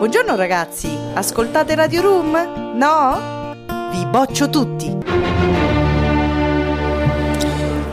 [0.00, 2.74] Buongiorno ragazzi, ascoltate Radio Room?
[2.74, 3.54] No?
[3.90, 5.59] Vi boccio tutti.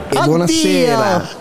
[0.09, 1.27] E buonasera.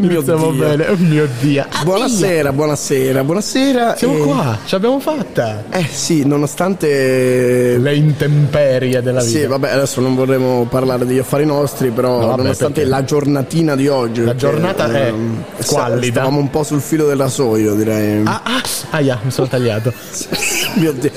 [0.00, 0.60] Iniziamo Dio.
[0.60, 0.86] bene.
[0.88, 1.64] Oh mio Dio.
[1.84, 3.96] Buonasera, buonasera, buonasera.
[3.96, 5.64] Siamo E- qua, ce l'abbiamo fatta.
[5.70, 9.38] Eh sì, nonostante Le intemperie della vita.
[9.38, 13.04] Sì, vabbè, adesso non vorremmo parlare degli affari nostri, però No, vabbè, nonostante perché- la
[13.04, 14.24] giornatina di oggi.
[14.24, 16.20] La giornata è ehm, squallida.
[16.20, 18.22] Stavamo un po' sul filo del rasoio, direi.
[18.24, 19.92] Ah, ah, aia, mi sono tagliato.
[20.76, 21.10] Mio Dio.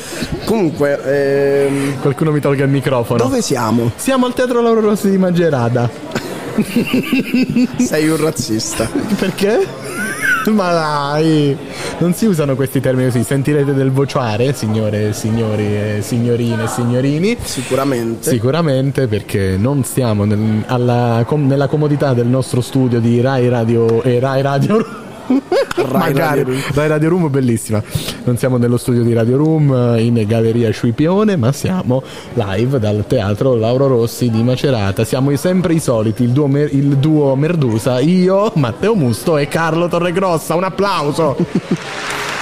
[0.46, 1.00] Comunque,
[1.66, 3.22] ehm, Qualcuno mi tolga il microfono.
[3.22, 3.92] dove siamo?
[3.96, 5.88] Siamo al Teatro Lauro Rossi di Magerata.
[7.78, 8.90] Sei un razzista.
[9.20, 9.68] Perché?
[10.48, 11.56] Ma dai,
[12.00, 13.24] non si usano questi termini così.
[13.24, 17.38] Sentirete del vociare, signore, signori, signorine e signorini.
[17.40, 18.32] Sicuramente.
[18.32, 24.02] Sicuramente perché non stiamo nel- alla- com- nella comodità del nostro studio di Rai Radio
[24.02, 24.84] e Rai Radio
[25.76, 26.40] Rai Magari.
[26.40, 26.62] Radio Room.
[26.74, 27.82] Rai Radio Room bellissima.
[28.24, 33.56] Non siamo nello studio di Radio Room in Galleria Sciuipione, ma siamo live dal teatro
[33.56, 35.04] Lauro Rossi di Macerata.
[35.04, 39.88] Siamo sempre i soliti, il duo, Mer- il duo Merdusa, io, Matteo Musto e Carlo
[39.88, 40.56] Torregrossa.
[40.56, 41.36] Un applauso!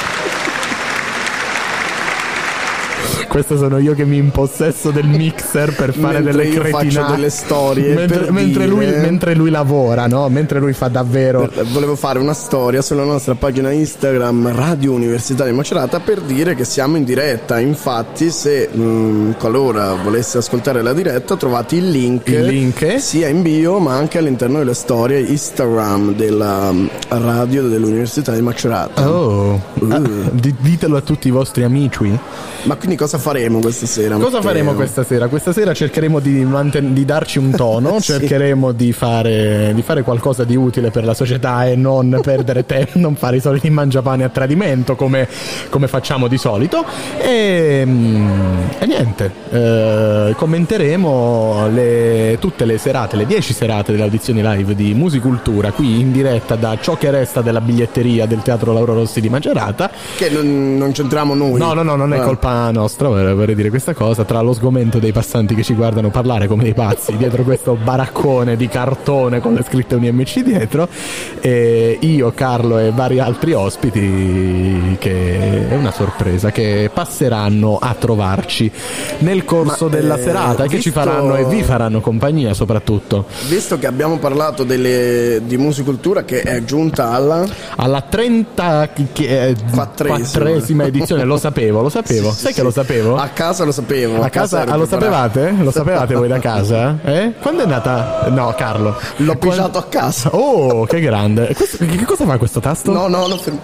[3.28, 7.11] Questo sono io che mi impossesso del mixer per fare Mentre delle cretinate.
[7.16, 10.28] delle storie mentre, mentre lui, dire- mentre lui lavora, no?
[10.30, 11.50] Mentre lui fa davvero.
[11.52, 16.55] Eh, Volevo fare una storia sulla nostra pagina Instagram Radio Università di Macerata per dire
[16.55, 17.59] che siamo in diretta.
[17.59, 23.00] Infatti, se mh, qualora volesse ascoltare la diretta, trovate il link, Il link?
[23.00, 29.09] sia in bio ma anche all'interno delle storie Instagram della mh, radio dell'Università di Macerata.
[29.09, 32.17] Oh, Ah, di- ditelo a tutti i vostri amici.
[32.64, 34.16] Ma quindi cosa faremo questa sera?
[34.16, 34.42] Cosa Matteo?
[34.42, 35.28] faremo questa sera?
[35.28, 38.14] Questa sera cercheremo di, manten- di darci un tono, Sì.
[38.14, 42.92] cercheremo di fare, di fare qualcosa di utile per la società e non perdere tempo,
[43.00, 45.28] non fare i soliti mangiapane a tradimento come,
[45.70, 46.83] come facciamo di solito.
[47.20, 48.30] E, mm,
[48.80, 54.94] e niente, eh, commenteremo le- tutte le serate, le 10 serate delle audizioni live di
[54.94, 59.30] Musicultura qui in diretta da ciò che resta della biglietteria del Teatro Lauro Rossi di
[59.30, 59.89] Magerata.
[60.16, 61.60] Che non, non c'entriamo noi.
[61.60, 62.23] No, no, no, non è Ah.
[62.23, 66.10] colpa nostra, vorrei vorrei dire questa cosa, tra lo sgomento dei passanti che ci guardano
[66.10, 70.88] parlare come dei pazzi dietro questo baraccone di cartone con le scritte UNMC dietro,
[71.42, 78.72] e io, Carlo e vari altri ospiti, che è una sorpresa, che passeranno a trovarci
[79.20, 83.26] nel corso Ma, della eh, serata, che ci visto- faranno e vi faranno compagnia soprattutto.
[83.48, 90.86] Visto che abbiamo parlato delle- di musicultura che è giunta alla Alla 34esima Quattresima.
[90.86, 92.76] edizione, lo sapevo, lo sapevo, Sì, sai sì, che lo sì.
[92.98, 93.16] Sapevo?
[93.18, 94.22] A casa lo sapevo.
[94.24, 95.52] A casa, ah, lo sapevate?
[95.60, 96.98] Lo sapevate voi da casa?
[97.04, 97.34] Eh?
[97.40, 98.28] Quando è nata?
[98.30, 98.96] No, Carlo.
[99.18, 100.30] L'ho Quan- pigiato a casa.
[100.34, 101.54] Oh, che grande.
[101.54, 102.92] Questo- che cosa fa questo tasto?
[102.92, 103.38] No, no, no.
[103.38, 103.60] ferm-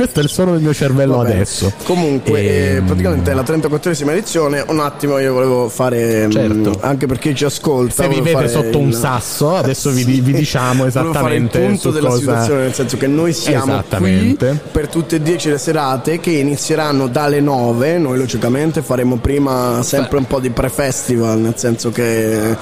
[0.00, 1.32] Questo è il suono del mio cervello vabbè.
[1.32, 1.70] adesso.
[1.84, 4.64] Comunque, eh, Ehm, praticamente è la 34esima edizione.
[4.66, 6.26] Un attimo io volevo fare.
[6.26, 6.78] mh, Certo.
[6.80, 8.04] anche per chi ci ascolta.
[8.04, 10.20] Se vi fare sotto un il- sasso, adesso vi, Sì.
[10.22, 12.18] vi diciamo Volevo fare il esattamente punto della cosa...
[12.20, 14.60] situazione, nel senso che noi siamo qui Esattamente.
[14.72, 17.98] per tutte e dieci le serate che inizieranno dalle 9.
[17.98, 22.56] Noi logicamente faremo prima sempre un po' di pre-festival, nel senso che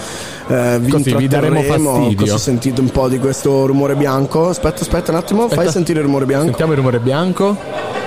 [0.49, 2.17] eh, vi Così, vi daremo fastidio.
[2.17, 4.49] Così sentite un po' di questo rumore bianco.
[4.49, 5.71] Aspetta, aspetta un attimo, fai Aspetta.
[5.73, 6.47] sentire il rumore bianco.
[6.47, 7.98] Sentiamo il rumore bianco.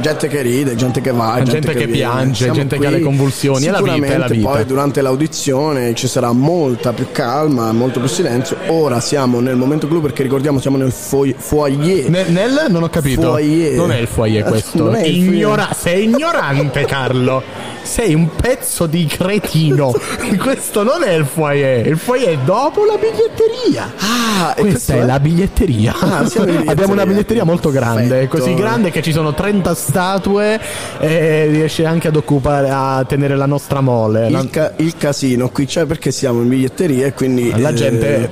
[0.00, 1.92] Gente che ride, gente che va, gente, Gente che viene.
[1.92, 4.48] piange, gente che ha le convulsioni, è la vita, è la vita.
[4.50, 8.56] Poi durante l'audizione ci sarà molta più calma, molto più silenzio.
[8.68, 12.08] Ora siamo nel momento clou perché ricordiamo siamo nel fo- foyer.
[12.10, 12.66] Ne- nel?
[12.68, 13.22] Non ho capito.
[13.22, 13.74] Foyer.
[13.74, 14.90] Non è il foyer questo.
[14.90, 17.42] È il Ignora- sei ignorante, Carlo.
[17.82, 19.92] Sei un pezzo di cretino.
[20.40, 21.86] questo non è il foyer.
[21.86, 23.92] Il foyer è dopo la biglietteria.
[23.98, 25.92] Ah, Questa è la biglietteria.
[25.98, 26.70] Ah, biglietteria.
[26.70, 28.38] Abbiamo una biglietteria molto grande, Perfetto.
[28.38, 30.58] così grande che ci sono 30 statue
[30.98, 34.28] e riesce anche ad occupare, a tenere la nostra mole.
[34.28, 38.30] Il, ca- il casino qui c'è perché siamo in biglietteria e quindi La eh, gente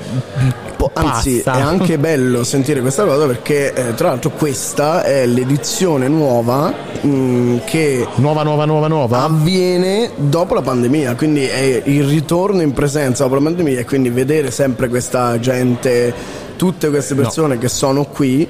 [0.77, 1.59] po- anzi passa.
[1.59, 6.73] è anche bello sentire questa cosa perché eh, tra l'altro questa è l'edizione nuova
[7.03, 9.23] mh, che Nuova, nuova, nuova, nuova.
[9.25, 14.09] avviene dopo la pandemia, quindi è il ritorno in presenza dopo la pandemia e quindi
[14.11, 16.13] vedere sempre questa gente,
[16.57, 18.47] tutte queste persone che sono qui.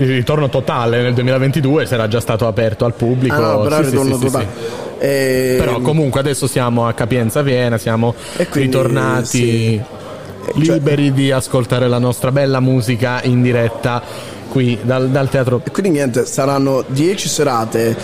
[0.00, 3.34] Il ritorno totale nel 2022 sarà già stato aperto al pubblico.
[3.34, 4.46] Ah, no, però Sì, ritorno sì, sì, totale.
[4.56, 5.04] sì.
[5.04, 8.14] E- Però comunque adesso siamo a capienza piena, siamo
[8.48, 9.80] quindi, ritornati sì.
[10.64, 14.02] Cioè- liberi di ascoltare la nostra bella musica in diretta
[14.48, 15.60] qui dal, dal teatro.
[15.64, 17.94] E quindi niente, saranno 10 serate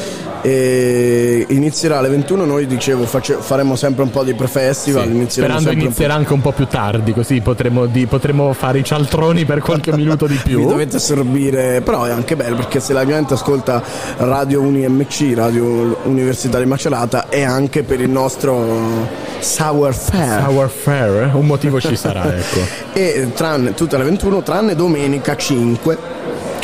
[0.46, 5.10] E inizierà alle 21, noi dicevo face- faremo sempre un po' di pre-festival.
[5.10, 9.44] Sì, Sperando inizierà anche un po' più tardi, così potremo, di- potremo fare i cialtroni
[9.44, 10.58] per qualche minuto di più.
[10.60, 13.82] Vi dovete assorbire, però è anche bello perché se la gente ascolta
[14.18, 19.08] Radio UniMC, Radio Università di Macerata, è anche per il nostro
[19.40, 20.46] Sour Fair.
[20.48, 22.60] Our Fair, un motivo ci sarà, ecco.
[22.92, 25.98] e tranne tutte alle 21 tranne domenica 5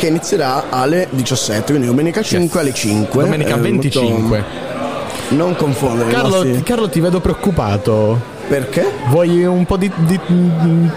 [0.03, 4.19] che inizierà alle 17 quindi domenica 5 alle 5 Domenica Eh, 25.
[4.19, 4.71] molto-
[5.29, 8.19] non confondere Carlo, Carlo, ti vedo preoccupato.
[8.47, 8.85] Perché?
[9.09, 10.19] Vuoi un po' di, di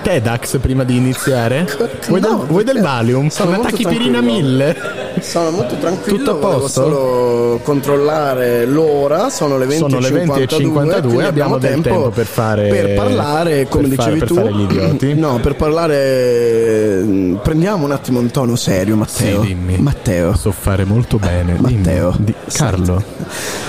[0.02, 1.66] TEDx prima di iniziare?
[2.08, 3.28] Vuoi, No, del, vuoi del Valium?
[3.28, 4.48] sono Una tachipirina tranquillo.
[4.64, 5.04] 1000?
[5.20, 6.68] sono molto tranquillo Tutto a posto?
[6.82, 12.10] solo controllare l'ora sono le 20 Sono le 20 e 52, quindi abbiamo del tempo
[12.10, 15.14] per fare- per parlare come per fare- dicevi per tu fare gli idioti.
[15.14, 19.76] no per parlare prendiamo un attimo un tono serio Matteo Sì, dimmi.
[19.78, 21.56] Matteo So fare molto bene.
[21.56, 21.76] dimmi.
[21.76, 23.02] Matteo, Di- Carlo,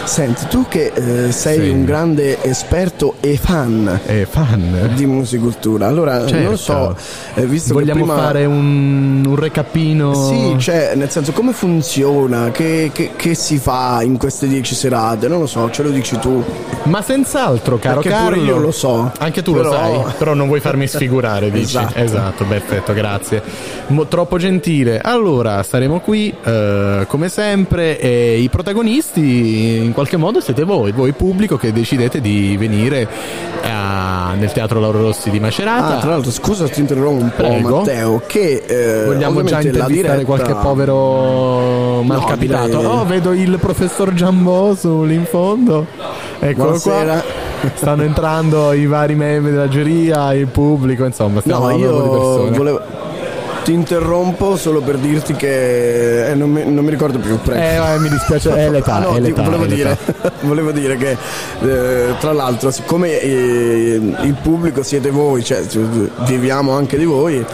[0.04, 1.70] Senti, tu che eh, sei Sì.
[1.70, 3.67] un grande esperto e fan
[4.06, 4.92] è fan.
[4.96, 6.50] di musicultura, allora non Certo.
[6.50, 6.96] lo so,
[7.36, 8.22] eh, visto Vogliamo che prima...
[8.26, 10.14] fare un, un recapino?
[10.14, 12.52] Sì, cioè, nel senso, come funziona?
[12.52, 15.28] Che, che- che si fa in queste dieci serate?
[15.28, 16.44] Non lo so, ce lo dici tu.
[16.84, 18.44] Ma senz'altro, caro Perché Carlo.
[18.44, 19.12] io lo so.
[19.20, 21.78] Anche tu Però- lo sai, però non vuoi farmi sfigurare, dici.
[21.94, 22.46] Esatto.
[22.46, 23.42] perfetto, grazie.
[23.88, 25.00] Mo- troppo gentile.
[25.02, 31.12] Allora, staremo qui eh, come sempre e i protagonisti in qualche modo siete voi, voi
[31.12, 33.08] pubblico che decidete di venire
[33.64, 35.98] a- nel Teatro Lauro Rossi di Macerata.
[35.98, 37.78] Ah, tra l'altro, scusa, ti interrompo un po', Prego.
[37.78, 38.22] Matteo.
[38.26, 42.68] Che eh, Vogliamo già intervistare diretta- qualche povero malcapitato?
[42.68, 45.86] direi- Oh, vedo il professor Giambosu lì in fondo.
[46.40, 47.14] Eccolo Buonasera.
[47.14, 47.70] qua.
[47.74, 52.12] Stanno entrando i vari membri della giuria, il pubblico, insomma, stiamo No, parlando di io
[52.12, 52.58] persone.
[52.58, 52.82] volevo.
[53.68, 57.38] Ti interrompo solo per dirti che eh, non, mi, non mi ricordo più.
[57.38, 57.62] Prego.
[57.62, 59.42] Eh, vai, mi dispiace, è l'età, Ah, no, è l'età.
[59.42, 60.32] volevo, è dire, l'età.
[60.48, 61.18] volevo dire che
[61.64, 65.64] eh, tra l'altro siccome eh, il pubblico siete voi cioè
[66.20, 67.46] viviamo anche di voi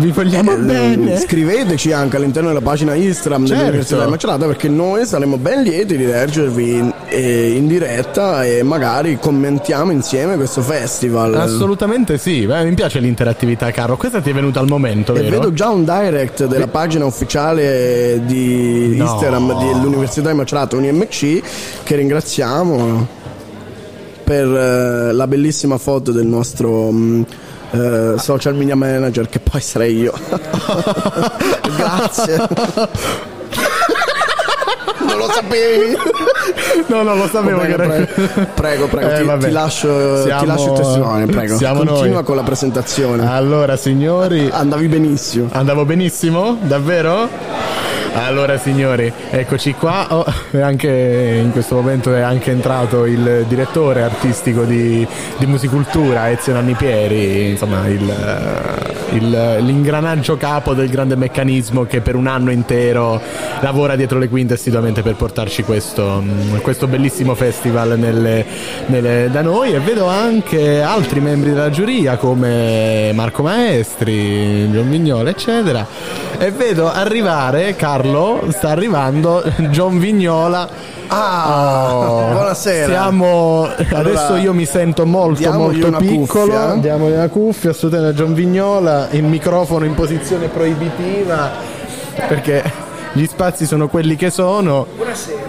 [0.00, 1.18] Vi vogliamo eh, bene.
[1.18, 3.60] scriveteci anche all'interno della pagina Instagram Certo.
[3.62, 8.62] dell'Università di Macerata perché noi saremo ben lieti di leggervi in, eh, in diretta e
[8.62, 13.96] magari commentiamo insieme questo festival Assolutamente sì, Beh, mi piace l'interattività, caro.
[13.96, 15.30] Questa ti è venuta al momento, E vero?
[15.38, 19.04] vedo già un direct della pagina ufficiale di No.
[19.04, 21.42] Instagram dell'Università di Macerata UniMC
[21.82, 23.06] che ringraziamo
[24.24, 27.22] per eh, la bellissima foto del nostro mm,
[27.72, 30.12] eh, social media manager che poi sarei io.
[31.76, 32.36] Grazie.
[35.06, 35.96] non lo sapevi?
[36.88, 37.86] No, no, lo sapevo Bene, che era...
[38.54, 41.56] prego, prego, prego, Eh, ti, ti lascio, Siamo- ti lascio il testimone, prego.
[41.56, 42.24] siamo Continua noi.
[42.24, 43.28] con la presentazione.
[43.30, 45.48] Allora, signori, Andavi benissimo.
[45.52, 46.58] Andavo benissimo?
[46.62, 47.28] Davvero?
[48.12, 50.06] Allora signori, eccoci qua.
[50.10, 50.24] Oh,
[50.60, 55.06] anche in questo momento è anche entrato il direttore artistico di,
[55.38, 62.00] di Musicultura, Ezio Nanni Pieri, insomma il, eh, il- l'ingranaggio capo del grande meccanismo che
[62.00, 63.20] per un anno intero
[63.60, 68.44] lavora dietro le quinte assiduamente per portarci questo, mm, questo bellissimo festival nelle-
[68.86, 75.30] nelle- da noi e vedo anche altri membri della giuria come Marco Maestri, John Vignola
[75.30, 75.86] eccetera
[76.38, 77.98] e vedo arrivare Carlo
[78.50, 80.68] sta arrivando John Vignola
[81.12, 82.86] Ah, Oh, buonasera.
[82.86, 86.44] Siamo adesso io mi sento molto molto una piccolo.
[86.52, 86.74] cuffia.
[86.76, 91.50] Diamogli una cuffia, assolutamente John Vignola, il microfono in posizione proibitiva
[92.28, 92.62] perché
[93.12, 94.86] gli spazi sono quelli che sono.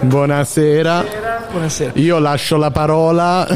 [0.00, 1.04] Buonasera.
[1.52, 1.92] Buonasera.
[1.94, 3.46] Io lascio la parola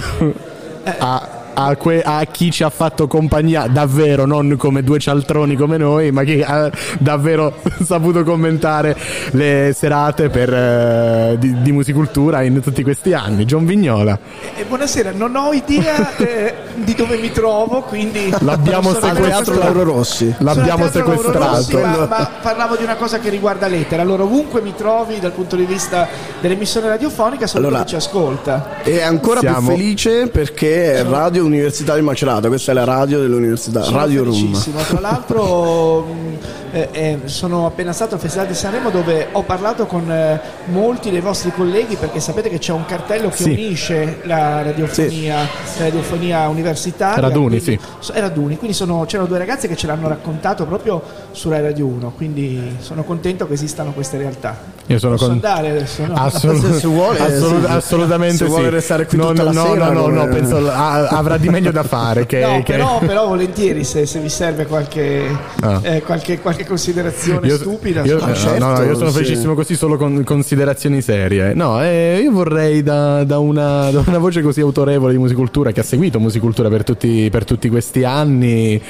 [0.98, 5.78] a, a que- a chi ci ha fatto compagnia, davvero, non come due cialtroni come
[5.78, 8.94] noi, ma chi ha davvero saputo commentare
[9.30, 13.46] le serate per, eh, di, di musicultura in tutti questi anni.
[13.46, 14.18] John Vignola.
[14.54, 19.82] Eh, buonasera, non ho idea eh, di dove mi trovo, quindi L'abbiamo sono Teatro Lauro
[19.82, 20.34] Rossi.
[20.36, 21.78] sono L'abbiamo Lauro Rossi, sequestrato.
[21.80, 23.98] ma, ma parlavo di una cosa che riguarda l'Ether.
[24.00, 26.06] Allora, ovunque mi trovi dal punto di vista
[26.40, 28.82] dell'emissione radiofonica, saluto Allora, chi ci ascolta.
[28.82, 33.82] E ancora Siamo- più felice perché Radio Università di Macerata, questa è la radio dell'università,
[33.82, 34.52] Sono Radio Room.
[34.88, 36.36] Tra l'altro, mh,
[36.72, 41.10] eh, eh, sono appena stato al Festival di Sanremo dove ho parlato con eh, molti
[41.10, 43.50] dei vostri colleghi perché sapete che c'è un cartello che Sì.
[43.50, 47.20] unisce la radiofonia, la radiofonia universitaria.
[47.20, 48.12] Raduni, quindi- sì.
[48.14, 51.00] Raduni, quindi sono- c'erano due ragazze che ce l'hanno raccontato proprio
[51.30, 54.75] su Rai Radio 1, quindi sono contento che esistano queste realtà.
[54.88, 56.06] Io sono Posso con- andare adesso?
[56.06, 56.14] No?
[56.14, 57.72] Assolut- Se- vuole, assolut- sì.
[57.72, 58.50] assolutamente Se sì.
[58.50, 61.08] vuole restare qui no, tutta no, la no, sera, no, no, come- no, penso a-
[61.08, 62.24] avrà avrà di meglio da fare.
[62.36, 62.72] Che, no, che...
[62.72, 65.28] Però, però, volentieri se, se, vi serve qualche,
[65.60, 65.80] ah.
[65.82, 68.04] eh, qualche, qualche considerazione io, stupida.
[68.04, 69.16] Io, ah, certo, no, no, io sono sì.
[69.16, 71.54] felicissimo così solo con considerazioni serie.
[71.54, 75.80] No, eh, io vorrei da, da, una, da, una, voce così autorevole di musicultura che
[75.80, 78.80] ha seguito musicultura per tutti, per tutti questi anni,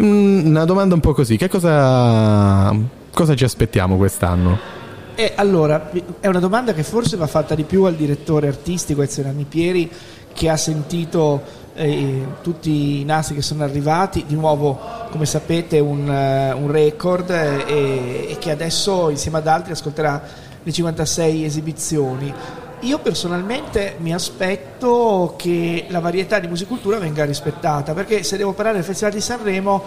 [0.00, 1.36] mm, una domanda un po' così.
[1.36, 2.74] Che cosa,
[3.12, 4.75] cosa ci aspettiamo quest'anno?
[5.18, 9.24] Eh, allora, è una domanda che forse va fatta di più al direttore artistico Ezio
[9.48, 9.90] Pieri
[10.34, 11.42] che ha sentito
[11.72, 14.78] eh, tutti i nastri che sono arrivati, di nuovo
[15.10, 20.22] come sapete un, uh, un record eh, e che adesso insieme ad altri ascolterà
[20.62, 22.34] le 56 esibizioni.
[22.80, 28.76] Io personalmente mi aspetto che la varietà di musicultura venga rispettata, perché se devo parlare
[28.76, 29.82] del Festival di Sanremo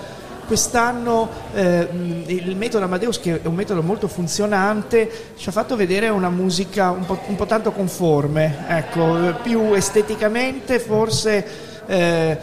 [0.49, 1.87] quest'anno eh,
[2.25, 6.89] il metodo Amadeus, che è un metodo molto funzionante, ci ha fatto vedere una musica
[6.89, 11.45] un po', un po tanto conforme, ecco, più esteticamente forse
[11.85, 12.37] eh,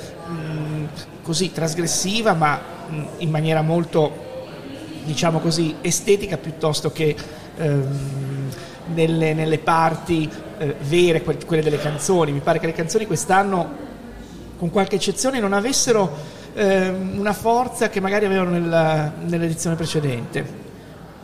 [1.20, 2.60] così trasgressiva, ma
[3.16, 4.12] in maniera molto,
[5.02, 7.16] diciamo così, estetica piuttosto che
[7.56, 8.50] ehm,
[8.94, 12.30] nelle, nelle, parti eh, vere, quelle delle canzoni.
[12.30, 13.68] Mi pare che le canzoni quest'anno,
[14.56, 20.64] con qualche eccezione, non avessero ehm, una forza che magari avevano nella, nell'edizione precedente.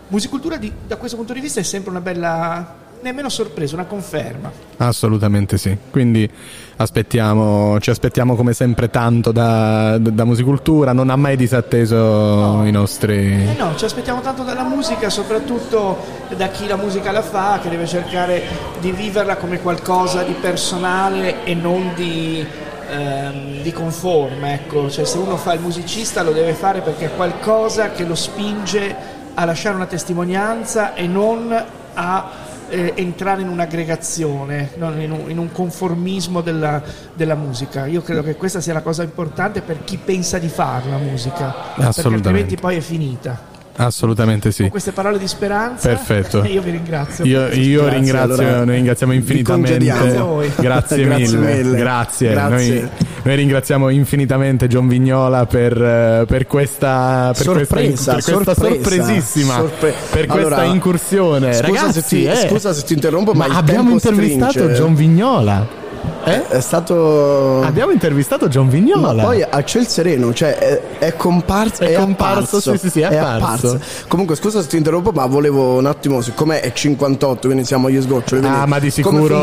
[0.08, 4.52] Musicultura di, da questo punto di vista è sempre una bella, nemmeno sorpresa, una conferma.
[4.76, 5.74] Assolutamente sì.
[5.90, 6.28] Quindi
[6.76, 12.66] aspettiamo, ci aspettiamo come sempre tanto da, da Musicultura, non ha mai disatteso no.
[12.66, 13.16] i nostri.
[13.16, 15.96] Eh no, ci aspettiamo tanto dalla musica, soprattutto
[16.36, 18.42] da chi la musica la fa, che deve cercare
[18.80, 22.46] di viverla come qualcosa di personale e non di
[22.92, 24.90] ehm, di conforme, ecco.
[24.90, 29.20] cioè, se uno fa il musicista lo deve fare perché è qualcosa che lo spinge
[29.34, 32.30] a lasciare una testimonianza e non a
[32.68, 36.82] eh, entrare in un'aggregazione, non in, un, in, un, conformismo della,
[37.14, 37.86] della, musica.
[37.86, 41.54] Io credo che questa sia la cosa importante per chi pensa di fare la musica,
[41.76, 43.51] perché altrimenti poi è finita.
[43.76, 44.62] Assolutamente sì.
[44.62, 46.44] Con queste parole di speranza, Perfetto.
[46.46, 47.24] io vi ringrazio.
[47.24, 49.60] Io, io grazie, ringrazio, allora, noi ringraziamo infinitamente.
[50.62, 51.54] Grazie, grazie, mille.
[51.54, 51.76] mille.
[51.76, 52.30] Grazie.
[52.30, 52.80] grazie.
[52.80, 52.88] Noi,
[53.22, 59.54] noi, ringraziamo infinitamente John Vignola per, per questa, per sorpresa, questa, per questa sorpresa, sorpresissima,
[59.54, 61.52] sorpre- per allora, questa incursione.
[61.52, 64.74] Scusa, Ragazzi, se ti, eh, scusa se ti interrompo, ma, ma abbiamo intervistato stringe.
[64.74, 65.81] John Vignola.
[66.24, 66.48] Eh?
[66.48, 67.60] È stato.
[67.62, 69.12] Abbiamo intervistato John Vignola.
[69.12, 71.82] Ma poi a ciel sereno, cioè è, è comparso.
[71.82, 73.74] È, è comparso, apparso, sì, sì, sì, è, è apparso.
[73.74, 73.80] apparso.
[74.08, 78.00] Comunque, scusa se ti interrompo, ma volevo un attimo, siccome è 58, quindi siamo agli
[78.00, 78.46] sgoccioli.
[78.46, 79.38] Ah, ma di sicuro.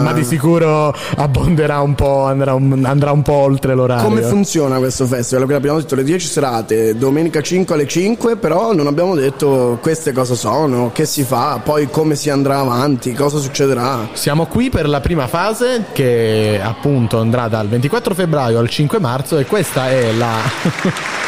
[0.00, 4.04] Ma di sicuro abbonderà un po', andrà un, andrà un po' oltre l'orario.
[4.04, 5.50] Come funziona questo festival?
[5.52, 10.34] Abbiamo detto le 10 serate, domenica 5 alle 5, però non abbiamo detto queste cosa
[10.34, 14.08] sono, che si fa, poi come si andrà avanti, cosa succederà.
[14.12, 16.13] Siamo qui per la prima fase che
[16.62, 20.38] appunto andrà dal 24 febbraio al 5 marzo e questa è la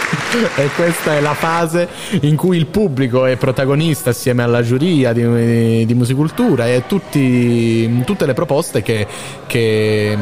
[0.56, 1.88] e questa è la fase
[2.20, 8.26] in cui il pubblico è protagonista assieme alla giuria di, di musicultura e tutti, tutte
[8.26, 9.06] le proposte che,
[9.46, 10.16] che,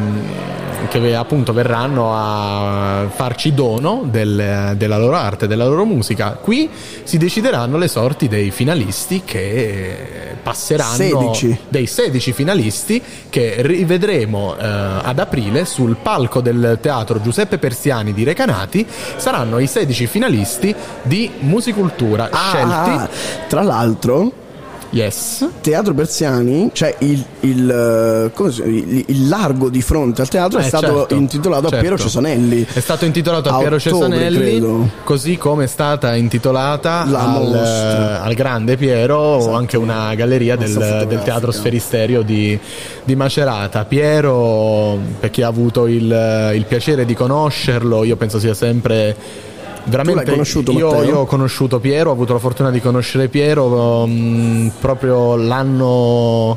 [0.89, 6.39] che, appunto verranno a farci dono del, della loro arte, della loro musica.
[6.41, 6.71] Qui
[7.03, 10.95] si decideranno le sorti dei finalisti che passeranno
[11.33, 11.59] 16.
[11.69, 14.67] dei 16 finalisti che rivedremo eh,
[15.03, 21.31] ad aprile sul palco del teatro Giuseppe Persiani di Recanati saranno i 16 finalisti di
[21.41, 22.91] Musicultura ah, scelti.
[22.91, 23.09] Ah,
[23.49, 24.44] tra l'altro,
[24.95, 25.45] Yes.
[25.61, 30.99] Teatro Persiani, cioè il, il, il, il, largo di fronte al teatro eh, è stato
[30.99, 31.77] certo, intitolato certo.
[31.77, 32.65] a Piero Cesanelli.
[32.73, 34.89] È stato intitolato a, a Piero ottobre, Cesanelli, credo.
[35.03, 39.55] così come è stata intitolata al, al, grande Piero esatto.
[39.55, 42.57] anche una galleria del, del, Teatro Sferisterio di,
[43.03, 43.85] di, Macerata.
[43.87, 49.17] Piero, per chi ha avuto il piacere di conoscerlo, io penso sia sempre
[49.85, 54.71] veramente conosciuto io, io, ho conosciuto Piero, ho avuto la fortuna di conoscere Piero um,
[54.81, 56.57] proprio l'anno,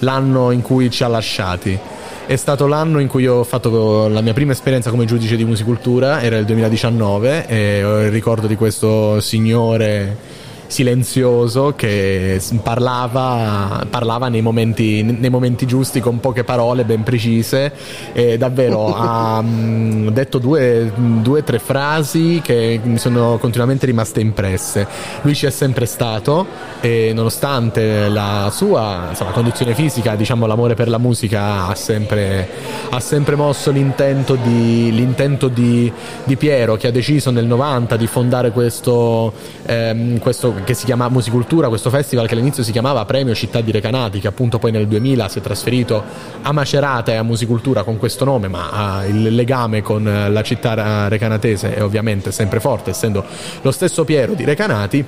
[0.00, 1.78] l'anno in cui ci ha lasciati.
[2.26, 6.20] È stato l'anno in cui ho fatto la mia prima esperienza come giudice di musicultura,
[6.22, 10.27] era il 2019 e ho il ricordo di questo signore
[10.68, 17.72] silenzioso che parlava, parlava nei, momenti, nei, momenti, giusti con poche parole ben precise
[18.12, 24.86] e davvero ha um, detto due o tre frasi che mi sono continuamente rimaste impresse.
[25.22, 26.46] Lui ci è sempre stato
[26.80, 32.48] e nonostante la sua insomma, condizione fisica, diciamo l'amore per la musica ha sempre,
[32.90, 35.90] ha sempre mosso l'intento, di, l'intento di,
[36.24, 39.32] di, Piero che ha deciso nel 90 di fondare questo,
[39.64, 43.70] ehm, questo che si chiama Musicultura, questo festival che all'inizio si chiamava Premio Città di
[43.70, 46.02] Recanati, che appunto poi nel 2000 si è trasferito
[46.42, 51.74] a Macerata e a Musicultura con questo nome, ma il legame con la città recanatese
[51.74, 53.24] è ovviamente sempre forte, essendo
[53.62, 55.04] lo stesso Piero di Recanati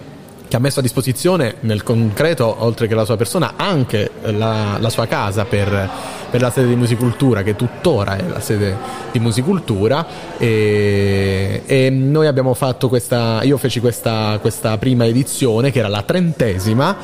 [0.50, 4.90] che ha messo a disposizione nel concreto, oltre che la sua persona, anche la, la
[4.90, 5.88] sua casa per,
[6.28, 8.76] per, la sede di Musicultura, che tuttora è la sede
[9.12, 10.04] di Musicultura.
[10.38, 16.02] E, e noi abbiamo fatto questa, io feci questa, questa prima edizione, che era la
[16.02, 16.97] trentesima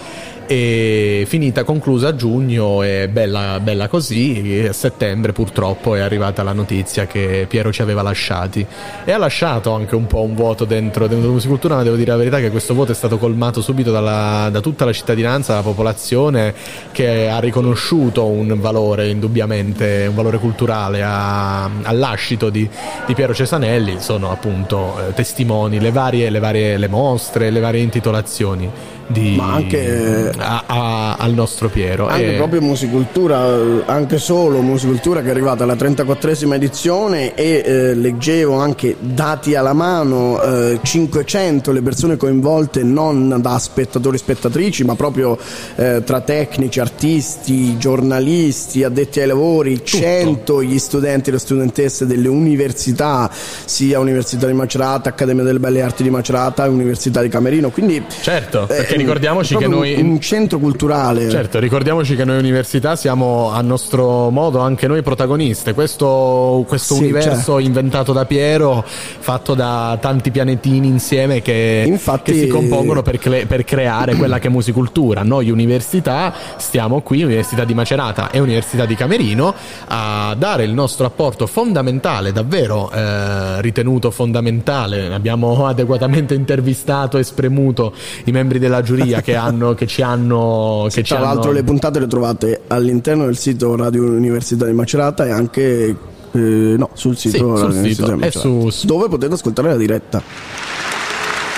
[0.47, 6.53] e finita, conclusa a giugno e bella, bella così, a settembre purtroppo è arrivata la
[6.53, 8.65] notizia che Piero ci aveva lasciati.
[9.05, 12.11] E ha lasciato anche un po' un vuoto dentro, dentro la musicultura, ma devo dire
[12.11, 15.63] la verità che questo vuoto è stato colmato subito dalla, da tutta la cittadinanza, la
[15.63, 16.55] popolazione
[16.93, 22.69] che ha riconosciuto un valore indubbiamente, un valore culturale a, all'ascito di,
[23.07, 27.83] di, Piero Cesanelli, sono appunto eh, testimoni, le varie, le varie le mostre, le varie
[27.83, 32.09] intitolazioni di, Ma anche, a, a, al nostro Piero.
[32.09, 32.37] Anche e...
[32.37, 38.97] proprio musicultura, anche solo musicultura che è arrivata alla 34esima edizione e eh, leggevo anche
[38.99, 45.39] dati alla mano, eh, 500 le persone coinvolte non da spettatori e spettatrici, ma proprio
[45.77, 49.99] eh, tra tecnici, artisti, giornalisti, addetti ai lavori, Tutto.
[49.99, 53.31] 100 gli studenti e le studentesse delle università,
[53.65, 57.71] sia Università di Macerata, Accademia delle Belle Arti di Macerata Università di Camerino.
[57.71, 59.95] Quindi, certo, perché ricordiamoci che noi.
[59.95, 61.29] Un, un centro culturale.
[61.29, 65.75] Certo, ricordiamoci che noi università siamo a nostro modo anche noi protagoniste.
[65.75, 67.63] Questo, questo sì, universo cioè.
[67.63, 72.33] inventato da Piero, fatto da tanti pianetini insieme che, Infatti...
[72.33, 75.23] che si compongono per, cre- per, creare quella che è musicultura.
[75.23, 79.55] Noi università stiamo qui, Università di Macerata e Università di Camerino,
[79.89, 85.13] a dare il nostro apporto fondamentale, davvero eh, ritenuto fondamentale.
[85.13, 87.93] Abbiamo adeguatamente intervistato e spremuto
[88.25, 90.87] i membri della giuria che, hanno, che ci hanno.
[90.89, 91.53] Che Tra ci l'altro, hanno...
[91.53, 95.97] le puntate le trovate all'interno del sito Radio Università di Macerata e anche.
[96.33, 98.31] Eh, no, sul sito, sì, sul sito.
[98.31, 98.87] Su, su...
[98.87, 100.23] dove potete ascoltare la diretta.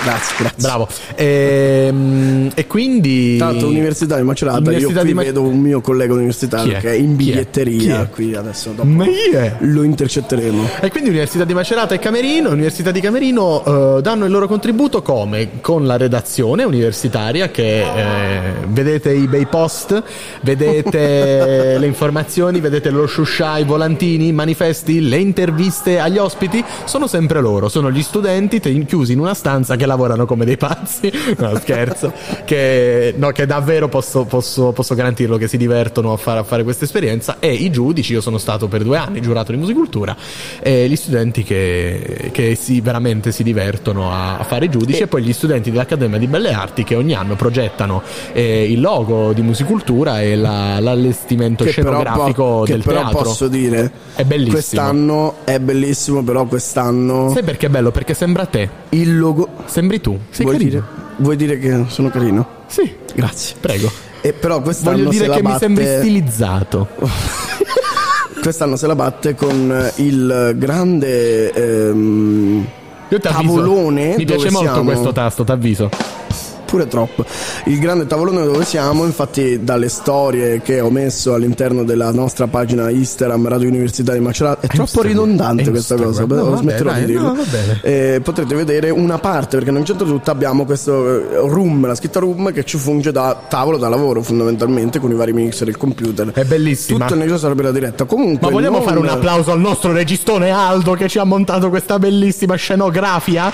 [0.09, 0.61] Grazie, grazie.
[0.61, 0.87] Bravo.
[1.15, 3.37] E, ehm, e quindi.
[3.37, 4.57] Tra l'altro, Università di Macerata.
[4.57, 5.21] Università io qui Ma...
[5.21, 6.79] vedo un mio collega universitario è?
[6.79, 8.03] che è in biglietteria.
[8.03, 8.09] È?
[8.09, 9.55] Qui adesso dopo Ma è?
[9.59, 10.67] lo intercetteremo.
[10.81, 12.49] E quindi Università di Macerata e Camerino.
[12.49, 15.61] Università di Camerino uh, danno il loro contributo come?
[15.61, 20.01] Con la redazione universitaria che eh, vedete i bei post,
[20.41, 26.63] vedete le informazioni, vedete lo shusha, i volantini, i manifesti, le interviste agli ospiti.
[26.85, 31.11] Sono sempre loro, sono gli studenti chiusi in una stanza che lavorano come dei pazzi,
[31.37, 32.13] no scherzo,
[32.45, 36.63] che, no, che davvero posso, posso, posso, garantirlo che si divertono a fare, a fare
[36.63, 40.15] questa esperienza e i giudici, io sono stato per due anni giurato di musicultura,
[40.59, 45.03] e gli studenti che, che si, veramente si divertono a, a fare i giudici e,
[45.03, 48.01] e poi gli studenti dell'Accademia di Belle Arti che ogni anno progettano
[48.33, 53.23] eh, il logo di musicultura e la, l'allestimento che scenografico però, del però teatro.
[53.23, 54.53] posso dire, è bellissimo.
[54.53, 57.29] Quest'anno è bellissimo, però quest'anno...
[57.31, 57.91] Sai perché è bello?
[57.91, 58.69] Perché sembra te.
[58.89, 60.19] Il logo Sembri tu.
[60.29, 60.69] Sei vuoi carino.
[60.71, 60.83] Dire,
[61.15, 62.47] vuoi dire che sono carino?
[62.67, 62.93] Sì.
[63.15, 63.55] Grazie.
[63.61, 63.89] Prego.
[64.19, 65.69] E però quest'anno Voglio dire che batte...
[65.69, 66.87] mi sembri stilizzato.
[68.43, 72.67] quest'anno se la batte con il grande ehm,
[73.21, 74.15] tavolone.
[74.17, 74.83] Mi piace molto siamo...
[74.83, 75.89] questo tasto, t'avviso
[76.69, 77.25] pure troppo.
[77.65, 82.89] Il grande tavolone dove siamo, infatti, dalle storie che ho messo all'interno della nostra pagina
[82.89, 85.11] Instagram Radio Università di Macerata, è troppo Instagram.
[85.11, 86.29] ridondante è questa Instagram.
[86.29, 87.33] cosa, no, smetterò vabbè, di dirlo.
[87.33, 87.43] No,
[87.81, 92.19] eh, potrete vedere una parte, perché nel centro tutto abbiamo questo eh, room, la scritta
[92.19, 95.77] room, che ci funge da tavolo da lavoro fondamentalmente con i vari mixer e il
[95.77, 96.31] computer.
[96.31, 96.99] È bellissimo.
[96.99, 98.05] Tutto il necessario per la diretta.
[98.05, 98.85] Comunque, Ma vogliamo non...
[98.85, 103.51] fare un applauso al nostro registone Aldo che ci ha montato questa bellissima scenografia?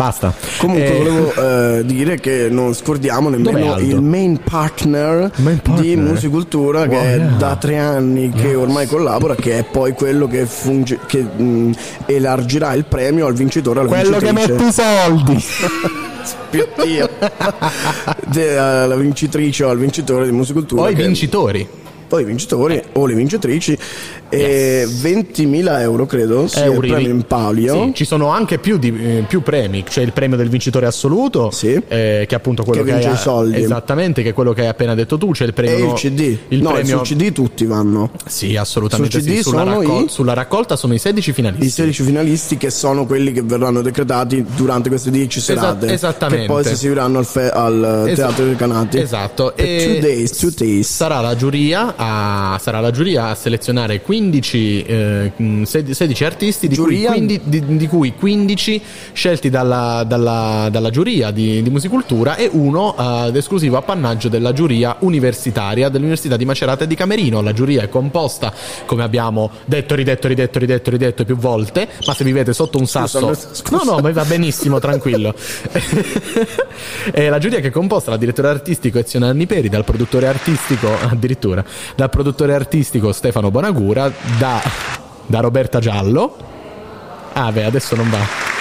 [0.00, 0.32] Basta.
[0.56, 1.34] Comunque eh, volevo
[1.76, 6.96] eh, dire che non scordiamo nemmeno il main partner, main partner, di Musicultura wow, che
[6.96, 7.28] è yeah.
[7.36, 11.72] da tre anni che ormai collabora, che è poi quello che, funge, che mh,
[12.06, 13.84] elargirà il premio al vincitore.
[13.84, 15.44] quello che mette i soldi.
[18.40, 20.80] la vincitrice o al vincitore di Musicultura.
[20.80, 21.68] O i vincitori
[22.10, 23.78] poi i vincitori o le vincitrici
[24.28, 25.02] e yes.
[25.02, 26.88] 20.000 euro credo sia Euri.
[26.88, 30.12] il premio in palio sì, ci sono anche più, di, eh, più, premi c'è il
[30.12, 31.72] premio del vincitore assoluto sì.
[31.74, 34.52] eh, che è appunto quello che, che vince hai, i soldi esattamente che è quello
[34.52, 37.04] che hai appena detto tu c'è il premio e il CD il no premio...
[37.04, 39.42] sul CD tutti vanno sì assolutamente sul CD sì.
[39.42, 40.08] sulla, raccol- i...
[40.08, 44.44] sulla, raccolta sono i 16 finalisti i 16 finalisti che sono quelli che verranno decretati
[44.56, 48.44] durante queste 10 serate Esat- esattamente che poi si esibiranno al, fe- al Esat- Teatro
[48.46, 50.88] dei Canati esatto e two days, two days.
[50.88, 56.68] sarà la giuria a, sarà la giuria a selezionare 15 15, eh, mh, 16 artisti,
[56.68, 57.10] di cui, Giuria?
[57.12, 58.82] 15, di- di cui 15
[59.12, 64.52] scelti dalla, dalla- dalla giuria di, di musicultura e uno eh, ad esclusivo appannaggio della
[64.52, 67.40] giuria universitaria dell'Università di Macerata e di Camerino.
[67.40, 68.52] La giuria è composta,
[68.86, 73.20] come abbiamo detto, ridetto, ridetto, ridetto, ridetto più volte, ma se vivete sotto un sasso...
[73.20, 73.84] lo- scusa.
[73.84, 75.34] No, no, ma va benissimo, tranquillo.
[77.14, 82.10] la giuria che è composta dal direttore artistico Ezio Nanniperi, dal produttore artistico, addirittura, dal
[82.10, 84.62] produttore artistico Stefano Bonagura, da,
[85.26, 86.36] da Roberta Giallo.
[87.32, 88.59] Ah, beh, adesso non va.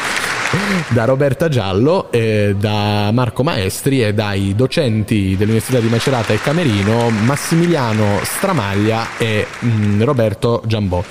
[0.90, 7.12] Da Roberta Giallo, eh, da Marco Maestri e dai docenti dell'Università di Macerata e Camerino,
[7.12, 11.04] Massimiliano Stramaglia e mm, Roberto Giambò.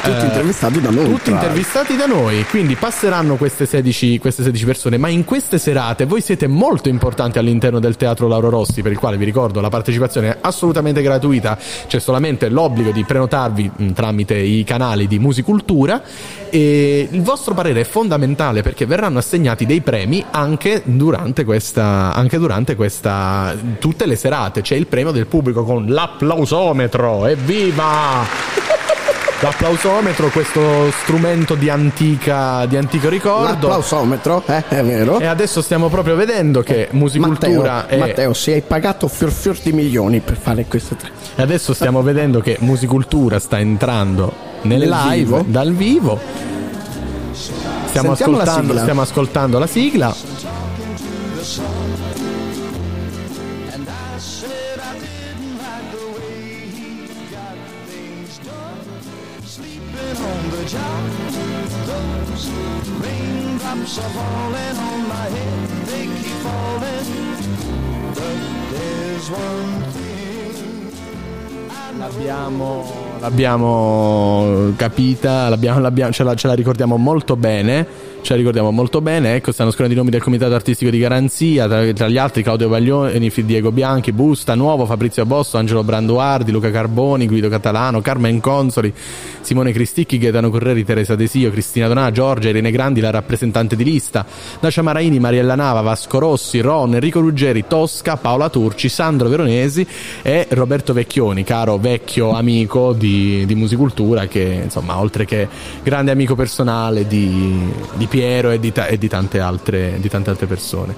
[0.00, 1.04] Tutti Eh, intervistati da noi.
[1.06, 5.58] tutti tra- intervistati da noi, quindi passeranno queste 16, queste 16 persone, ma in queste
[5.58, 9.60] serate voi siete molto importanti all'interno del Teatro Lauro Rossi, per il quale vi ricordo
[9.60, 15.18] la partecipazione è assolutamente gratuita, c'è solamente l'obbligo di prenotarvi mh, tramite i canali di
[15.18, 16.00] Musicultura
[16.48, 22.38] e il vostro parere è fondamentale perché verranno assegnati dei premi anche durante questa, anche
[22.38, 28.66] durante questa, tutte le serate, c'è il premio del pubblico con l'applausometro, evviva!
[29.40, 33.68] L'applausometro, questo strumento di, antica, di antico ricordo.
[33.68, 35.20] L'applausometro, eh, è vero.
[35.20, 37.98] E adesso stiamo proprio vedendo che Musicultura Matteo, è.
[37.98, 41.10] Matteo, si hai pagato fior fior di milioni per fare queste tre.
[41.36, 45.44] E adesso stiamo vedendo che Musicultura sta entrando nel Nel live vivo.
[45.46, 46.57] dal vivo.
[47.38, 48.80] Stiamo ascoltando, sigla.
[48.80, 50.14] stiamo ascoltando la sigla.
[71.98, 77.86] L'abbiamo, l'abbiamo capita, l'abbiamo- l'abbiamo- ce, la, ce la ricordiamo molto bene.
[78.28, 79.36] Ce la ricordiamo molto bene.
[79.36, 81.66] Ecco, stanno scrivendo i nomi del comitato artistico di garanzia.
[81.66, 86.70] Tra, tra gli altri, Claudio Baglioni, Diego Bianchi, Busta, Nuovo, Fabrizio Bosso, Angelo Branduardi, Luca
[86.70, 88.92] Carboni, Guido Catalano, Carmen Consoli,
[89.40, 94.26] Simone Cristicchi, Gaetano Correri, Teresa Desio, Cristina Donà, Giorgia, Irene Grandi, la rappresentante di lista,
[94.60, 99.86] Dacia Maraini, Mariella Nava, Vasco Rossi, Ron, Enrico Ruggeri, Tosca, Paola Turci, Sandro Veronesi
[100.20, 105.48] e Roberto Vecchioni, caro vecchio amico di, di Musicultura che insomma oltre che
[105.82, 110.30] grande amico personale di, di Piero e di, ta- e di tante altre, di tante
[110.30, 110.92] altre persone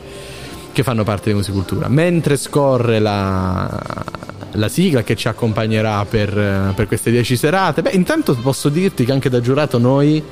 [0.72, 1.86] che fanno parte di Musicultura.
[1.88, 3.78] Mentre scorre la,
[4.52, 9.12] la sigla che ci accompagnerà per, per queste 10 serate, beh intanto posso dirti che
[9.12, 10.22] anche da giurato noi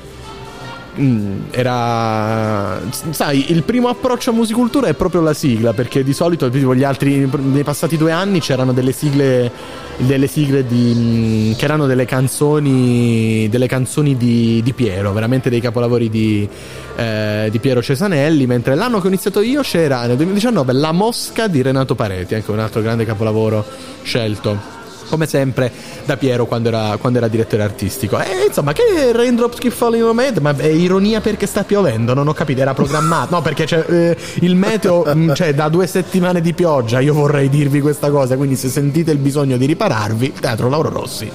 [1.51, 2.81] era
[3.11, 6.83] sai il primo approccio a musicultura è proprio la sigla perché di solito tipo, gli
[6.83, 9.51] altri nei passati due anni c'erano delle sigle
[9.99, 15.61] delle sigle di, mm, che erano delle canzoni delle canzoni di, di Piero veramente dei
[15.61, 16.49] capolavori di,
[16.97, 21.47] eh, di Piero Cesanelli mentre l'anno che ho iniziato io c'era nel 2019 La Mosca
[21.47, 23.65] di Renato Pareti anche un altro grande capolavoro
[24.03, 24.77] scelto
[25.09, 25.71] come sempre
[26.05, 28.19] da Piero quando era, quando era direttore artistico.
[28.19, 30.33] E insomma, che Raindrops Keep Falling on My?
[30.41, 32.15] Ma è ironia perché sta piovendo?
[32.15, 33.35] Non ho capito, era programmato.
[33.35, 37.49] No, perché c'è, eh, il meteo, mh, cioè da due settimane di pioggia, io vorrei
[37.49, 41.31] dirvi questa cosa, quindi se sentite il bisogno di ripararvi, Teatro Lauro Rossi.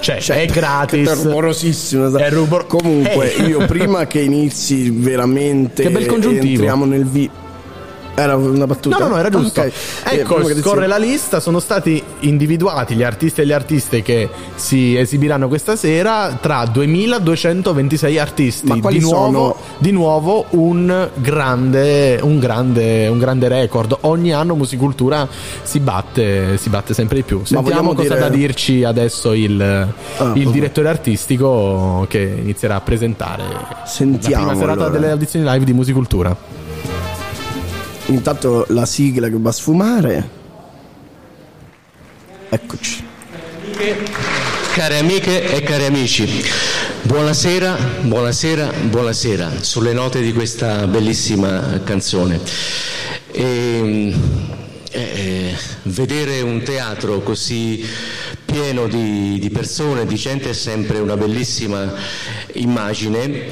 [0.00, 1.08] Cioè, è gratis.
[1.08, 2.16] È rumorosissimo.
[2.16, 3.42] È rubor- Comunque, Eh.
[3.42, 5.82] io prima che inizi veramente.
[5.82, 6.46] Che bel congiuntivo.
[6.52, 7.30] Entriamo nel vi.
[8.14, 8.98] Era una battuta?
[8.98, 9.60] No, no, no, era giusto.
[9.60, 9.66] Ok.
[9.66, 14.28] Eh, Ecco, inizi- scorre la lista, sono stati individuati gli artisti e le artiste che
[14.56, 18.66] si esibiranno questa sera tra 2226 artisti.
[18.66, 23.96] Ma quali di nuovo, di nuovo un grande, un grande, un grande record.
[24.02, 25.26] Ogni anno Musicultura
[25.62, 27.42] si batte, si batte sempre di più.
[27.44, 33.44] Sentiamo cosa dire- da dirci adesso il, Ah, il direttore artistico che inizierà a presentare
[33.86, 34.98] Sentiamo, la prima serata allora.
[34.98, 36.58] delle audizioni live di Musicultura.
[38.10, 40.28] Intanto la sigla che va a sfumare.
[42.48, 43.06] Eccoci.
[44.74, 46.44] Care amiche e cari amici,
[47.02, 52.40] buonasera, buonasera, buonasera, sulle note di questa bellissima canzone.
[53.30, 54.12] E,
[54.90, 57.86] eh, vedere un teatro così
[58.44, 61.92] pieno di, di persone, di gente è sempre una bellissima
[62.54, 63.48] immagine,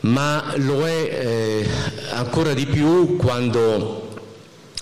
[0.00, 1.68] ma lo è eh,
[2.12, 4.06] ancora di più quando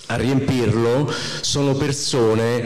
[0.09, 2.63] a riempirlo sono persone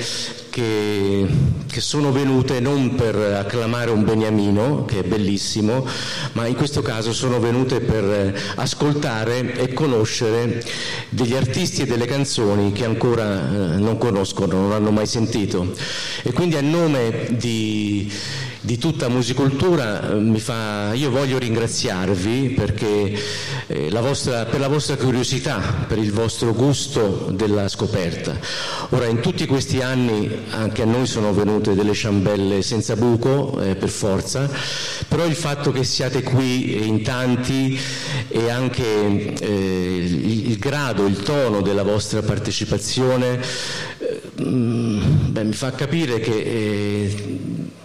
[0.51, 1.25] che,
[1.65, 5.87] che sono venute non per acclamare un beniamino, che è bellissimo,
[6.33, 10.63] ma in questo caso sono venute per ascoltare e conoscere
[11.09, 15.73] degli artisti e delle canzoni che ancora eh, non conoscono, non hanno mai sentito.
[16.21, 18.11] E quindi a nome di
[18.61, 23.19] di tutta musicultura, mi fa, io voglio ringraziarvi perché
[23.65, 28.37] eh, la vostra, per la vostra curiosità, per il vostro gusto della scoperta.
[28.89, 33.75] Ora, in tutti questi anni anche a noi sono venute delle ciambelle senza buco, eh,
[33.75, 34.47] per forza,
[35.07, 37.79] però il fatto che siate qui in tanti
[38.27, 43.39] e anche eh, il, il, grado, il tono della vostra partecipazione
[43.97, 47.79] eh, beh, mi fa capire che eh,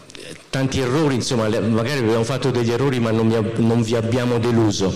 [0.51, 4.95] tanti errori, insomma, magari abbiamo fatto degli errori ma non, vi abbiamo deluso.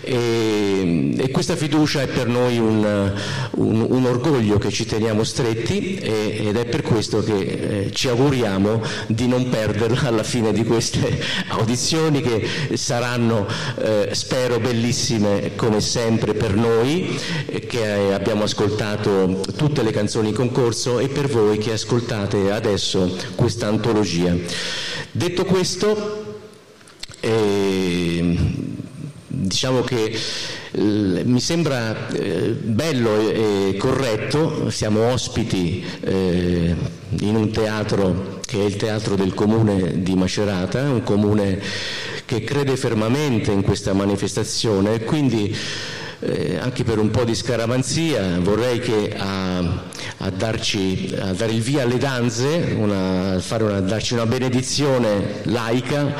[0.00, 3.12] E, e, questa fiducia è per noi un,
[3.56, 8.08] un, un orgoglio che ci teniamo stretti e, ed è per questo che eh, ci
[8.08, 13.46] auguriamo di non perderla alla fine di queste audizioni che saranno,
[13.78, 17.18] eh, spero, bellissime come sempre per noi
[17.66, 23.66] che abbiamo ascoltato tutte le canzoni in concorso e per voi che ascoltate adesso questa
[23.66, 24.34] antologia.
[25.10, 26.42] Detto questo,
[27.20, 28.36] eh,
[29.26, 30.18] diciamo che
[30.76, 36.74] mi sembra eh, bello e corretto, siamo ospiti eh,
[37.20, 41.60] in un teatro che è il teatro del comune di Macerata, un comune
[42.24, 45.56] che crede fermamente in questa manifestazione e quindi
[46.24, 51.60] eh, anche per un po' di scaramanzia vorrei che a, a, darci, a dare il
[51.60, 56.14] via alle danze, una, una, darci una benedizione laica,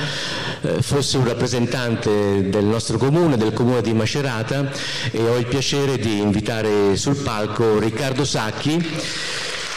[0.61, 4.71] eh, fosse un rappresentante del nostro comune, del comune di Macerata
[5.11, 8.77] e ho il piacere di invitare sul palco Riccardo Sacchi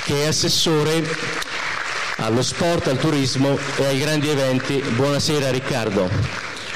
[0.03, 1.03] che è assessore
[2.17, 4.81] allo sport, al turismo e ai grandi eventi.
[4.95, 6.09] Buonasera Riccardo.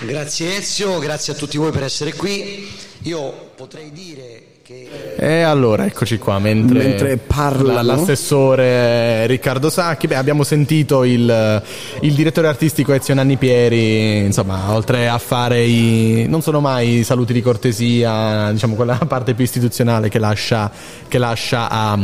[0.02, 2.90] Grazie Ezio, grazie a tutti voi per essere qui.
[3.04, 5.16] Io potrei dire che...
[5.18, 11.64] E allora, eccoci qua, mentre, mentre parla l'assessore Riccardo Sacchi, beh, abbiamo sentito il,
[12.02, 16.26] il, direttore artistico Ezio Nanni Pieri, insomma, oltre a fare i...
[16.28, 20.72] non sono mai saluti di cortesia, diciamo quella parte più istituzionale che lascia,
[21.08, 21.98] che lascia a,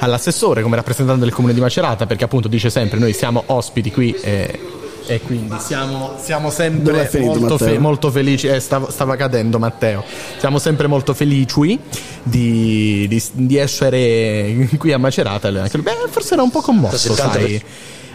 [0.00, 4.12] all'assessore come rappresentante del comune di Macerata, perché appunto dice sempre noi siamo ospiti qui.
[4.12, 8.46] Eh, e quindi siamo, siamo sempre molto, fe- molto, felici.
[8.46, 10.04] Eh, stava, stava, cadendo Matteo.
[10.38, 11.78] Siamo sempre molto felici
[12.22, 15.50] di, di, di essere qui a Macerata.
[15.50, 15.68] Beh,
[16.08, 17.62] forse era un po' commosso, sai.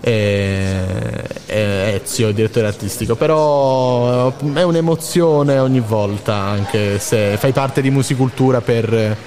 [0.02, 7.82] Eh, eh, Ezio, il direttore artistico, però è un'emozione ogni volta, anche se fai parte
[7.82, 9.18] di musicultura per,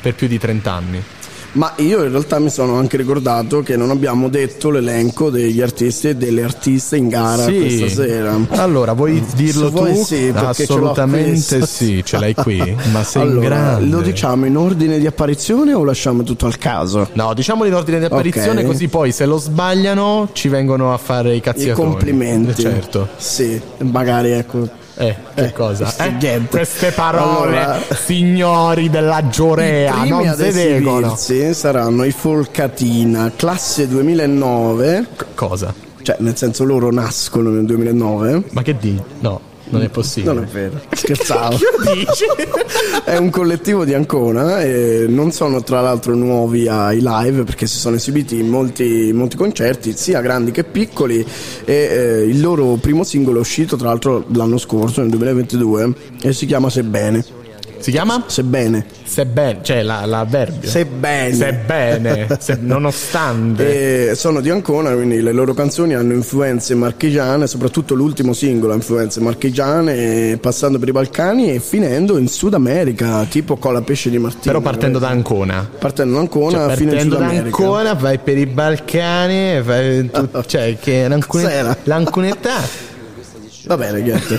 [0.00, 1.04] per più di 30 anni.
[1.52, 6.08] Ma io in realtà mi sono anche ricordato che non abbiamo detto l'elenco degli artisti
[6.08, 7.58] e delle artiste in gara sì.
[7.58, 8.38] questa sera.
[8.50, 9.78] Allora, vuoi dirlo Se tu?
[9.78, 12.76] Vuoi sì, Assolutamente sì, ce l'hai qui.
[12.92, 13.86] Ma sei allora, grande.
[13.86, 17.08] Lo diciamo in ordine di apparizione o lasciamo tutto al caso?
[17.14, 18.64] No, diciamolo in ordine di apparizione, okay.
[18.64, 21.68] così poi se lo sbagliano ci vengono a fare i cazzi.
[21.68, 22.62] I complimenti.
[22.62, 23.08] Certo.
[23.16, 25.92] Sì, magari ecco eh, che eh, cosa?
[25.96, 31.16] Eh, queste parole, allora, signori della Giorea, non si dicono.
[31.54, 35.06] saranno i Folcatina, classe 2009.
[35.16, 35.72] C- cosa?
[36.02, 38.44] Cioè, nel senso loro nascono nel 2009.
[38.50, 39.00] Ma che di?
[39.20, 39.40] No.
[39.70, 40.32] Non è possibile.
[40.32, 40.80] Non è vero.
[40.90, 41.58] Scherzavo.
[43.04, 47.78] è un collettivo di Ancona e non sono tra l'altro nuovi ai live perché si
[47.78, 51.24] sono esibiti in molti, molti concerti, sia grandi che piccoli
[51.64, 56.32] e eh, il loro primo singolo è uscito tra l'altro l'anno scorso, nel 2022 e
[56.32, 57.39] si chiama Sebbene.
[57.80, 58.24] Si chiama?
[58.26, 58.84] Sebbene.
[59.04, 60.68] Sebbene, cioè la, l'avverbio.
[60.68, 61.34] Sebbene.
[61.34, 64.08] Sebbene, se, nonostante.
[64.10, 68.76] E sono di Ancona, quindi le loro canzoni hanno influenze marchigiane, soprattutto l'ultimo singolo ha
[68.76, 74.18] influenze marchigiane, passando per i Balcani e finendo in Sud America, tipo Cola Pesce di
[74.18, 74.44] Martino.
[74.44, 75.68] Però partendo da Ancona.
[75.78, 77.40] Partendo da Ancona, cioè, fino in Sud America.
[77.40, 82.88] Da Ancona, vai per i Balcani, vai tu, cioè che l'Ancone, l'Anconetà.
[83.70, 84.36] Va bene, niente.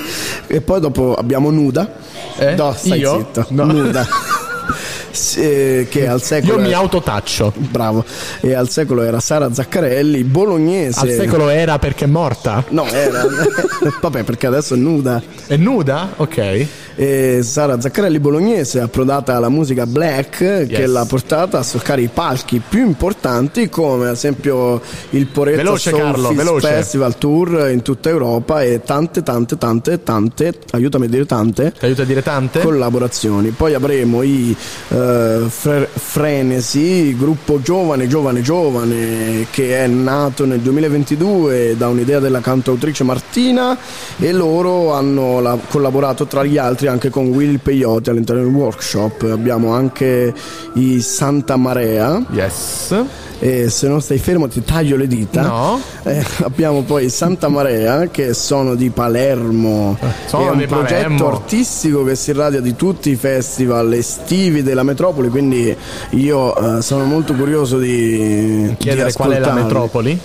[0.47, 1.89] e poi dopo abbiamo Nuda.
[2.37, 2.53] Eh?
[2.55, 3.17] No, stai Io?
[3.19, 3.45] zitto.
[3.51, 3.63] No.
[3.63, 4.05] Nuda.
[5.89, 6.55] che al secolo.
[6.55, 7.53] Io mi autotaccio.
[7.55, 8.03] Bravo.
[8.41, 10.99] E al secolo era Sara Zaccarelli, bolognese.
[10.99, 12.61] Al secolo era perché è morta?
[12.71, 13.23] No, era.
[14.01, 15.21] Vabbè, perché adesso è nuda.
[15.47, 16.09] È nuda?
[16.17, 20.67] Ok e Sara Zaccarelli bolognese approdata alla musica black yes.
[20.67, 25.89] che l'ha portata a solcare i palchi più importanti come ad esempio il Poretta veloce,
[25.89, 26.67] Soul Carlo, veloce.
[26.67, 31.85] Festival Tour in tutta Europa e tante tante tante tante aiutami a dire tante Ti
[31.85, 34.55] aiuta a dire tante collaborazioni poi avremo i
[34.89, 42.41] eh, Fre- Frenesi, gruppo giovane, giovane, giovane che è nato nel 2022 da un'idea della
[42.41, 43.77] cantautrice Martina
[44.17, 49.27] e loro hanno la- collaborato tra gli altri anche con Will Peyote all'interno del workshop.
[49.31, 50.33] Abbiamo anche
[50.73, 52.95] i Santa Marea Yes.
[53.39, 55.41] e se non stai fermo ti taglio le dita.
[55.41, 55.81] No.
[56.03, 59.97] Eh, abbiamo poi Santa Marea che sono di Palermo.
[60.27, 61.27] sono è un progetto Palermo.
[61.27, 65.75] artistico che si irradia di tutti i festival estivi della metropoli, quindi
[66.11, 70.19] io eh, sono molto curioso di Chiedere di qual è la metropoli?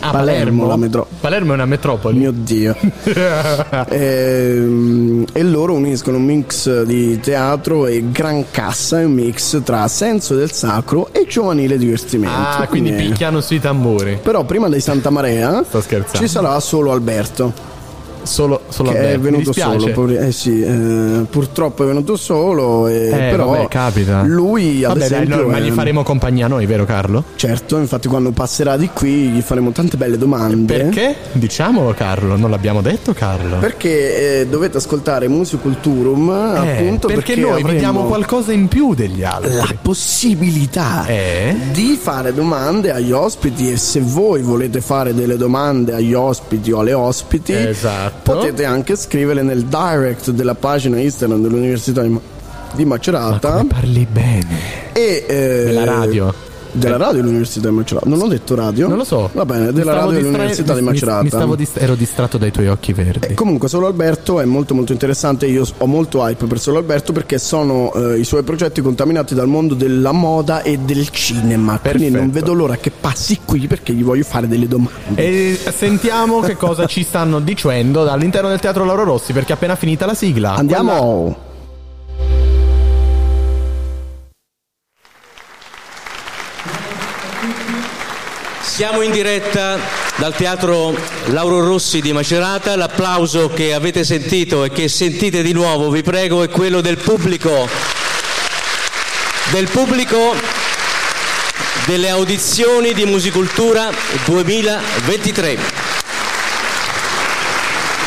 [0.00, 2.18] Ah, Palermo, la metro- Palermo è una metropoli.
[2.18, 2.76] Mio Dio.
[3.90, 9.86] Ehm, e loro uniscono un mix di teatro e gran cassa, è un mix tra
[9.88, 12.34] senso del sacro e giovanile divertimento.
[12.34, 14.18] Ah, quindi picchiano sui tamburi.
[14.22, 15.64] Però prima dei Santa Marea
[16.12, 17.76] ci sarà solo Alberto.
[18.22, 19.90] Solo, solo che è venuto solo.
[19.92, 22.86] poveri- Eh sì, eh, purtroppo è venuto solo.
[22.88, 24.22] E Eh, però vabbè, capita.
[24.26, 25.42] lui ad Vabbè, dai, esempio.
[25.42, 27.24] no, ma gli è- faremo compagnia noi, vero Carlo?
[27.36, 30.76] Certo, infatti quando passerà di qui gli faremo tante belle domande.
[30.78, 31.16] Perché?
[31.32, 33.56] Diciamolo Carlo, non l'abbiamo detto Carlo.
[33.58, 38.94] Perché eh, dovete ascoltare Musiculturum Eh, appunto perché, perché, noi avremo vediamo qualcosa in più
[38.94, 39.54] degli altri.
[39.54, 41.54] la possibilità Eh?
[41.72, 46.80] di fare domande agli ospiti e se voi volete fare delle domande agli ospiti o
[46.80, 48.07] alle ospiti Esatto.
[48.10, 52.20] Potete anche scriverle nel direct della pagina Instagram dell'Università di, Ma-
[52.84, 54.92] Macerata Come parli bene.
[54.92, 56.34] e eh, Della radio.
[56.72, 59.30] Della radio dell'Università di Macerata non ho detto radio Non lo so.
[59.32, 62.68] va bene della radio distra- dell'Università di Macerata Mi stavo dist- ero distratto dai tuoi
[62.68, 63.34] occhi verdi.
[63.34, 67.38] Comunque Solo Alberto è molto molto interessante, io ho molto hype per Solo Alberto perché
[67.38, 72.16] sono eh, i suoi progetti contaminati dal mondo della moda e del cinema, quindi Perfetto.
[72.22, 74.96] non vedo l'ora che passi qui perché gli voglio fare delle domande.
[75.14, 79.76] E sentiamo che cosa ci stanno dicendo dall'interno del Teatro Lauro Rossi perché è appena
[79.76, 80.54] finita la sigla.
[80.54, 81.46] Andiamo!
[88.78, 89.76] Siamo in diretta
[90.18, 90.96] dal teatro
[91.30, 92.76] Lauro Rossi di Macerata.
[92.76, 97.68] L'applauso che avete sentito e che sentite di nuovo, vi prego, è quello del pubblico.
[99.50, 100.32] Del pubblico
[101.86, 103.90] delle audizioni di Musicultura
[104.24, 105.58] 2023.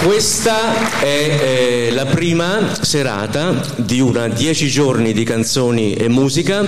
[0.05, 6.63] Questa è eh, la prima serata di una dieci giorni di canzoni e musica.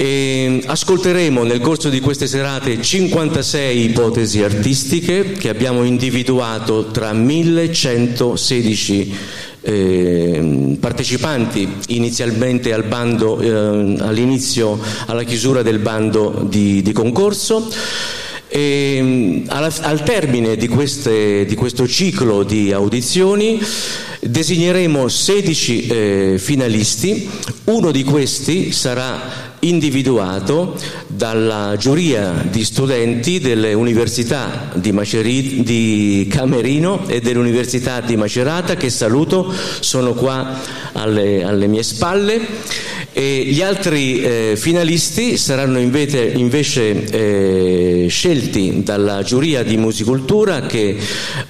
[0.00, 9.12] E ascolteremo nel corso di queste serate 56 ipotesi artistiche che abbiamo individuato tra 1116
[9.60, 17.68] eh, partecipanti inizialmente al bando, eh, all'inizio, alla chiusura del bando di, di concorso.
[18.46, 23.60] E, alla- al termine di, queste- di questo ciclo di audizioni
[24.20, 27.28] designeremo 16 eh, finalisti,
[27.64, 37.06] uno di questi sarà individuato dalla giuria di studenti delle università di, Maceri- di Camerino
[37.08, 40.60] e dell'Università di Macerata che saluto, sono qua
[40.92, 42.46] alle, alle mie spalle.
[43.12, 47.04] E gli altri eh, finalisti saranno invece, invece,
[48.04, 50.96] eh, scelti dalla giuria di musicultura che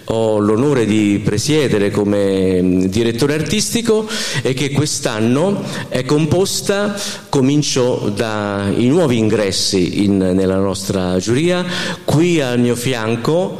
[0.05, 4.09] ho l'onore di presiedere come mm, direttore artistico
[4.41, 11.65] e che quest'anno è composta, comincio dai nuovi ingressi in- nella nostra giuria,
[12.05, 13.59] qui al mio fianco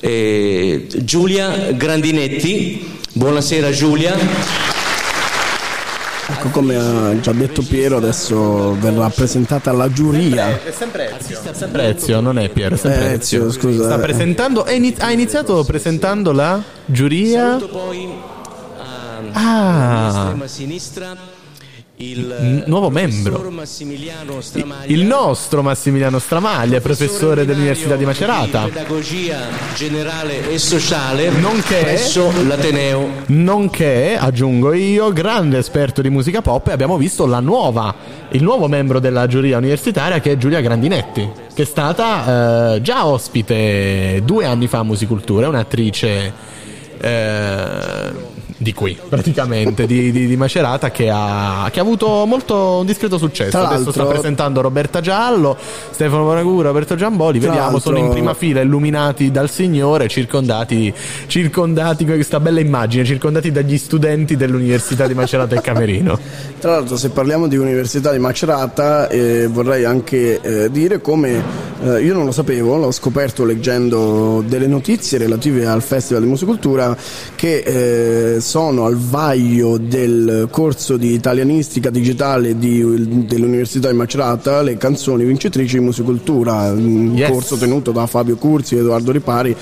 [0.00, 2.98] eh, Giulia Grandinetti.
[3.12, 4.79] Buonasera Giulia.
[6.42, 10.58] Ecco come ha già detto Piero, adesso verrà presentata la giuria.
[10.64, 11.38] È sempre Ezio.
[11.52, 13.46] sempre Ezio, non è Piero, è sempre Eh, Ezio.
[13.48, 17.58] Ezio, scusa, Sta presentando, è ini- ha iniziato presentando la giuria.
[17.58, 18.08] Saluto poi
[19.32, 20.08] a Ah.
[20.08, 21.14] estrema sinistra
[22.02, 23.50] il nuovo membro.
[23.50, 28.64] Massimiliano Stramaglia, Il nostro Massimiliano Stramaglia, professore dell'Università di Macerata.
[28.64, 36.40] di pedagogia generale e sociale Nonché- presso l'Ateneo Nonché, aggiungo io, grande esperto di musica
[36.40, 37.94] pop e abbiamo visto la nuova,
[38.30, 43.06] il nuovo membro della giuria universitaria che è Giulia Grandinetti, che è stata eh, già
[43.06, 46.32] ospite due anni fa a Musicultura, è un'attrice
[46.98, 52.86] eh, di qui, praticamente, di, di- di Macerata che ha, che ha avuto molto un
[52.86, 53.56] discreto successo.
[53.56, 55.56] Adesso sta presentando Roberta Giallo,
[55.90, 60.92] Stefano Bonagura, Roberto Giamboli, vediamo, sono in prima fila illuminati dal Signore, circondati,
[61.26, 66.18] circondati con questa bella immagine, circondati dagli studenti dell'Università di Macerata e Camerino.
[66.60, 71.42] Tra l'altro se parliamo di Università di Macerata eh, vorrei anche eh, dire come
[71.82, 76.94] eh, io non lo sapevo, l'ho scoperto leggendo delle notizie relative al Festival di Musicultura
[77.34, 84.76] che eh, sono al vaglio del corso di italianistica digitale di- dell'Università di Macerata le
[84.76, 87.30] canzoni vincitrici di musicultura, un Yes.
[87.30, 89.54] corso tenuto da Fabio Curzi e Edoardo Ripari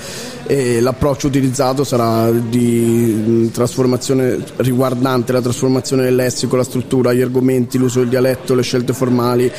[0.47, 3.13] e l'approccio utilizzato sarà di
[3.45, 8.63] mh, trasformazione riguardante la trasformazione del lessico, la struttura, gli argomenti, l'uso del dialetto, le
[8.63, 9.51] scelte formali.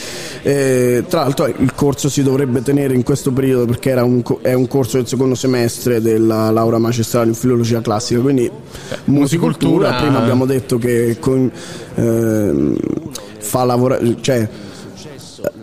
[0.42, 4.54] Eh, tra l'altro il corso si dovrebbe tenere in questo periodo perché era un è
[4.54, 8.50] un corso del secondo semestre della laurea magistrale in filologia classica, quindi
[9.04, 11.50] musicultura, musicultura- prima abbiamo detto che con-
[11.94, 12.76] ehm,
[13.38, 14.48] fa lavorare, cioè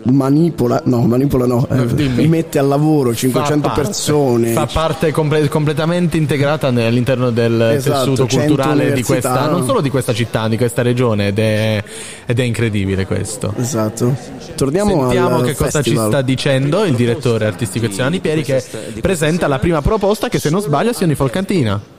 [0.04, 4.52] manipola, no, manipola no, eh, mette al lavoro 500 Fa parte- persone.
[4.52, 9.80] Fa parte comple- completamente integrata all'interno del Esatto, tessuto 100 culturale di questa, non solo
[9.80, 11.84] di questa città, di questa regione, ed è,
[12.26, 13.52] ed è incredibile questo.
[13.58, 14.16] Esatto.
[14.56, 18.64] Torniamo Sentiamo che cosa ci sta dicendo il direttore artistico Eziani Pieri che
[19.00, 21.14] presenta la prima proposta che se non sbaglio sia di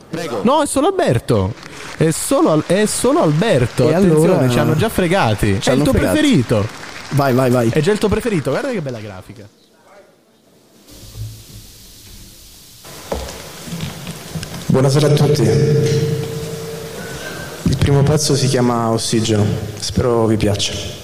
[0.10, 0.42] Folcantina.
[0.44, 1.54] No, è solo Alberto.
[1.98, 3.90] È solo, è solo Alberto.
[3.90, 5.58] E Attenzione, allora- ci hanno già fregati.
[5.60, 6.18] Ci è il tuo fregati.
[6.20, 6.68] preferito.
[7.12, 7.70] Vai, vai, vai.
[7.70, 8.50] È già il tuo preferito.
[8.52, 9.48] Guarda che bella grafica.
[14.68, 15.42] Buonasera a tutti.
[17.64, 19.46] Il primo pezzo si chiama Ossigeno,
[19.80, 20.99] spero vi piaccia.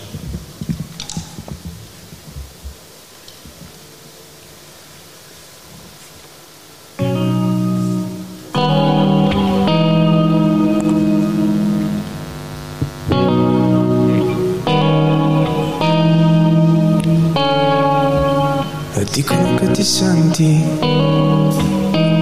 [20.35, 20.61] Senti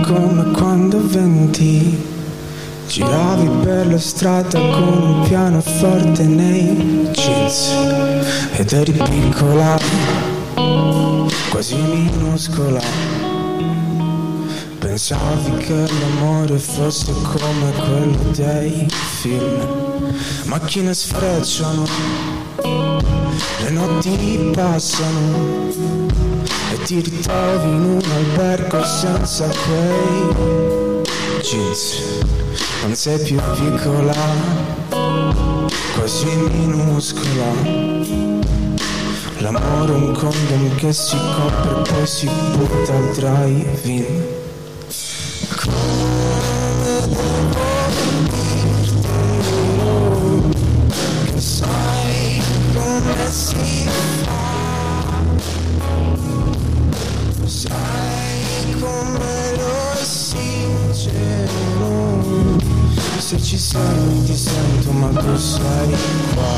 [0.03, 2.11] come quando venti
[2.87, 7.73] Giravi per la strada con un pianoforte nei jeans
[8.55, 9.79] Ed eri piccola,
[11.49, 12.81] quasi minuscola.
[14.77, 18.87] Pensavi che l'amore fosse come quello dei
[19.21, 20.13] film.
[20.43, 21.85] Macchine sfrecciano,
[22.61, 26.32] le notti passano
[26.73, 31.03] e ti ritrovi in un albergo senza quei
[31.41, 32.01] jeans.
[32.81, 34.15] Non sei più piccola,
[35.95, 38.01] quasi minuscola.
[39.37, 44.42] L'amore è un condom che si copre e poi si butta al drive-in
[63.33, 65.95] Se ci sei non ti sento ma tu sei
[66.35, 66.53] qua.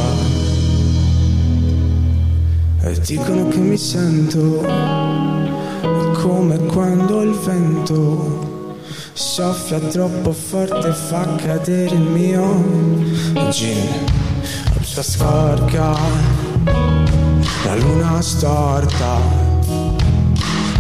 [2.82, 4.62] E dicono che mi sento
[6.22, 8.74] Come quando il vento
[9.14, 12.62] Soffia troppo forte e fa cadere il mio
[13.52, 13.88] gin.
[14.74, 15.98] La sua scorca
[17.64, 19.18] La luna storta.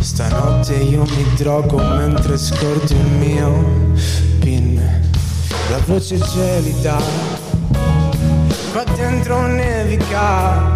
[0.02, 3.94] Stanotte io mi drogo mentre scordo il mio
[4.40, 5.05] pin
[5.70, 6.98] La voce gelida
[8.72, 10.74] Qua dentro nevica.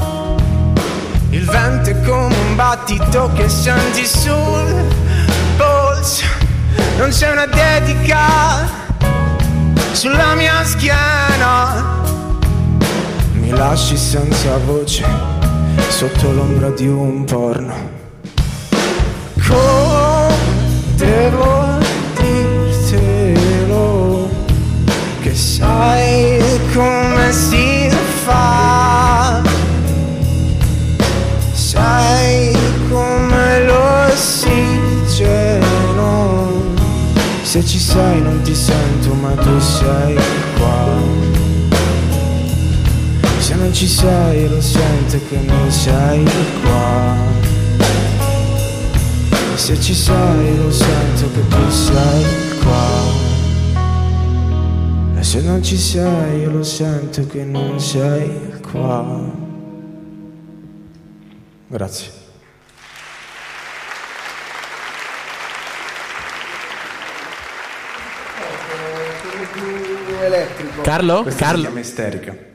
[1.30, 4.88] Il vento è come un battito che senti sul
[5.58, 6.26] polso.
[6.98, 8.68] Non c'è una dedica
[9.92, 12.02] Sulla mia schiena.
[13.34, 15.06] Mi lasci senza voce
[15.90, 17.76] Sotto l'ombra di un porno.
[19.48, 20.34] Come
[20.96, 21.69] devo
[27.30, 27.90] come si
[28.26, 29.42] fa.
[31.54, 32.58] Sai
[32.90, 34.88] come l'ossigeno
[37.44, 40.18] se ci sei non ti sento ma tu sei
[40.58, 40.88] qua.
[43.38, 46.24] Se non ci sei lo sento che non sei
[46.64, 47.16] qua.
[49.56, 52.26] Se ci sei lo sento che tu sei
[52.64, 53.19] qua
[55.30, 59.32] se non ci sei io lo sento che non sei qua
[61.68, 62.12] Grazie
[70.82, 71.22] Carlo?
[71.22, 71.62] Questa si Carlo?
[71.62, 72.49] chiama isterica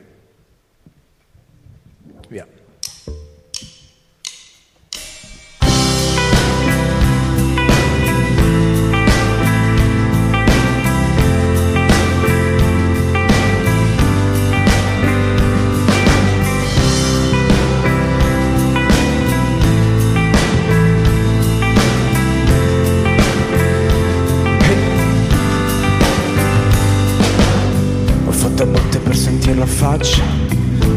[29.65, 30.21] la faccia,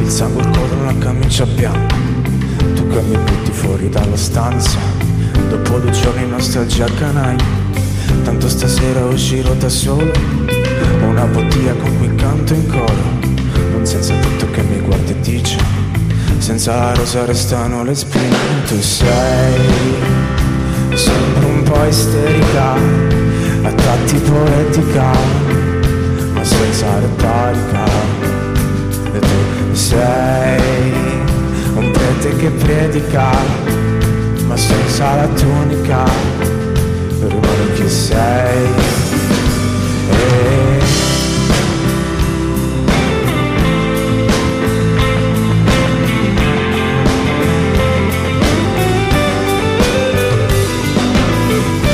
[0.03, 1.97] il sangue collo, la camicia bianca.
[2.75, 4.79] Tu che mi butti fuori dalla stanza,
[5.49, 7.45] dopo due giorni nostalgia canaglia.
[8.25, 10.13] Tanto stasera uscirò da solo,
[11.01, 13.17] una bottiglia con cui canto in coro.
[13.73, 15.57] Non senza tetto che mi guarda e dice,
[16.37, 18.37] senza rosa restano le spine.
[18.67, 19.65] Tu sei
[20.93, 22.75] sempre un po' isterica,
[23.63, 25.11] a tratti poetica,
[26.35, 28.18] ma senza retorica.
[29.79, 30.83] Sei
[31.75, 33.31] un prete che predica,
[34.47, 36.05] ma senza la tunica,
[37.21, 38.67] rimane chi sei.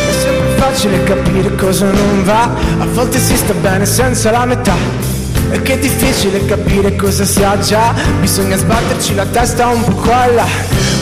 [0.08, 2.44] È sempre facile capire cosa non va,
[2.78, 5.03] a volte si sta bene senza la metà.
[5.50, 9.94] E che è difficile capire cosa si ha già, bisogna sbatterci la testa un po'
[9.96, 10.46] qua là.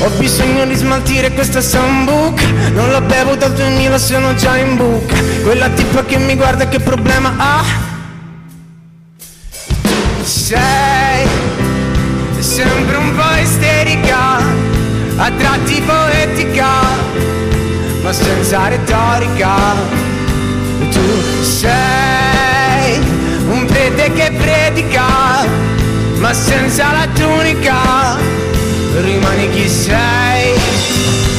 [0.01, 5.15] Ho bisogno di smaltire questa sambuca, non la bevo dal 2000, sono già in buca.
[5.43, 7.65] Quella tipa che mi guarda che problema ha.
[10.23, 11.27] Sei
[12.39, 14.37] sempre un po' isterica,
[15.17, 17.23] a tratti poetica
[18.03, 19.55] ma senza retorica.
[20.91, 22.32] Tu sei
[26.33, 28.17] ma senza la tunica,
[29.03, 31.32] rimani chi sei.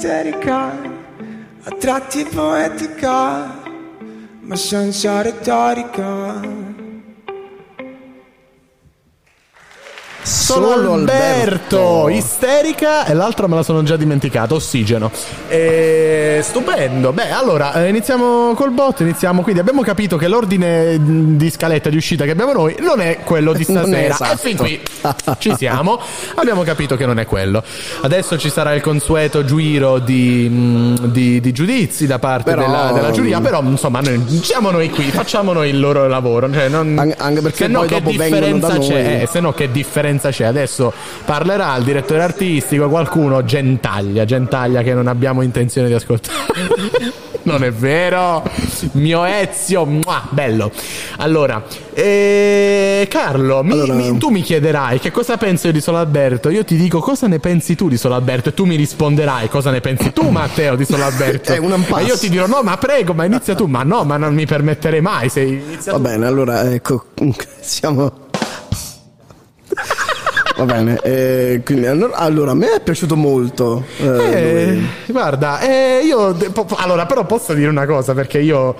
[0.00, 0.72] Isterica,
[1.64, 3.60] a tratti poetica
[4.40, 6.29] ma senza retorica.
[10.52, 12.08] Solo Solo Alberto, Alberto.
[12.08, 15.10] isterica e l'altra me la sono già dimenticata, ossigeno.
[15.48, 16.40] E...
[16.42, 17.12] Stupendo.
[17.12, 21.88] Beh, allora eh, iniziamo col bot, iniziamo quindi abbiamo capito che l'ordine mh, di scaletta
[21.90, 24.14] di uscita che abbiamo noi non è quello di stasera.
[24.14, 24.32] esatto.
[24.32, 24.80] E fin qui
[25.38, 26.00] ci siamo.
[26.36, 27.62] Abbiamo capito che non è quello.
[28.02, 32.90] Adesso ci sarà il consueto giro di, mh, di- di giudizi da parte Però- della,
[32.92, 36.98] della giuria, però insomma noi siamo noi qui, facciamo noi il loro lavoro, cioè, non-
[36.98, 39.20] Anche- anche perché se no poi che dopo differenza c'è?
[39.22, 40.39] Eh, se no che differenza c'è?
[40.44, 40.92] Adesso
[41.24, 46.38] parlerà il direttore artistico, qualcuno, Gentaglia, Gentaglia che non abbiamo intenzione di ascoltare.
[47.42, 48.42] non è vero?
[48.92, 50.70] Mio Ezio, mua, bello.
[51.18, 51.62] Allora,
[51.94, 56.48] eh, Carlo, mi- Allora- mi- tu mi chiederai che cosa penso io di Solo Alberto,
[56.50, 59.70] io ti dico cosa ne pensi tu di Solo Alberto e tu mi risponderai cosa
[59.70, 61.52] ne pensi tu Matteo di Solo Alberto.
[61.52, 62.02] È un impasse.
[62.02, 64.46] e io ti dirò no, ma prego, ma inizia tu, ma no, ma non mi
[64.46, 66.04] permetterei mai se inizia Va tu.
[66.04, 67.06] bene, allora ecco,
[67.60, 68.28] siamo...
[70.60, 73.82] Va bene, eh, quindi allora, allora, a me è piaciuto molto.
[73.98, 78.76] eh, Eh, guarda, eh, io po- allora però posso dire una cosa perché io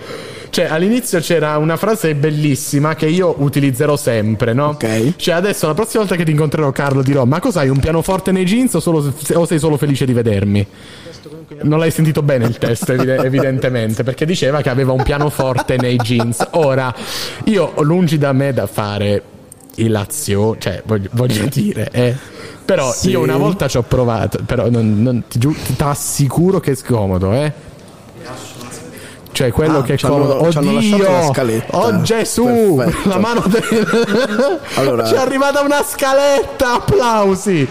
[0.51, 4.67] cioè all'inizio c'era una frase bellissima che io utilizzerò sempre, no?
[4.71, 5.15] Ok.
[5.17, 8.45] Cioè adesso la prossima volta che ti incontrerò Carlo dirò "Ma cos'hai un pianoforte nei
[8.45, 10.67] jeans o, solo- o sei solo felice di vedermi?"
[11.63, 15.97] Non l'hai sentito bene il testo, evide- evidentemente, perché diceva che aveva un pianoforte nei
[15.97, 16.47] jeans.
[16.53, 16.93] Ora,
[17.45, 19.23] io lungi da me da fare
[19.83, 22.17] ilazione, cioè voglio, voglio dire, eh.
[22.65, 23.11] Però Sì.
[23.11, 26.75] io una volta ci ho provato, però non, non- ti, giu- ti assicuro che è
[26.75, 27.53] scomodo, eh.
[29.33, 30.59] Cioè quello Ah, che è ci hanno- comodo.
[30.59, 31.11] hanno lasciato Oddio!
[31.13, 31.79] la scaletta.
[31.79, 32.75] Oh Gesù!
[32.77, 33.09] Perfetto.
[33.09, 34.61] La mano del...
[34.75, 36.75] Allora- Ci è arrivata una scaletta!
[36.75, 37.67] Applausi!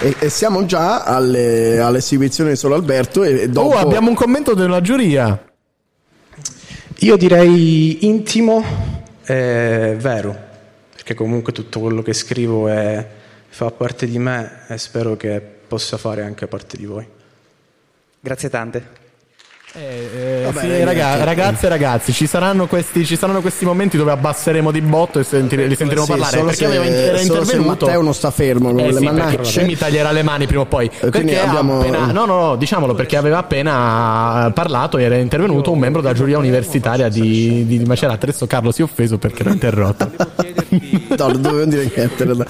[0.00, 3.74] E, e siamo già alle, all'esibizione di Solo Alberto e, e dopo...
[3.76, 5.42] Oh, abbiamo un commento della giuria.
[7.00, 8.64] Io direi intimo
[9.30, 10.34] e vero,
[10.94, 13.06] perché comunque tutto quello che scrivo è-
[13.48, 17.06] fa parte di me e spero che possa fare anche parte di voi.
[18.20, 18.97] Grazie tante.
[19.74, 20.84] Eh, Vabbè, sì, ragazzi.
[20.84, 25.18] raga- ragazze e ragazzi, ci saranno, questi, ci saranno questi momenti dove abbasseremo di botto
[25.20, 26.32] e sentire- li sentiremo Sì, parlare.
[26.38, 27.84] solo Perché se- aveva era solo se intervenuto.
[27.86, 30.66] Matteo non sta fermo con Eh le sì, perché mi taglierà le mani prima o
[30.66, 30.90] poi.
[30.98, 35.78] Perché abbiamo- appena- no, no, no, diciamolo perché aveva appena parlato e era intervenuto un
[35.78, 38.24] membro della giuria universitaria di, di, di Macerata.
[38.26, 40.10] Adesso Carlo si è offeso perché l'ho interrotta.
[40.70, 42.24] No, non dovevo dire niente.
[42.24, 42.46] realtà.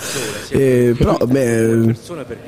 [0.50, 1.94] Eh, però, beh,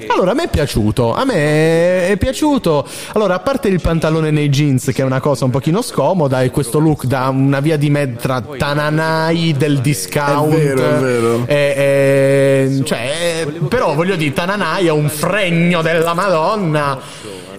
[0.08, 1.12] Allora, a me è piaciuto.
[1.12, 2.86] A me è piaciuto.
[3.14, 6.50] Allora, a parte il pantalone nei jeans, che è una cosa un pochino scomoda, e
[6.50, 10.52] questo look da una via di mezzo tra Tananai del discount.
[10.54, 11.42] È vero, è vero.
[11.46, 11.74] e-
[12.78, 16.98] e- cioè, però voglio dire, Tananai è un fregno della Madonna.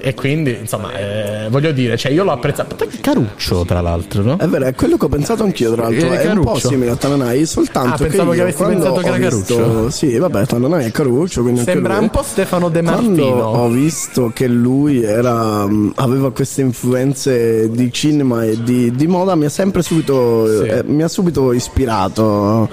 [0.04, 2.76] E quindi, insomma, eh, voglio dire, cioè, io l'ho apprezzato.
[3.02, 4.38] Caruccio, tra l'altro, no?
[4.38, 6.12] è vero, è quello che ho pensato anch'io, tra l'altro.
[6.12, 9.02] Eh, È un po' simile a Tananai, soltanto Ah, che pensavo che avessi quando pensato
[9.02, 9.90] che era visto- Caruccio.
[9.92, 13.44] Sì, vabbè, Tananai è Caruccio, quindi Sembra un po' Stefano De Quando Martino.
[13.46, 19.36] ho visto che lui era, mh, aveva queste influenze di cinema e di, di moda,
[19.36, 20.68] mi ha sempre subito, Sì.
[20.68, 22.70] eh, mi ha subito ispirato.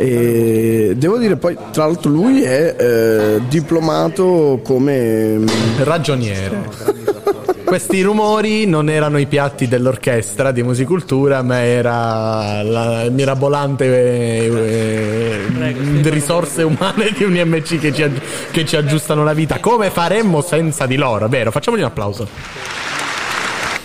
[0.00, 5.40] E devo dire poi, tra l'altro, lui è eh, diplomato come.
[5.78, 7.16] Ragioniere.
[7.64, 16.10] Questi rumori non erano i piatti dell'orchestra di musicultura, ma era la mirabolante eh, eh,
[16.10, 18.10] risorse umane di un IMC che ci,
[18.52, 19.58] che ci aggiustano la vita.
[19.58, 21.28] Come faremmo senza di loro?
[21.28, 21.50] Vero?
[21.50, 22.87] Facciamogli un applauso.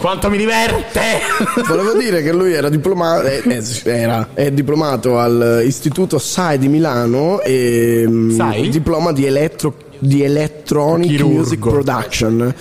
[0.04, 0.99] Quanto mi diverte!
[1.66, 7.39] Volevo dire che lui era diplomato, eh, eh, era, è diplomato all'Istituto SAI di Milano
[7.39, 8.68] e mh, SAI?
[8.68, 11.34] diploma di, elettro, di Electronic Chirurgo.
[11.38, 12.54] Music Production.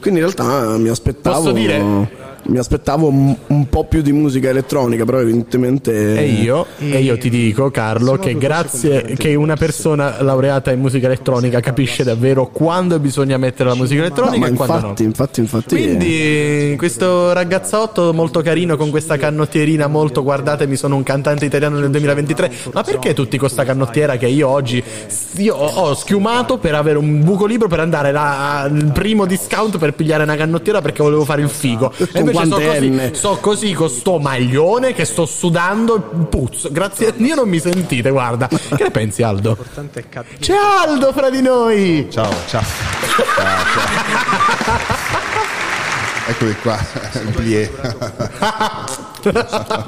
[0.00, 1.36] Quindi in realtà mi aspettavo.
[1.36, 6.16] Posso dire- Mi aspettavo un, un po' più di musica elettronica, però evidentemente.
[6.18, 11.06] E io, e io ti dico, Carlo, che grazie che una persona laureata in musica
[11.06, 14.80] elettronica capisce davvero quando bisogna mettere la musica No, elettronica ma e quando no.
[14.80, 15.74] infatti, infatti, infatti.
[15.74, 21.90] Quindi questo ragazzotto molto carino con questa canottierina molto guardatemi sono un cantante italiano nel
[21.90, 24.82] 2023 ma perché tutti con questa canottiera che io oggi
[25.36, 29.94] io ho schiumato per avere un buco libero per andare là al primo discount per
[29.94, 33.72] pigliare una canottiera perché volevo fare il figo e invece sto quante così, sto così
[33.72, 38.82] con sto maglione che sto sudando puzzo grazie a Dio non mi sentite guarda che
[38.82, 39.48] ne pensi Aldo?
[39.50, 40.38] L'importante è capire.
[40.38, 42.62] c'è Aldo fra di noi Ciao, ciao.
[43.18, 43.64] Ciao,
[44.64, 44.97] ciao.
[46.28, 46.76] Eccomi qua,
[47.34, 47.70] plié.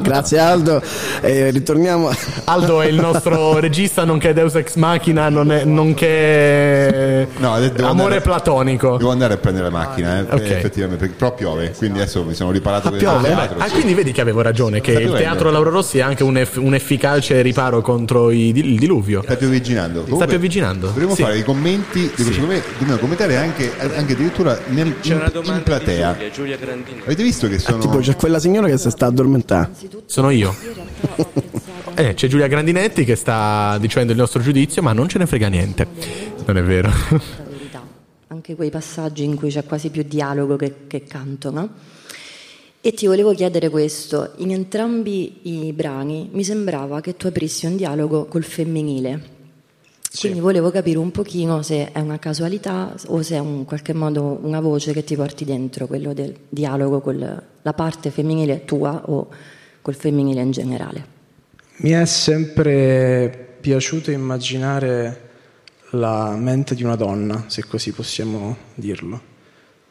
[0.00, 0.82] Grazie Aldo.
[1.20, 2.10] E ritorniamo.
[2.44, 8.20] Aldo è il nostro regista, nonché Deus Ex Machina, non è- nonché No, amore andare-
[8.22, 8.96] platonico.
[8.96, 10.40] Devo andare a prendere la macchina, eh, Ok.
[10.50, 13.28] effettivamente, perché però piove, quindi adesso mi sono riparato Ah, per piove?
[13.28, 13.58] teatro.
[13.60, 13.72] Ah, sì.
[13.74, 16.56] quindi vedi che avevo ragione, che Sta il teatro Lauro Rossi è anche un, eff-
[16.56, 19.22] un efficace riparo contro i- il diluvio.
[19.22, 20.02] Sta piovigginando.
[20.02, 21.22] Comunque, piovigginando, Dovremmo sì.
[21.22, 26.16] fare i commenti, secondo me dobbiamo commentare anche, anche addirittura nel, in, in platea.
[27.04, 27.78] Avete visto che sono...
[27.78, 29.70] Tipo, c'è quella signora che si sta addormentando.
[30.06, 30.54] Sono io.
[31.92, 35.48] Eh, c'è Giulia Grandinetti che sta dicendo il nostro giudizio, ma non ce ne frega
[35.48, 35.86] niente.
[36.46, 36.90] Non è vero.
[38.28, 41.68] Anche quei passaggi in cui c'è quasi più dialogo che, che canto, no?
[42.80, 47.76] E ti volevo chiedere questo, in entrambi i brani mi sembrava che tu aprissi un
[47.76, 49.39] dialogo col femminile.
[50.18, 54.40] Quindi volevo capire un pochino se è una casualità o se è in qualche modo
[54.42, 59.28] una voce che ti porti dentro, quello del dialogo con la parte femminile tua o
[59.80, 61.18] col femminile in generale.
[61.76, 65.28] Mi è sempre piaciuto immaginare
[65.90, 69.28] la mente di una donna, se così possiamo dirlo.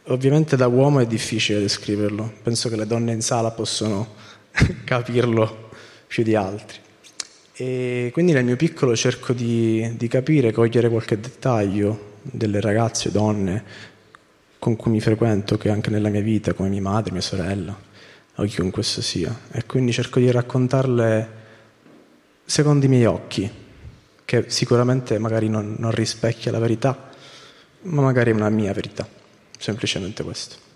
[0.08, 4.16] Ovviamente da uomo è difficile descriverlo, penso che le donne in sala possono
[4.84, 5.70] capirlo
[6.08, 6.78] più di altri.
[7.62, 13.64] E quindi nel mio piccolo cerco di, di capire, cogliere qualche dettaglio delle ragazze, donne
[14.58, 17.78] con cui mi frequento, che anche nella mia vita, come mia madre, mia sorella,
[18.36, 19.38] o chiunque esso sia.
[19.52, 21.30] E quindi cerco di raccontarle
[22.46, 23.52] secondo i miei occhi,
[24.24, 27.10] che sicuramente magari non, non rispecchia la verità,
[27.82, 29.06] ma magari è una mia verità,
[29.58, 30.69] semplicemente questo.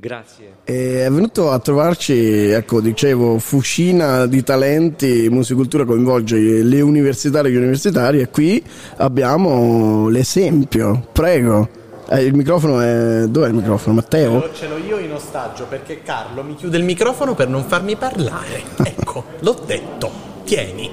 [0.00, 0.54] Grazie.
[0.64, 7.52] E è venuto a trovarci, ecco, dicevo, fucina di talenti, musicultura coinvolge le universitarie e
[7.52, 8.64] gli universitari e qui
[8.96, 11.08] abbiamo l'esempio.
[11.12, 11.68] Prego.
[12.08, 13.26] Eh, il microfono è...
[13.28, 13.96] Dov'è il microfono?
[13.96, 14.50] Matteo?
[14.54, 18.62] Ce l'ho io in ostaggio perché Carlo mi chiude il microfono per non farmi parlare.
[18.82, 20.10] Ecco, l'ho detto.
[20.44, 20.90] Tieni.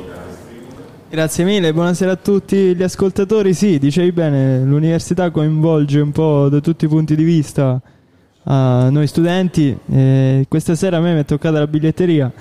[1.10, 3.54] Grazie mille, buonasera a tutti gli ascoltatori.
[3.54, 7.82] Sì, dicevi bene, l'università coinvolge un po' da tutti i punti di vista
[8.48, 9.78] a noi studenti.
[9.92, 12.32] Eh, questa sera a me mi è toccata la biglietteria.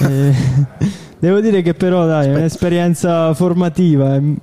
[0.00, 0.34] Eh,
[1.18, 4.36] devo dire che però dai, è un'esperienza formativa, im-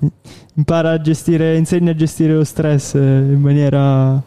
[0.56, 4.22] impara a gestire, insegna a gestire lo stress eh, in maniera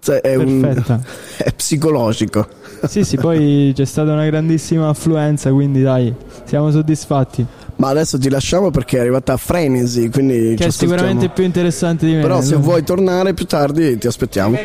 [0.00, 0.64] Cioè, è, un,
[1.36, 2.46] è psicologico.
[2.86, 7.44] Sì, sì, poi c'è stata una grandissima affluenza, quindi dai, siamo soddisfatti.
[7.76, 12.06] Ma adesso ti lasciamo perché è arrivata Frenesi, quindi Che ci è sicuramente più interessante
[12.06, 12.22] di me.
[12.22, 14.58] Però se vuoi tornare più tardi ti aspettiamo.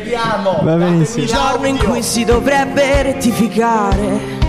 [0.62, 1.24] Va benissimo.
[1.24, 4.42] Il giorno in cui si dovrebbe rettificare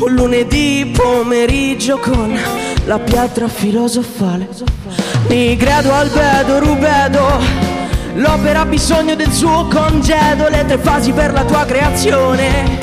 [0.00, 2.36] un lunedì pomeriggio con
[2.86, 4.48] la pietra filosofale
[5.28, 7.69] Mi grado albedo rubedo
[8.14, 12.78] L'opera ha bisogno del suo congedo Le tre fasi per la tua creazione.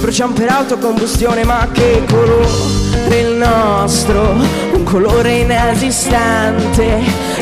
[0.00, 4.34] Bruciamo per autocombustione ma che colore il nostro
[4.72, 7.00] Un colore inesistente.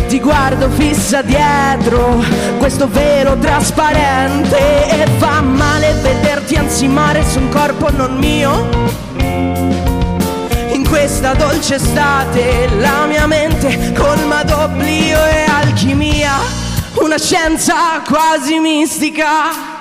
[0.09, 2.22] Ti guardo fissa dietro
[2.59, 4.57] Questo velo trasparente
[4.88, 9.02] E fa male vederti ansimare su un corpo non mio.
[10.72, 16.32] In questa dolce estate la mia mente colma d'oblio e alchimia,
[16.97, 19.72] una scienza quasi mistica.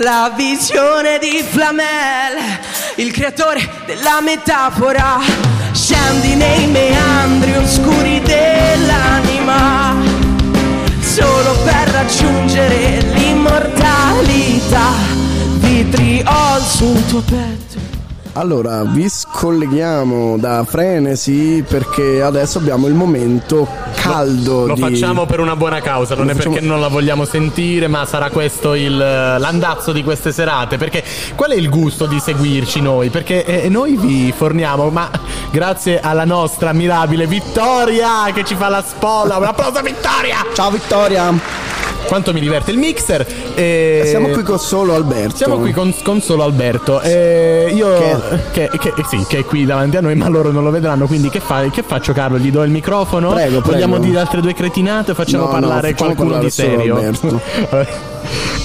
[0.00, 2.36] La visione di Flamel,
[2.96, 5.18] il creatore della metafora,
[5.72, 9.96] scendi nei meandri oscuri dell'anima,
[11.00, 14.92] solo per raggiungere l'immortalità.
[15.60, 17.67] Vitriol sul tuo petto.
[18.38, 23.66] Allora, vi scolleghiamo da Frenesi perché adesso abbiamo il momento
[23.96, 24.80] caldo Lo di...
[24.80, 28.06] facciamo per una buona causa, non Lo è facciamo- perché non la vogliamo sentire, ma
[28.06, 30.76] sarà questo il, l'andazzo di queste serate.
[30.76, 31.02] Perché
[31.34, 33.10] qual è il gusto di seguirci noi?
[33.10, 35.10] Perché eh, noi vi forniamo, ma
[35.50, 39.36] grazie alla nostra ammirabile Vittoria che ci fa la spola.
[39.38, 40.46] Un applauso a Vittoria!
[40.54, 41.77] Ciao Vittoria!
[42.06, 43.26] Quanto mi diverte il mixer.
[43.54, 45.36] e- Siamo qui con solo Alberto.
[45.36, 47.00] Siamo qui con, con solo Alberto.
[47.00, 47.88] E io
[48.50, 51.06] che, che- sì, che è qui davanti a noi, ma loro non lo vedranno.
[51.06, 52.38] Quindi che, fa- che faccio, Carlo?
[52.38, 53.32] Gli do il microfono?
[53.32, 53.70] Prego, prego.
[53.72, 56.96] Vogliamo dire altre due cretinate o facciamo No, no, parlare facciamo qualcuno parlare di serio?
[56.96, 58.06] Alberto.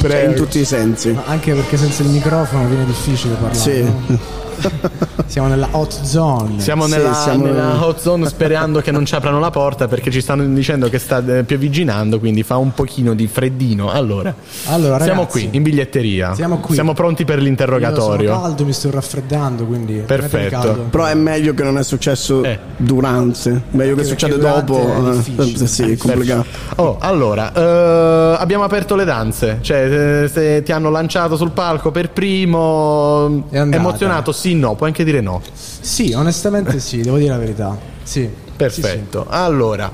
[0.04, 1.12] Cioè, in tutti i sensi.
[1.14, 3.56] Ma anche perché senza il microfono viene difficile parlare.
[3.56, 3.82] Sì.
[3.84, 4.42] no?
[5.26, 6.60] Siamo nella hot zone.
[6.60, 10.12] Siamo Sì, nella, siamo- nella hot zone sperando che non ci aprano la porta perché
[10.12, 13.90] ci stanno dicendo che sta eh, piovigginando, quindi fa un pochino di freddino.
[13.90, 14.34] Allora,
[14.68, 16.36] Allora, siamo ragazzi, qui in biglietteria.
[16.36, 16.80] siamo qui.
[16.94, 18.30] pronti per Io l'interrogatorio.
[18.32, 20.86] sono caldo, mi sto raffreddando, quindi Perfetto.
[20.90, 22.60] Però è meglio che non è successo Eh.
[22.78, 23.62] durante.
[23.72, 25.12] Meglio che succede durante dopo.
[25.42, 26.46] è eh, sì, è complicato.
[26.76, 29.58] Oh, allora, eh, abbiamo aperto le danze.
[29.62, 34.32] Cioè, eh, se ti hanno lanciato sul palco per primo, È emozionato?
[34.32, 35.42] Sì, no, puoi anche dire no.
[35.54, 37.78] Sì, onestamente sì, devo dire la verità.
[38.04, 38.30] Sì.
[38.56, 39.26] Perfetto.
[39.30, 39.92] Allora,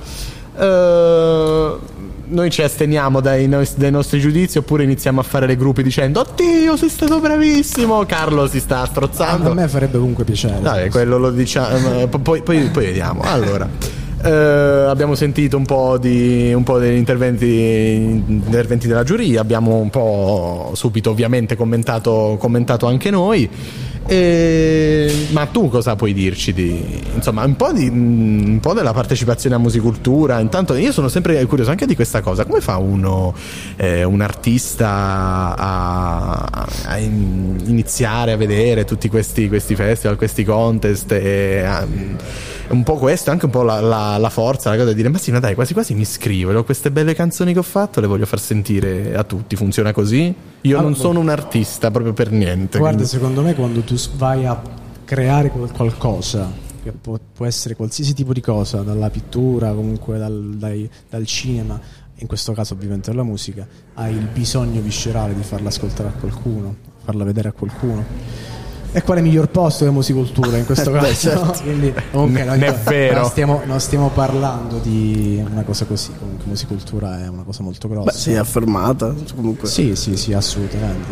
[0.57, 1.75] eh,
[2.31, 6.75] noi ci asteniamo dai, dai nostri giudizi oppure iniziamo a fare le gruppi dicendo Oddio,
[6.77, 8.05] sei stato bravissimo.
[8.05, 9.53] Carlo si sta A strozzando.
[9.53, 10.59] me farebbe comunque piacere.
[10.61, 12.07] Dai, quello lo diciamo.
[12.07, 13.21] poi, poi- poi vediamo.
[13.23, 13.67] Allora.
[14.21, 14.29] eh,
[14.89, 17.45] abbiamo sentito un po' di un po' degli interventi,
[18.27, 23.49] interventi della giuria, abbiamo un po' subito ovviamente commentato, commentato anche noi.
[24.11, 26.83] E- ma tu cosa puoi dirci di
[27.13, 30.39] insomma un po', di, un po' della partecipazione a musicultura?
[30.39, 32.43] Intanto io sono sempre curioso anche di questa cosa.
[32.45, 33.35] Come fa uno,
[33.75, 41.11] eh, un artista a, a in- iniziare a vedere tutti questi, questi festival, questi contest?
[41.11, 41.85] E, a-
[42.69, 45.17] un po' questo, anche un po' la, la- la forza, la cosa di dire: Ma
[45.19, 46.63] sì, ma dai, quasi quasi mi iscrivo.
[46.63, 49.55] Queste belle canzoni che ho fatto le voglio far sentire a tutti.
[49.55, 50.33] Funziona così?
[50.61, 52.77] Io non Allora- sono un artista proprio per niente.
[52.79, 54.61] Guarda, quindi- secondo me quando tu vai a
[55.05, 56.51] creare qual- qualcosa,
[56.83, 61.79] che può, può essere qualsiasi tipo di cosa, dalla pittura, comunque dal, dai- dal cinema,
[62.15, 66.75] in questo caso ovviamente dalla musica, hai il bisogno viscerale di farla ascoltare a qualcuno,
[67.03, 68.03] farla vedere a qualcuno.
[68.91, 71.13] E quale miglior posto che musicultura in questo Beh, caso?
[71.13, 71.59] certo.
[71.63, 73.21] Quindi, comunque, ne è vero.
[73.21, 76.11] Non stiamo, non stiamo parlando di una cosa così.
[76.17, 78.11] Comunque, musicultura è una cosa molto grossa.
[78.11, 79.13] Beh, sì, affermata.
[79.35, 79.67] Comunque.
[79.67, 81.07] Sì, sì, sì, assolutamente.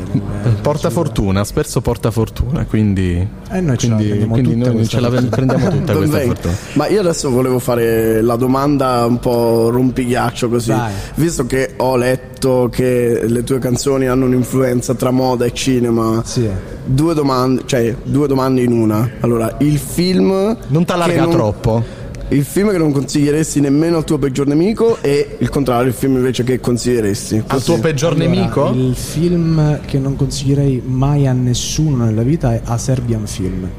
[0.62, 4.88] Porta fortuna, spesso porta fortuna, quindi, E noi ce la quindi, prendiamo quindi tutta noi
[4.88, 6.54] ce la prendiamo tutta questa fortuna.
[6.74, 10.72] Ma io adesso volevo fare la domanda un po' rompighiaccio così.
[10.72, 10.92] Vai.
[11.16, 16.50] Visto che ho letto che le tue canzoni hanno un'influenza tra moda e cinema, Sì.
[16.88, 19.10] Due domande, cioè due domande in una.
[19.20, 20.58] Allora, il film.
[20.68, 21.84] Non t'allarga che troppo.
[22.30, 26.18] Il film che non consiglieresti nemmeno al tuo peggior nemico e il contrario, il film
[26.18, 27.36] invece che consiglieresti.
[27.38, 27.66] Al Così.
[27.66, 28.72] tuo peggior Allora, nemico?
[28.74, 33.70] Il film che non consiglierei mai a nessuno nella vita è A Serbian Film.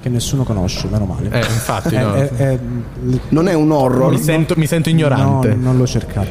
[0.00, 1.28] Che nessuno conosce, meno male.
[1.30, 2.14] Eh, infatti, È- no.
[2.14, 2.58] è- è-
[3.28, 4.12] Non è un horror.
[4.12, 5.48] mi, sento, mi sento ignorante.
[5.54, 6.28] No, non lo cercate.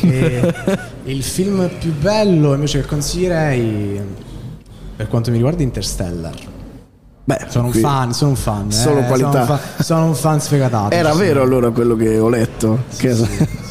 [1.04, 4.00] Il film più bello invece che consiglierei,
[4.96, 6.55] per quanto mi riguarda, Interstellar.
[7.28, 8.70] Beh, sono un fan, sono un fan.
[8.70, 9.30] Solo eh, qualità.
[9.32, 10.94] Sono un, fa- sono un fan sfegatato.
[10.94, 11.18] Era sì.
[11.18, 12.84] vero allora quello che ho letto?
[12.96, 13.64] Che-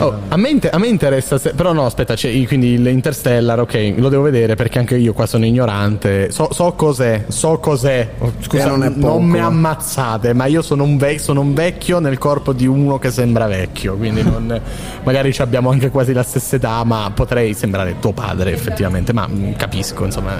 [0.00, 3.94] Oh, a, me inter- a me interessa, se- però no, aspetta, c'è, quindi l'Interstellar, ok,
[3.96, 6.30] lo devo vedere perché anche io qua sono ignorante.
[6.30, 8.08] So, so cos'è, so cos'è.
[8.18, 9.20] Oh, Scusa, Eh, non è poco.
[9.20, 13.10] mi ammazzate, ma io sono un, ve- sono un vecchio nel corpo di uno che
[13.10, 14.60] sembra vecchio, quindi non-
[15.04, 19.26] magari ci abbiamo anche quasi la stessa età, ma potrei sembrare tuo padre effettivamente, ma
[19.30, 20.32] mm, capisco, insomma,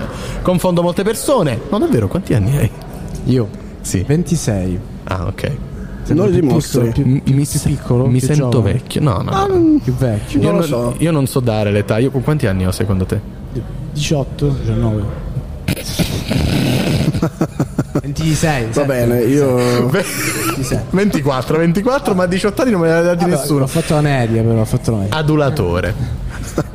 [0.42, 1.58] confondo molte persone.
[1.70, 2.70] Non è vero, quanti anni hai?
[3.24, 3.48] Io?
[3.80, 4.04] Sì.
[4.06, 4.78] 26.
[5.04, 5.50] Ah, ok.
[6.08, 6.90] Non lo più dimostri.
[6.92, 8.72] più, Mi, più mi- piccolo, mi più sento giovane.
[8.74, 9.00] vecchio.
[9.02, 9.78] No, no, Ah, no.
[9.82, 10.40] Più vecchio.
[10.40, 10.94] Io Non so.
[10.98, 11.98] io non so dare l'età.
[11.98, 13.20] Io con quanti anni ho secondo te?
[13.92, 15.02] 18, 19.
[18.00, 18.66] 26.
[18.72, 19.90] Va bene, io
[20.90, 23.64] 24, 24, ma 18 anni non me ne ha dati Vabbè, nessuno.
[23.64, 25.16] Ho fatto la media, però ho fatto la media.
[25.16, 25.94] Adulatore.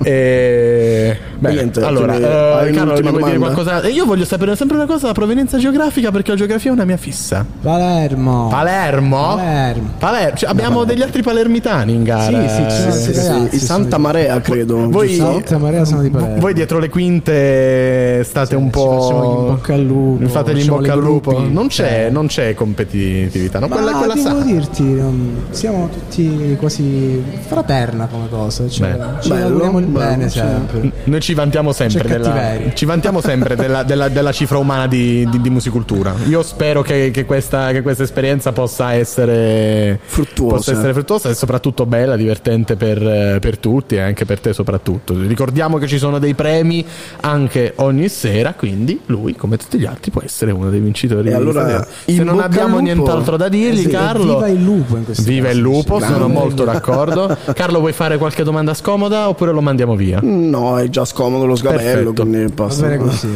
[0.01, 1.18] E...
[1.39, 3.38] Bene, Niente, allora, eh, Carlo, vuoi dire domanda?
[3.38, 3.82] qualcosa?
[3.82, 6.86] E Io voglio sapere sempre una cosa, la provenienza geografica, perché la geografia è una
[6.86, 7.45] mia fissa.
[7.61, 8.47] Palermo.
[8.49, 9.36] Palermo?
[9.36, 9.89] Palermo.
[9.97, 10.38] Palermo.
[10.38, 12.47] Cioè, abbiamo degli altri palermitani in gara.
[12.47, 14.89] Sì, sì, Sì, dei sì, sì, sono Santa Marea credo.
[14.89, 15.16] Voi-?
[15.16, 16.39] Santa Maria sono di Palermo.
[16.39, 19.41] Voi dietro le quinte state un Ci facciamo in po'.
[19.55, 20.02] bocca al lupo.
[20.27, 21.39] Fategli in facciamo bocca al lupo.
[21.47, 22.09] Non c'è, Eh.
[22.09, 23.67] non c'è competitività, no?
[23.67, 24.43] Ma quella, quella devo sa.
[24.43, 28.67] dirti, um, siamo tutti quasi fraterna come cosa.
[28.67, 29.21] Cioè, Beh.
[29.21, 30.91] ci Bello, auguriamo il bello, bene sempre.
[31.05, 35.41] Noi ci vantiamo sempre, della, ci vantiamo sempre della, della- della cifra umana di, di-
[35.41, 36.13] di musicultura.
[36.27, 40.55] Io spero che, che questa, che questa esperienza possa essere Fruttuosa.
[40.55, 45.15] possa essere fruttuosa e soprattutto bella, divertente per, per tutti e anche per te soprattutto.
[45.19, 46.85] Ricordiamo che ci sono dei premi
[47.21, 51.29] anche ogni sera, quindi lui, come tutti gli altri, può essere uno dei vincitori.
[51.29, 52.81] E allora, Se non abbiamo lupo.
[52.81, 54.33] nient'altro da dirgli, Eh sì, Carlo.
[54.35, 56.05] Viva il lupo in questo Viva caso, il lupo, sì.
[56.05, 56.33] sono Grande.
[56.33, 57.37] molto d'accordo.
[57.53, 60.19] Carlo, vuoi fare qualche domanda scomoda oppure lo mandiamo via?
[60.21, 63.35] No, è già scomodo lo sgabello, Va bene così.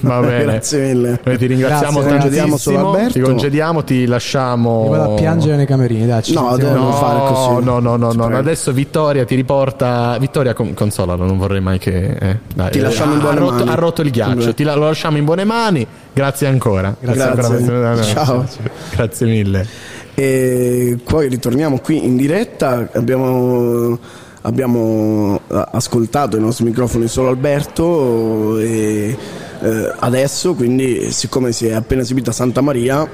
[0.00, 0.42] Va bene.
[0.44, 1.20] Grazie mille.
[1.24, 2.88] Noi ti ringraziamo Grazie, solo tantissimo.
[2.90, 3.12] Alberto.
[3.12, 4.82] Ti congediamo, ti lasciamo.
[4.84, 6.22] Mi vado a piangere nei camerini, dai.
[6.22, 7.64] ci No, No, fare così.
[7.64, 8.24] no, no, no, no.
[8.24, 8.36] prego.
[8.40, 10.16] Adesso Vittoria ti riporta.
[10.18, 12.16] Vittoria, con- consolalo, non vorrei mai che.
[12.20, 13.68] eh, dai, Ti eh, lasciamo in ha buone rotto, mani.
[13.70, 15.86] Ha rotto il ghiaccio, ti la- lo lasciamo in buone mani.
[16.12, 16.94] Grazie ancora.
[16.98, 17.22] Grazie.
[17.22, 17.58] ancora.
[17.58, 18.46] No, no, Ciao.
[18.94, 19.66] Grazie mille.
[20.14, 22.88] E poi ritorniamo qui in diretta.
[22.92, 23.98] Abbiamo,
[24.42, 29.16] abbiamo eh, ascoltato i nostri microfoni solo Alberto e
[29.60, 33.08] eh, adesso, quindi, siccome si è appena esibita Santa Maria,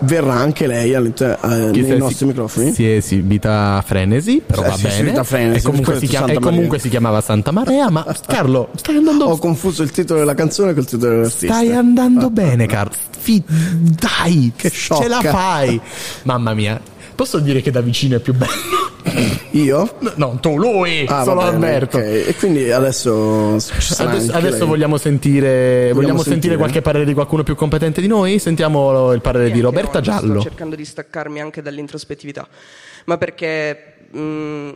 [0.00, 2.72] verrà anche lei all'inter- eh, si nei è- nostri microfoni.
[2.72, 5.24] Si è esibita Frenesi, però Eh, va si è bene.
[5.24, 7.90] Frenesi, e comunque, si, chiama- e comunque si chiamava Santa Maria.
[7.90, 11.54] Ma Carlo, stai andando Ho confuso il titolo della canzone col titolo dell'artista.
[11.54, 12.94] Stai andando bene, Carlo.
[13.26, 15.30] Dai, Che ce la sciocca.
[15.32, 15.80] fai.
[16.22, 16.80] Mamma mia.
[17.16, 18.52] Posso dire che da vicino è più bello?
[19.52, 19.96] Io?
[20.00, 21.96] No, no, tu, lui, Ah, solo bene, Alberto.
[21.96, 22.02] ok.
[22.04, 26.56] E quindi adesso Adesso, adesso vogliamo sentire, vogliamo sentire sentire?
[26.56, 28.38] qualche parere di qualcuno più competente di noi?
[28.38, 30.40] Sentiamo il parere di Roberta Sto Giallo.
[30.42, 32.46] cercando di staccarmi anche dall'introspettività,
[33.06, 34.70] ma perché mh,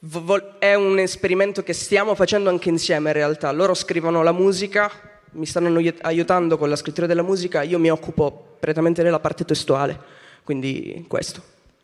[0.00, 3.50] vo- vol- è un esperimento che stiamo facendo anche insieme in realtà.
[3.52, 4.90] Loro scrivono la musica,
[5.32, 9.46] mi stanno aiut- aiutando con la scrittura della musica, io mi occupo prettamente della parte
[9.46, 9.98] testuale,
[10.44, 11.42] quindi questo.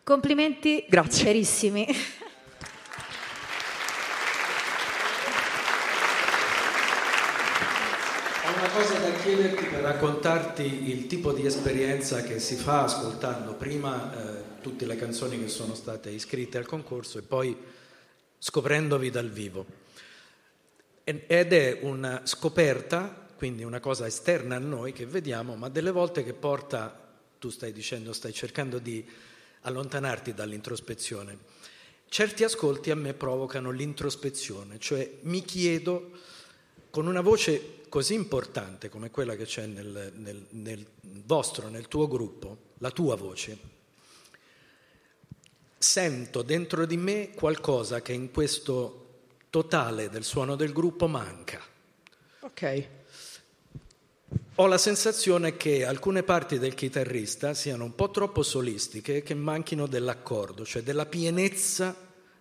[0.09, 1.25] Complimenti Grazie.
[1.25, 1.85] verissimi.
[8.43, 13.53] Ho una cosa da chiederti per raccontarti il tipo di esperienza che si fa ascoltando
[13.53, 17.55] prima eh, tutte le canzoni che sono state iscritte al concorso e poi
[18.39, 19.63] scoprendovi dal vivo.
[21.03, 26.23] Ed è una scoperta, quindi una cosa esterna a noi che vediamo, ma delle volte
[26.23, 26.99] che porta,
[27.37, 29.27] tu stai dicendo, stai cercando di
[29.61, 31.37] allontanarti dall'introspezione.
[32.07, 36.11] Certi ascolti a me provocano l'introspezione, cioè mi chiedo
[36.89, 42.07] con una voce così importante come quella che c'è nel, nel- nel vostro, nel tuo
[42.07, 43.57] gruppo, la tua voce,
[45.77, 49.07] sento dentro di me qualcosa che in questo
[49.49, 51.61] totale del suono del gruppo manca.
[52.41, 52.98] Ok.
[54.61, 59.33] Ho la sensazione che alcune parti del chitarrista siano un po' troppo solistiche e che
[59.33, 61.95] manchino dell'accordo, cioè della pienezza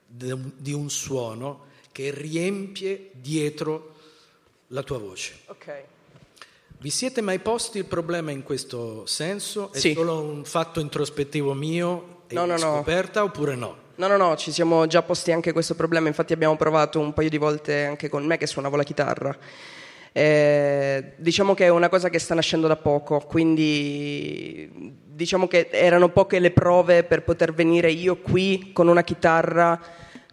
[0.04, 3.94] di un suono che riempie dietro
[4.68, 5.34] la tua voce.
[5.46, 5.82] Ok.
[6.78, 9.70] Vi siete mai posti il problema in questo senso?
[9.72, 9.92] È Sì.
[9.94, 12.74] solo un fatto introspettivo mio e No, no, di no.
[12.74, 13.76] scoperta oppure no?
[13.94, 17.28] No, no, no, ci siamo già posti anche questo problema, infatti abbiamo provato un paio
[17.28, 19.38] di volte anche con me che suonavo la chitarra.
[20.18, 24.68] Eh, diciamo che è una cosa che sta nascendo da poco, quindi
[25.04, 29.80] diciamo che erano poche le prove per poter venire io qui con una chitarra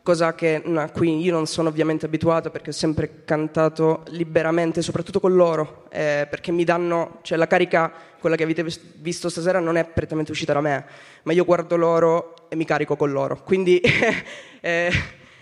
[0.01, 4.81] cosa che, no, a cui io non sono ovviamente abituata perché ho sempre cantato liberamente,
[4.81, 9.29] soprattutto con loro, eh, perché mi danno, cioè la carica, quella che avete vis- visto
[9.29, 10.83] stasera non è prettamente uscita da me,
[11.23, 13.43] ma io guardo loro e mi carico con loro.
[13.43, 13.79] Quindi,
[14.61, 14.91] eh,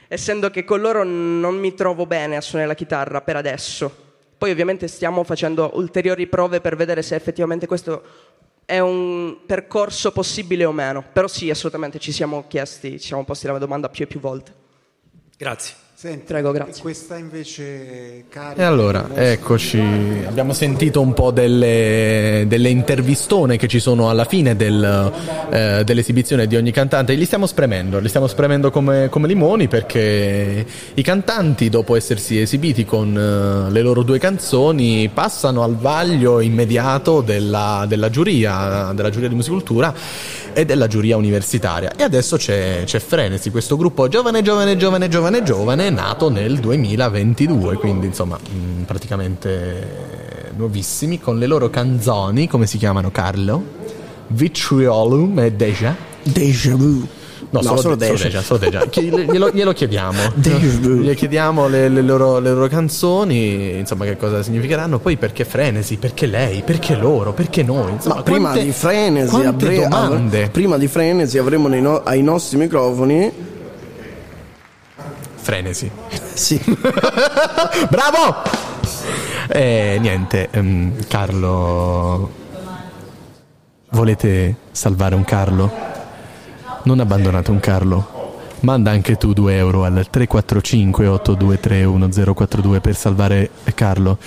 [0.09, 4.02] essendo che con loro non mi trovo bene a suonare la chitarra per adesso,
[4.43, 8.03] poi ovviamente stiamo facendo ulteriori prove per vedere se effettivamente questo
[8.65, 11.01] è un percorso possibile o meno.
[11.13, 14.53] Però sì, assolutamente ci siamo chiesti, ci siamo posti la domanda più e più volte.
[15.37, 15.82] Grazie.
[16.03, 16.81] Senti, Prego, grazie.
[16.81, 18.61] Questa invece carica.
[18.61, 19.79] E allora, eccoci.
[20.27, 25.13] Abbiamo sentito un po' delle, delle intervistone che ci sono alla fine del,
[25.49, 27.13] eh, dell'esibizione di ogni cantante.
[27.13, 32.83] Li stiamo spremendo, li stiamo spremendo come, come limoni perché i cantanti, dopo essersi esibiti
[32.83, 39.29] con eh, le loro due canzoni, passano al vaglio immediato della, della giuria, della giuria
[39.29, 39.93] di musicultura
[40.51, 41.93] e della giuria universitaria.
[41.95, 47.75] E adesso c'è, c'è Frenesi, questo gruppo giovane, giovane, giovane, giovane, giovane, nato nel 2022,
[47.75, 53.81] quindi insomma mh, praticamente nuovissimi, con le loro canzoni, come si chiamano Carlo?
[54.27, 55.95] Vitriolum e Deja?
[56.23, 57.07] Deja vu.
[57.49, 58.41] No, No, solo, solo de- solo Deja.
[58.41, 58.85] Solo Deja.
[59.31, 60.17] Glielo, glielo chiediamo.
[60.33, 61.01] Deja vu.
[61.01, 64.97] Gli chiediamo le, le loro, le loro canzoni, insomma, che cosa significheranno.
[64.99, 67.91] Poi perché Frenesi, perché lei, perché loro, perché noi.
[67.91, 70.37] Insomma, Ma prima quante- di Frenesi, quante avre- domande.
[70.37, 73.31] avre- prima di Frenesi avremo no- ai nostri microfoni
[75.43, 75.91] Frenesi.
[76.33, 76.59] Sì.
[77.89, 78.41] Bravo!
[79.49, 82.31] E niente, ehm, Carlo.
[83.89, 85.71] Volete salvare un Carlo?
[86.83, 88.21] Non abbandonate un Carlo.
[88.61, 94.17] Manda anche tu 2 euro al 345 823 1042 per salvare Carlo.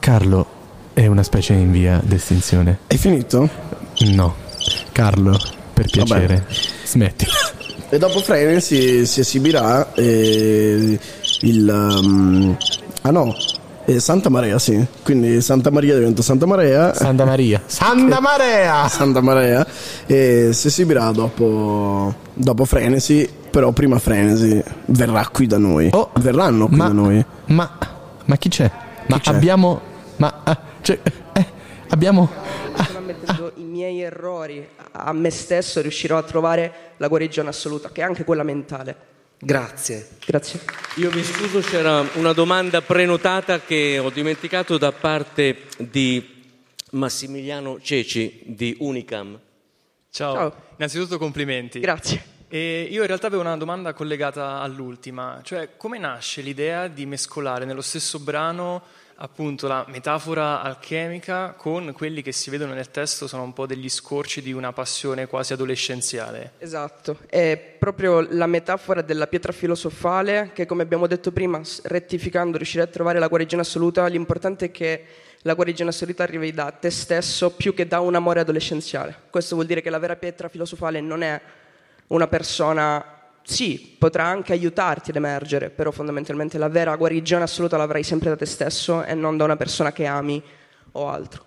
[0.00, 0.46] Carlo
[0.94, 2.78] è una specie in via d'estinzione.
[2.86, 3.46] È finito?
[4.14, 4.34] No.
[4.92, 5.38] Carlo,
[5.74, 6.46] per piacere,
[6.84, 7.26] smetti.
[7.88, 10.98] E dopo Frenesi si esibirà eh,
[11.40, 11.68] il...
[11.68, 12.56] um,
[13.02, 13.34] ah no,
[13.86, 14.84] eh, Santa Maria, sì.
[15.02, 16.94] Quindi Santa Maria diventa Santa Maria.
[16.94, 17.62] Santa Maria.
[17.66, 18.88] Santa Maria!
[18.88, 19.66] Santa Maria.
[20.06, 25.90] E si esibirà dopo, dopo Frenesi, però prima Frenesi verrà qui da noi.
[26.20, 27.24] Verranno qui ma- da noi.
[27.46, 27.78] Ma,
[28.24, 28.70] ma chi c'è?
[29.06, 29.30] Ma c'è?
[29.30, 29.80] abbiamo.
[30.16, 30.40] Ma.
[30.44, 30.98] ah, cioè,
[31.34, 31.46] eh,
[31.90, 32.30] abbiamo.
[32.86, 34.66] Sono ammettendo i miei errori
[34.96, 39.12] a me stesso riuscirò a trovare la guarigione assoluta, che è anche quella mentale.
[39.38, 40.08] Grazie.
[40.24, 40.60] Grazie.
[40.96, 46.42] Io mi scuso, c'era una domanda prenotata che ho dimenticato da parte di
[46.90, 49.38] Massimiliano Ceci di Unicam.
[50.10, 50.34] Ciao.
[50.34, 50.54] Ciao.
[50.76, 51.80] innanzitutto complimenti.
[51.80, 52.32] Grazie.
[52.46, 57.64] E io in realtà avevo una domanda collegata all'ultima, cioè come nasce l'idea di mescolare
[57.64, 58.82] nello stesso brano
[59.16, 63.88] appunto la metafora alchemica con quelli che si vedono nel testo sono un po' degli
[63.88, 66.52] scorci di una passione quasi adolescenziale.
[66.58, 72.82] Esatto, è proprio la metafora della pietra filosofale che come abbiamo detto prima, rettificando, riuscire
[72.82, 75.04] a trovare la guarigione assoluta, l'importante è che
[75.42, 79.14] la guarigione assoluta arrivi da te stesso più che da un amore adolescenziale.
[79.30, 81.40] Questo vuol dire che la vera pietra filosofale non è
[82.08, 83.13] una persona,
[83.44, 88.36] sì, potrà anche aiutarti ad emergere, però fondamentalmente la vera guarigione assoluta l'avrai sempre da
[88.36, 90.42] te stesso e non da una persona che ami
[90.92, 91.42] o altro.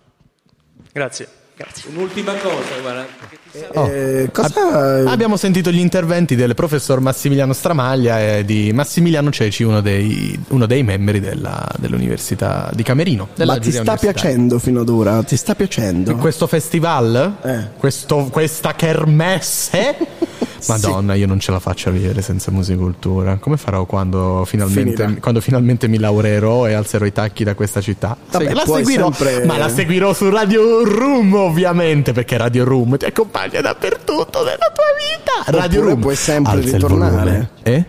[0.94, 1.28] Grazie.
[1.58, 1.90] Grazie.
[1.90, 3.04] Un'ultima cosa, guarda.
[3.52, 3.88] ti sa- Oh.
[3.88, 5.10] Eh, cosa...
[5.10, 10.68] Abbiamo sentito gli interventi del professor Massimiliano Stramaglia e di Massimiliano Ceci, uno dei, uno
[10.68, 13.30] dei membri della- dell'Università di Camerino.
[13.34, 15.24] Della Ma ti sta piacendo fino ad ora?
[15.24, 16.16] Ti sta piacendo?
[16.18, 17.38] Questo festival?
[17.42, 17.68] Eh.
[17.76, 19.98] Questo- questa kermesse?
[20.68, 23.38] Madonna, io non ce la faccio a vivere senza musicultura.
[23.38, 28.18] Come farò quando finalmente, quando finalmente mi laureerò e alzerò i tacchi da questa città?
[28.32, 33.06] Vabbè, la seguirò, sempre- ma la seguirò su Radio Room, ovviamente, perché Radio Room ti
[33.06, 35.58] accompagna dappertutto nella tua vita.
[35.58, 36.02] Radio Oppure Room.
[36.02, 37.50] puoi sempre Alza ritornare.
[37.64, 37.86] Eh?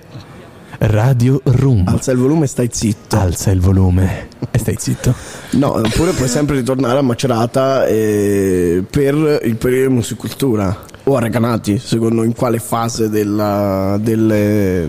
[0.81, 1.89] Radio Room.
[1.89, 3.19] Alza il volume e stai zitto.
[3.19, 5.12] Alza il volume e stai zitto.
[5.53, 10.85] No, oppure puoi sempre ritornare a Macerata eh, per il periodo di musicultura.
[11.09, 14.87] O a Recanati, secondo in quale fase della, delle...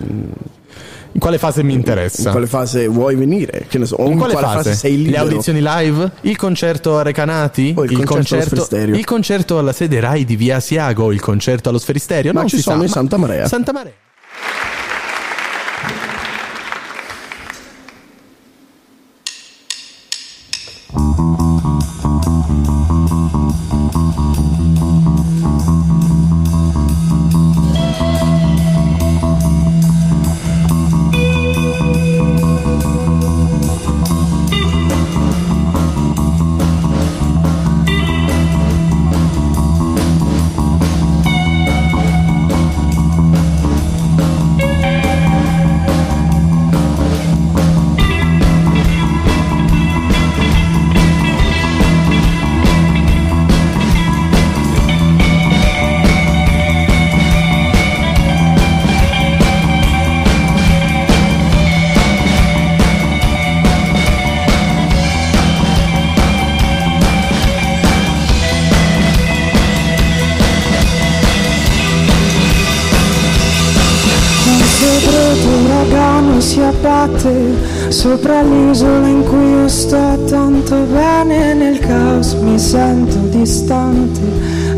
[1.12, 2.24] In quale fase mi interessa?
[2.24, 3.64] In quale fase vuoi venire?
[3.66, 4.74] Che ne so, o In quale, fase?
[4.74, 5.22] sei Le libero?
[5.22, 6.10] audizioni live?
[6.20, 7.72] Il concerto a Recanati?
[7.74, 8.96] O il concerto allo Sferisterio?
[8.96, 11.10] il concerto alla sede Rai di Via Asiago?
[11.10, 12.34] Il concerto allo Sferisterio?
[12.34, 13.48] Ma non ci sono sa, in Santa Marea.
[13.48, 13.92] Santa Marea.
[77.90, 84.20] Sopra l'isola in cui io sto tanto bene nel caos mi sento distante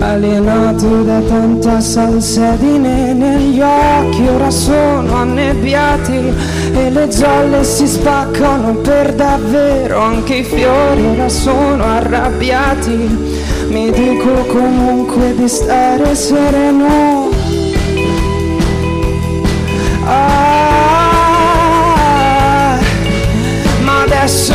[0.02, 6.32] alienato da tanta salsedine negli occhi ora sono annebbiati
[6.74, 10.00] e le zolle si spaccano per davvero.
[10.00, 13.40] Anche i fiori ora sono arrabbiati.
[13.68, 17.21] Mi dico comunque di stare sereno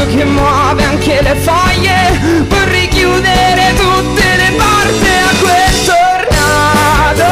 [0.07, 2.45] che muove anche le foglie.
[2.47, 7.25] Vorrei chiudere tutte le porte a quel tornado.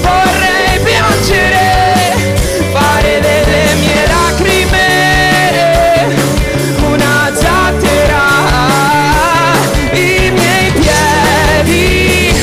[0.00, 2.36] Vorrei piangere
[2.72, 4.86] fare delle mie lacrime.
[6.86, 8.24] Una zattera
[9.92, 12.34] i miei piedi.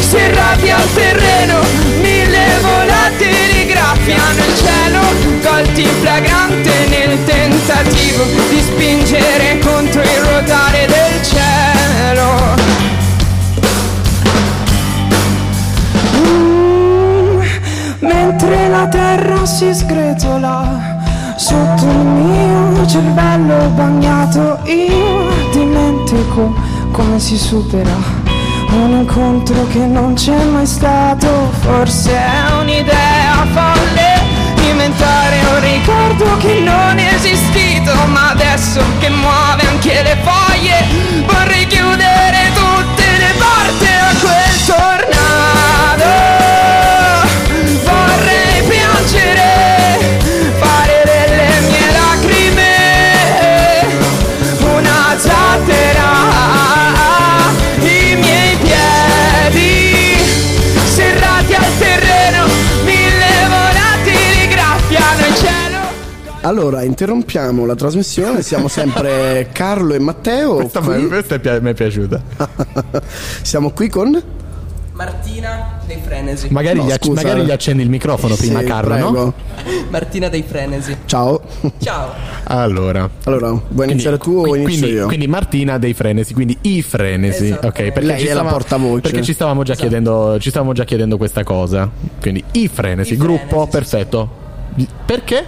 [0.00, 1.60] Serrati al terreno
[2.00, 5.00] mille volatili graffiano il cielo
[5.42, 6.47] colti in flagrante nel
[8.24, 12.56] di spingere contro il ruotare del cielo.
[16.16, 17.40] Mm,
[18.00, 20.96] mentre la terra si sgretola
[21.36, 26.54] sotto il mio cervello bagnato io dimentico
[26.90, 28.26] come si supera
[28.72, 31.50] un incontro che non c'è mai stato.
[31.60, 34.07] Forse è un'idea folle
[34.68, 40.84] inventare un ricordo che non è esistito ma adesso che muove anche le foglie
[41.26, 44.98] vorrei chiudere tutte le porte a quel tornado
[66.68, 68.42] Allora, interrompiamo la trasmissione.
[68.42, 70.56] Siamo sempre Carlo e Matteo.
[70.56, 71.06] Questa, qui.
[71.06, 72.20] questa è pi- mi è piaciuta.
[73.42, 74.22] Siamo qui con.
[74.92, 76.48] Martina dei Frenesi.
[76.50, 77.22] Magari, No, gli, acc- scusa.
[77.22, 79.10] magari gli accendi il microfono prima, Sì, Carlo, prego.
[79.10, 79.34] no?
[79.88, 80.94] Martina dei Frenesi.
[81.06, 81.40] Ciao.
[81.78, 82.10] Ciao.
[82.44, 83.08] Allora.
[83.24, 85.06] Allora, vuoi iniziare tu o qui- inizio quindi, io?
[85.06, 87.46] quindi Martina dei frenesi, quindi i frenesi.
[87.46, 87.68] Esatto.
[87.68, 89.00] Ok, perché Lei ci è la stava- portavoce.
[89.00, 91.88] Perché ci stavamo già chiedendo, ci stavamo già chiedendo questa cosa.
[92.20, 94.28] Quindi i frenesi, I gruppo, Frenesi, sì, perfetto.
[95.06, 95.44] Perché?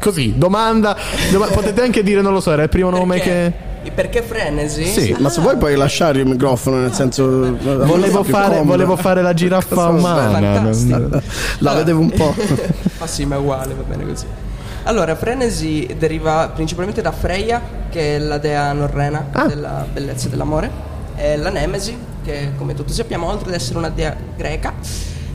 [0.00, 0.96] Così, domanda,
[1.30, 3.52] doma- potete anche dire, non lo so, era il primo nome che.
[3.82, 3.90] Perché?
[3.94, 4.84] Perché Frenesi?
[4.84, 7.56] Sì, Ma se vuoi puoi lasciare il microfono, nel senso.
[7.58, 10.40] Volevo fare, volevo fare la giraffa umana.
[10.40, 11.22] Fantastico.
[11.60, 12.34] La vedevo un po'.
[12.98, 14.26] Ma sì, ma è uguale, va bene così.
[14.84, 19.46] Allora, Frenesi deriva principalmente da Freya, che è la dea norrena Ah.
[19.46, 20.70] della bellezza e dell'amore,
[21.16, 24.74] e la Nemesi, che come tutti sappiamo, oltre ad essere una dea greca,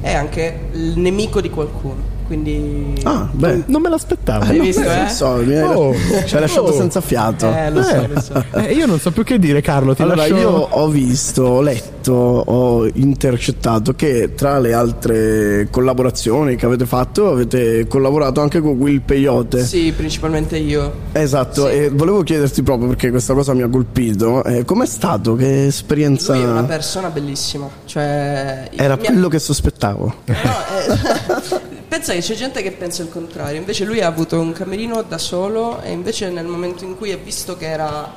[0.01, 2.12] è anche il nemico di qualcuno.
[2.25, 2.93] Quindi...
[3.03, 3.63] Ah, beh.
[3.67, 4.45] Non me l'aspettavo.
[4.45, 4.95] Hai visto, eh?
[4.95, 5.93] non so, mi hai, Oh.
[6.25, 6.73] ci hai lasciato Oh.
[6.73, 7.51] senza fiato.
[7.53, 8.45] Eh, lo so, Eh, lo so.
[8.55, 9.93] eh, io non so più che dire, Carlo.
[9.93, 10.35] Ti allora, lascio...
[10.37, 17.29] io ho visto, ho letto, ho intercettato che tra le altre collaborazioni che avete fatto
[17.29, 19.63] avete collaborato anche con Will Peyote.
[19.63, 20.91] Sì, principalmente io.
[21.11, 21.73] Esatto, Sì.
[21.73, 24.43] e volevo chiederti proprio perché questa cosa mi ha colpito.
[24.43, 25.35] eh, com'è stato?
[25.35, 26.33] Che esperienza?
[26.33, 27.67] Lui è una persona bellissima.
[27.85, 28.69] Cioè...
[28.75, 30.13] Era quello che sospettavo.
[30.25, 33.59] No, eh, pensa che c'è gente che pensa il contrario.
[33.59, 37.17] Invece lui ha avuto un camerino da solo e invece nel momento in cui ha
[37.17, 38.11] visto che era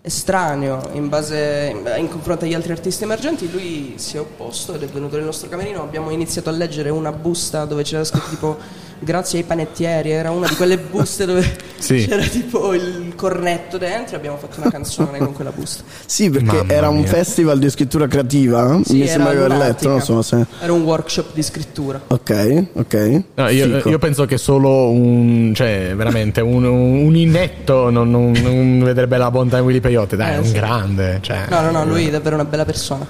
[0.00, 4.86] estraneo in, base, in confronto agli altri artisti emergenti, lui si è opposto ed è
[4.86, 5.82] venuto nel nostro camerino.
[5.82, 8.56] Abbiamo iniziato a leggere una busta dove c'era scritto tipo
[8.98, 10.10] grazie ai panettieri.
[10.10, 12.06] Era una di quelle buste dove Sì.
[12.08, 15.82] c'era tipo il cornetto dentro e abbiamo fatto una canzone con quella busta.
[16.06, 17.06] Sì, perché Mamma era un mia.
[17.06, 18.80] festival di scrittura creativa.
[18.84, 20.44] Sì, mi sembra di aver letto, non so se.
[20.60, 22.00] Era un workshop di scrittura.
[22.06, 23.22] Ok, ok.
[23.34, 28.82] No, io, io penso che solo un, cioè, veramente un, un inetto non, non- non
[28.82, 30.16] vedrebbe la bontà di Willy Peyote.
[30.16, 30.52] Dai, Eh, è un sì.
[30.52, 31.18] grande.
[31.20, 33.06] Cioè, No, no, no, lui è davvero una bella persona.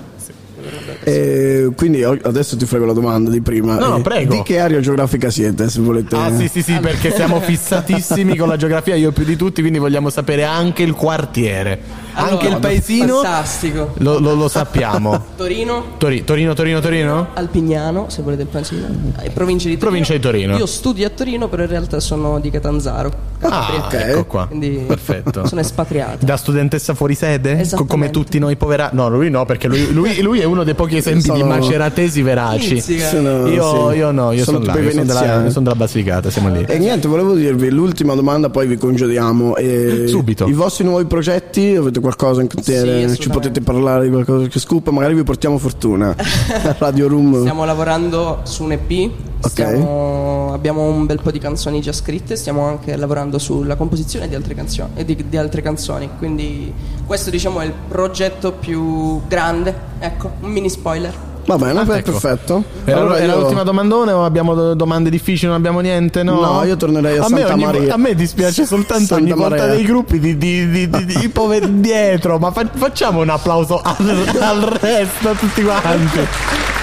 [1.03, 3.79] E quindi adesso ti frego la domanda di prima.
[3.79, 4.35] No, no, Eh, prego.
[4.35, 6.17] Di che area geografica siete, se volete?
[6.17, 9.79] Ah, sì, sì, sì, perché siamo fissatissimi con la geografia, io più di tutti, quindi
[9.79, 12.05] vogliamo sapere anche il quartiere.
[12.17, 13.93] Anche il paesino Fantastico.
[13.99, 15.25] lo, lo- lo sappiamo.
[15.37, 17.29] Torino, Tori- Torino, Torino, Torino?
[17.35, 18.87] Alpignano, se volete il paesino.
[19.21, 19.79] Eh, provincia di Torino.
[19.79, 20.57] Provincia di Torino.
[20.57, 23.11] Io studio a Torino, però in realtà sono di Catanzaro.
[23.39, 23.87] Calabria.
[23.89, 24.47] Ah, ecco qua.
[24.47, 25.47] Quindi Perfetto.
[25.47, 26.25] sono espatriato.
[26.25, 27.69] Da studentessa fuori sede?
[27.75, 28.95] Co- come tutti noi poveracci?
[28.97, 32.23] No, lui no, perché lui, lui- lui è uno dei pochi esempi Sono di maceratesi
[32.23, 32.81] veraci.
[32.81, 33.97] Sono- io, sì.
[33.99, 36.65] io no, io Sono sono, là, io sono della, sono della Basilicata, siamo lì.
[36.67, 39.57] E niente, volevo dirvi l'ultima domanda, poi vi congediamo.
[39.57, 40.47] E Subito.
[40.47, 42.83] I vostri nuovi progetti, avete qualcosa in cantiere?
[42.83, 43.29] Ci assolutamente.
[43.29, 44.89] potete parlare di qualcosa che scoop?
[44.91, 46.15] Magari vi portiamo fortuna.
[46.79, 47.41] Radio Room.
[47.41, 49.11] Stiamo lavorando su un EP,
[49.41, 54.35] stiamo- abbiamo un bel po' di canzoni già scritte, stiamo anche lavorando sulla composizione di
[54.35, 56.73] altre, canzoni, di, di altre canzoni, quindi
[57.05, 61.35] questo diciamo è il progetto più grande, ecco, un mini spoiler.
[61.47, 62.11] Va bene, beh, ecco.
[62.11, 62.65] perfetto.
[62.85, 65.47] Era, Allora era io- l'ultima domandone o abbiamo do- domande difficili?
[65.47, 66.25] Non abbiamo niente?
[66.25, 67.95] No, No, io tornerei a me Santa ogni- Maria.
[67.95, 69.75] A me dispiace soltanto Santa ogni volta Maria.
[69.75, 72.39] dei gruppi di, di, di, di, di poveri dietro.
[72.39, 76.19] Ma fa- facciamo un applauso al, al resto, a tutti quanti.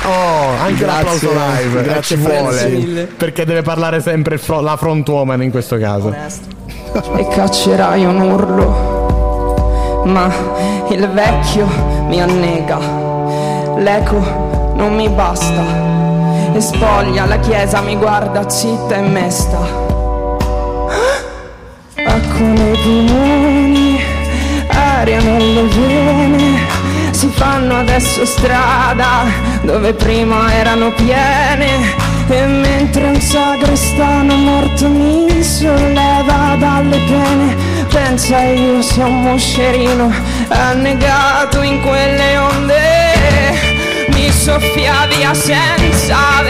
[0.06, 1.80] Oh, anche Grazie, l'applauso live.
[1.80, 2.41] eh, grazie, ci Franzi.
[2.41, 2.56] vuole.
[2.57, 3.03] Grazie mille.
[3.18, 6.14] Perché deve parlare sempre fro- la front woman in questo caso.
[7.18, 10.31] e caccerai un urlo, ma
[10.90, 11.68] il vecchio
[12.07, 12.77] mi annega,
[13.78, 15.64] l'eco non mi basta
[16.54, 19.58] e spoglia la chiesa mi guarda zitta e mesta.
[21.95, 24.00] Ecco nei polmoni,
[24.68, 26.60] aria nelle vene,
[27.12, 29.24] si fanno adesso strada
[29.62, 32.12] dove prima erano piene.
[32.30, 37.56] E mentre un sagrestano morto mi solleva dalle pene,
[37.90, 40.10] pensa io sia un moscerino
[40.48, 42.83] annegato in quelle onde.
[44.44, 46.44] Mi soffia via senza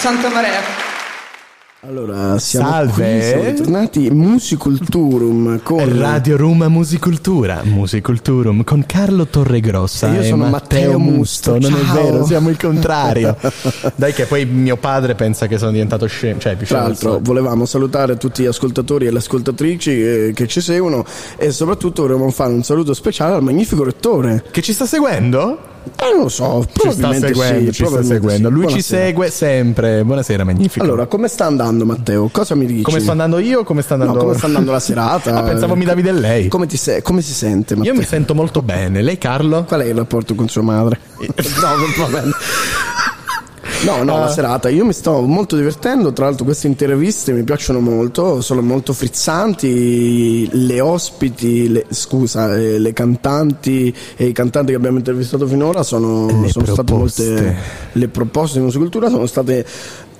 [0.00, 0.60] Santa Maria.
[1.86, 3.12] Allora, siamo Salve.
[3.12, 10.28] qui, siamo ritornati Musiculturum con Radio Roma Musicultura, Musiculturum con Carlo Torregrossa E io e
[10.28, 11.52] sono Matteo Matteo Musto.
[11.52, 13.36] Musto, Non è vero, siamo il contrario.
[13.94, 16.40] Dai, che poi mio padre pensa che sono diventato scemo.
[16.40, 20.32] Cioè, più Tra scemo del l'altro volevamo salutare tutti gli ascoltatori e le ascoltatrici eh,
[20.34, 21.04] che ci seguono
[21.36, 24.44] e soprattutto vorremmo fare un saluto speciale al magnifico rettore.
[24.50, 25.69] Che ci sta seguendo?
[25.82, 28.48] Eh, non lo so, Ci sta seguendo, sì, ci sta seguendo.
[28.48, 28.54] sì.
[28.54, 29.02] Lui ci Buonasera.
[29.04, 30.04] segue sempre.
[30.04, 30.84] Buonasera, magnifico.
[30.84, 32.28] Allora, come sta andando Matteo?
[32.30, 32.82] Cosa mi dici?
[32.82, 33.64] come sto andando io?
[33.64, 34.14] Come sta andando?
[34.14, 35.34] No, come sta andando la serata?
[35.40, 36.48] Ah, pensavo mi davi del lei.
[36.48, 37.92] Come, ti se- come si sente Matteo?
[37.92, 39.00] Io mi sento molto bene.
[39.02, 39.64] Lei, Carlo?
[39.64, 40.98] Qual è il rapporto con sua madre?
[41.18, 42.30] no, va bene.
[43.86, 44.28] No, no, la Ah.
[44.28, 44.68] serata.
[44.68, 46.12] Io mi sto molto divertendo.
[46.12, 48.40] Tra l'altro, queste interviste mi piacciono molto.
[48.42, 50.48] Sono molto frizzanti.
[50.66, 56.28] Le ospiti, le, scusa, eh, le cantanti e i cantanti che abbiamo intervistato finora sono,
[56.48, 57.56] sono state molte.
[57.92, 59.64] Le proposte di musicultura sono state.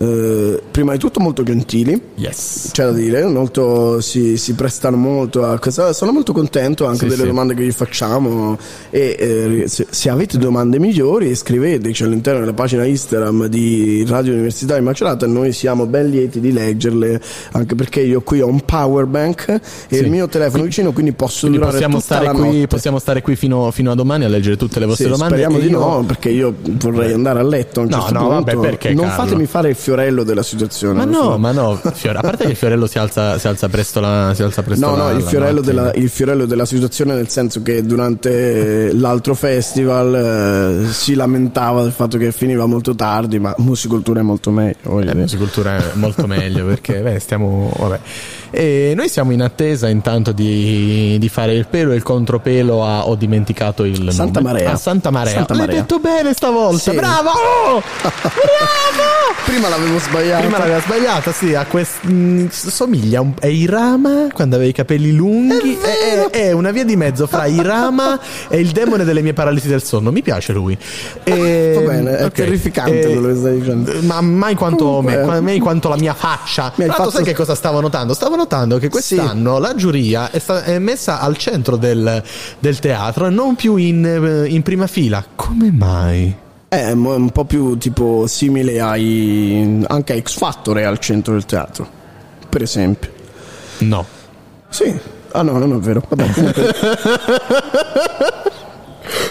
[0.02, 2.70] Eh, prima di tutto molto gentili, Yes.
[2.72, 5.93] c'è da dire, molto, si, si prestano molto a questa.
[5.93, 7.27] Sono molto contento anche Sì, delle sì.
[7.27, 8.56] domande che vi facciamo.
[8.89, 14.77] E eh, se, se avete domande migliori, scriveteci all'interno della pagina Instagram di Radio Università
[14.78, 15.27] di Macerata.
[15.27, 17.20] Noi siamo ben lieti di leggerle,
[17.52, 19.60] anche perché io qui ho un power bank e
[19.97, 20.02] Sì.
[20.02, 23.36] il mio telefono vicino, quindi posso Quindi durare possiamo tutta stare, qui, possiamo stare qui
[23.36, 25.35] fino, fino a domani a leggere tutte le vostre domande.
[25.35, 28.20] speriamo di io- no, perché io vorrei andare a letto a un No, certo no,
[28.28, 28.44] punto.
[28.44, 29.22] vabbè, perché, non Carlo?
[29.24, 30.95] fatemi fare il fiorello della situazione.
[30.95, 31.37] Ma no, fine.
[31.39, 34.43] ma no, Fiore- a parte che il Fiorello si alza, si alza presto la, si
[34.43, 37.83] alza presto No, la- no, il fiorello, della, il fiorello della situazione nel senso che
[37.83, 44.23] durante l'altro festival eh, si lamentava del fatto che finiva molto tardi, ma musicultura è
[44.23, 45.01] molto meglio.
[45.01, 47.99] Eh, musicultura è molto meglio perché beh, stiamo vabbè.
[48.51, 53.06] E noi siamo in attesa intanto di, di fare il pelo e il contropelo a
[53.06, 54.52] ho dimenticato il Santa nome.
[54.52, 54.72] Marea.
[54.72, 55.32] Ah, Santa Marea.
[55.35, 55.81] Santa L'hai Marea.
[55.82, 56.90] detto bene stavolta.
[56.90, 56.94] Sì.
[56.97, 57.31] Bravo!
[59.44, 60.43] Prima l'avevo sbagliato.
[60.43, 62.06] Prima l'aveva sbagliata, sì, a quest...
[62.06, 63.32] mm, somiglia un...
[63.39, 67.47] è Irama quando aveva i capelli lunghi, è, è- è una via di mezzo fra
[67.47, 68.18] Irama
[68.48, 70.10] e il demone delle mie paralisi del sonno.
[70.12, 70.77] Mi piace lui.
[71.24, 71.72] E...
[71.74, 72.32] Va bene, è ok.
[72.32, 73.93] terrificante E- quello che stai dicendo.
[74.02, 76.64] Ma mai quanto, Comunque- me, qua- mai quanto la mia faccia.
[76.66, 78.14] Mi Tra hai l'altro, fatto- sai che cosa stavo notando?
[78.14, 82.23] Stavo notando che quest'anno la giuria è, sta- è messa al centro del,
[82.59, 85.25] del teatro e non più in, eh, in prima fila.
[85.37, 86.35] Come mai?
[86.69, 89.85] È mo- un po' più tipo simile ai.
[89.87, 91.89] anche a X Factor è al centro del teatro.
[92.49, 93.11] Per esempio.
[93.79, 94.05] No.
[94.69, 94.99] Sì.
[95.33, 96.03] Ah no, non è vero.
[96.09, 96.75] Vabbè, comunque.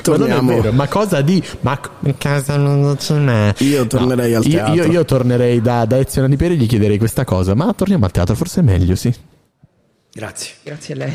[0.05, 0.61] Ma non è Torniamo.
[0.61, 1.43] vero, ma cosa di.
[1.61, 3.53] Ma in casa non ce n'è.
[3.59, 4.73] Io tornerei al Io- teatro.
[4.75, 7.53] Io, io tornerei da, da Ezio Di Pieri e gli chiederei questa cosa.
[7.55, 9.13] Ma torniamo al teatro, forse è meglio, sì.
[10.11, 10.53] Grazie.
[10.63, 11.13] Grazie a lei.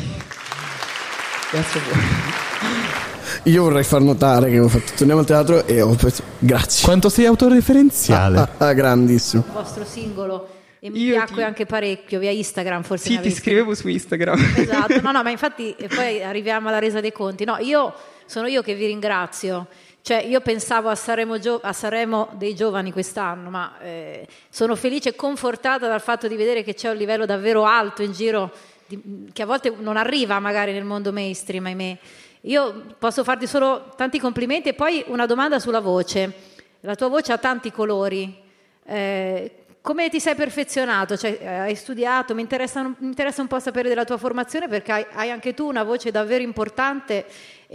[1.51, 3.53] Grazie a voi.
[3.53, 6.83] Io vorrei far notare che ho fatto torniamo al teatro e ho pensato grazie.
[6.85, 8.37] Quanto sei autoreferenziale?
[8.39, 9.43] Ah, ah, grandissimo.
[9.45, 10.47] il vostro singolo
[10.79, 14.53] e mi piacque anche parecchio via Instagram forse Sì, ti scrivevo su Instagram.
[14.55, 17.93] esatto no no ma infatti e poi arriviamo alla resa dei conti no io
[18.25, 19.67] sono io che vi ringrazio
[20.01, 25.09] cioè io pensavo a Sanremo, Gio- a Sanremo dei giovani quest'anno ma eh, sono felice
[25.09, 28.51] e confortata dal fatto di vedere che c'è un livello davvero alto in giro
[28.85, 31.97] di- che a volte non arriva magari nel mondo mainstream ahimè
[32.41, 36.33] io posso farti solo tanti complimenti e poi una domanda sulla voce
[36.81, 38.43] la tua voce ha tanti colori
[38.85, 41.15] eh, come ti sei perfezionato?
[41.15, 42.33] Cioè, eh, hai studiato?
[42.33, 45.67] Mi interessa, mi interessa un po' sapere della tua formazione perché hai, hai anche tu
[45.67, 47.23] una voce davvero importante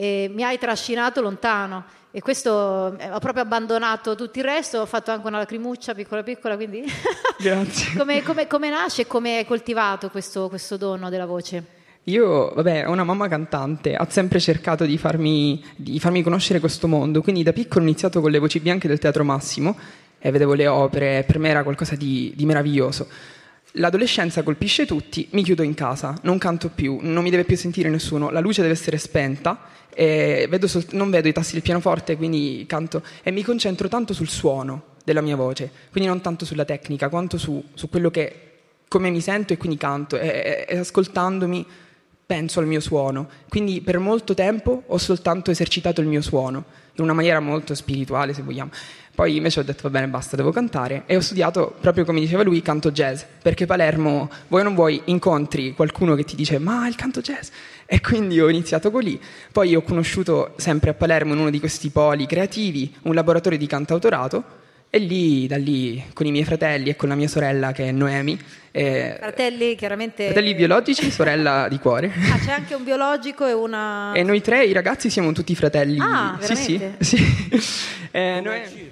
[0.00, 1.84] e mi hai trascinato lontano.
[2.10, 6.22] E questo eh, ho proprio abbandonato tutto il resto, ho fatto anche una lacrimuccia piccola
[6.22, 6.82] piccola, quindi
[7.38, 7.98] Grazie.
[7.98, 11.64] come, come- come nasce e come hai coltivato questo, questo dono della voce?
[12.04, 16.88] Io, vabbè, ho una mamma cantante, ha sempre cercato di farmi, di farmi conoscere questo
[16.88, 19.76] mondo, quindi da piccolo ho iniziato con le voci bianche del Teatro Massimo
[20.18, 23.06] e vedevo le opere, per me era qualcosa di, di meraviglioso.
[23.74, 27.90] L'adolescenza colpisce tutti, mi chiudo in casa, non canto più, non mi deve più sentire
[27.90, 29.60] nessuno, la luce deve essere spenta,
[29.94, 34.28] vedo sol- non vedo i tassi del pianoforte, quindi canto e mi concentro tanto sul
[34.28, 38.34] suono della mia voce, quindi non tanto sulla tecnica, quanto su, su quello che
[38.88, 41.66] come mi sento e quindi canto e- e ascoltandomi
[42.26, 43.28] penso al mio suono.
[43.48, 46.64] Quindi per molto tempo ho soltanto esercitato il mio suono,
[46.94, 48.70] in una maniera molto spirituale se vogliamo.
[49.12, 52.42] Poi invece ho detto va bene basta, devo cantare e ho studiato, proprio come diceva
[52.42, 56.86] lui, canto jazz, perché Palermo, vuoi o non vuoi, incontri qualcuno che ti dice ma
[56.86, 57.48] il canto jazz.
[57.92, 59.20] E quindi ho iniziato con lì.
[59.50, 63.66] Poi ho conosciuto sempre a Palermo, in uno di questi poli creativi, un laboratorio di
[63.66, 64.44] cantautorato
[64.88, 67.90] e lì, da lì, con i miei fratelli e con la mia sorella che è
[67.90, 68.38] Noemi,
[68.70, 70.26] eh, Fratelli, chiaramente.
[70.26, 72.12] fratelli biologici, sorella di cuore.
[72.32, 74.12] Ah, c'è anche un biologico e una.
[74.12, 75.98] E noi tre, i ragazzi, siamo tutti fratelli.
[75.98, 77.04] Ah, sì, sì, veramente?
[77.04, 77.88] sì.
[78.12, 78.90] Eh, noi-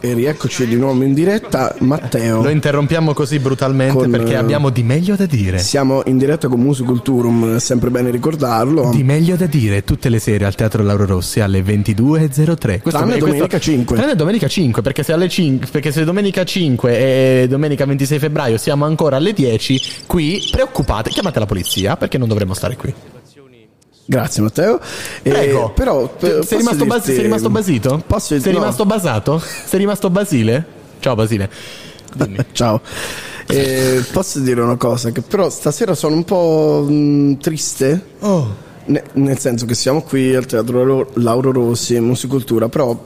[0.00, 2.40] E rieccoci di nuovo in diretta, Matteo.
[2.42, 5.58] Lo interrompiamo così brutalmente Con, perché eh, abbiamo di meglio da dire.
[5.58, 8.90] Siamo in diretta con Musiculturum, è sempre bene ricordarlo.
[8.90, 12.80] Di meglio da dire tutte le sere al Teatro Lauro Rossi alle 22.03.
[12.80, 13.96] Questo- Tranne domenica 5.
[13.96, 18.56] Tranne domenica 5, perché se, alle 5, perché se domenica 5 e domenica 26 febbraio
[18.56, 22.94] siamo ancora alle 10, qui preoccupate, chiamate la polizia perché non dovremmo stare qui.
[24.10, 24.80] Grazie Matteo.
[25.22, 25.68] Eh, Prego.
[25.74, 28.02] però sei, p- posso rimasto dirti- sei rimasto basito?
[28.06, 28.58] Posso sei no.
[28.60, 29.38] rimasto basato?
[29.66, 30.64] Sei rimasto Basile?
[31.00, 31.50] Ciao Basile.
[32.52, 32.80] Ciao.
[33.46, 35.10] Eh, posso dire una cosa?
[35.10, 38.02] Che però stasera sono un po' mh, triste.
[38.86, 42.98] Ne- nel senso che siamo qui al Teatro Lauro- Rossi, Musicultura, però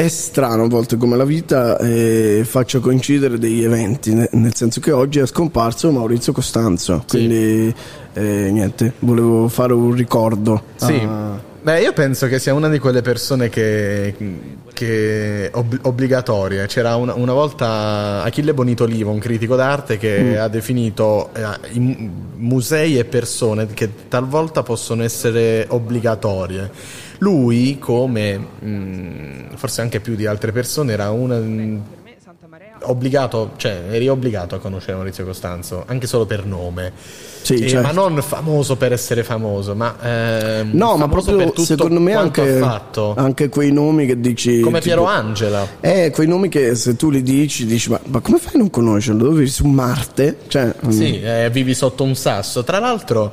[0.00, 4.78] è strano a volte come la vita eh, faccia coincidere degli eventi, ne- nel senso
[4.78, 7.74] che oggi è scomparso Maurizio Costanzo, quindi
[8.12, 10.62] eh, niente, volevo fare un ricordo.
[10.76, 11.02] Sì.
[11.04, 14.14] a- Beh, io penso che sia una di quelle persone che,
[14.72, 16.64] che ob- obbligatorie.
[16.66, 20.36] C'era una, una volta Achille Bonitolivo, un critico d'arte, che Mm.
[20.38, 21.42] ha definito eh,
[21.72, 26.70] i mu- musei e persone che talvolta possono essere obbligatorie.
[27.18, 31.40] Lui, come mh, forse anche più di altre persone, era una.
[32.82, 36.92] obbligato, cioè eri obbligato a conoscere Maurizio Costanzo, anche solo per nome.
[37.42, 37.86] Sì, Eh, certo.
[37.86, 42.14] Ma non famoso per essere famoso, ma ehm, No, ma proprio per tutto secondo me
[42.14, 43.14] anche, ha fatto.
[43.16, 44.60] anche quei nomi che dici.
[44.60, 45.66] Come tipo- Piero Angela.
[45.80, 48.70] Eh, quei nomi che se tu li dici, dici, ma, ma come fai a non
[48.70, 49.24] conoscerlo?
[49.24, 50.36] Dove vivi su Marte?
[50.46, 52.62] Cioè, Sì, eh, vivi sotto un sasso.
[52.64, 53.32] Tra l'altro,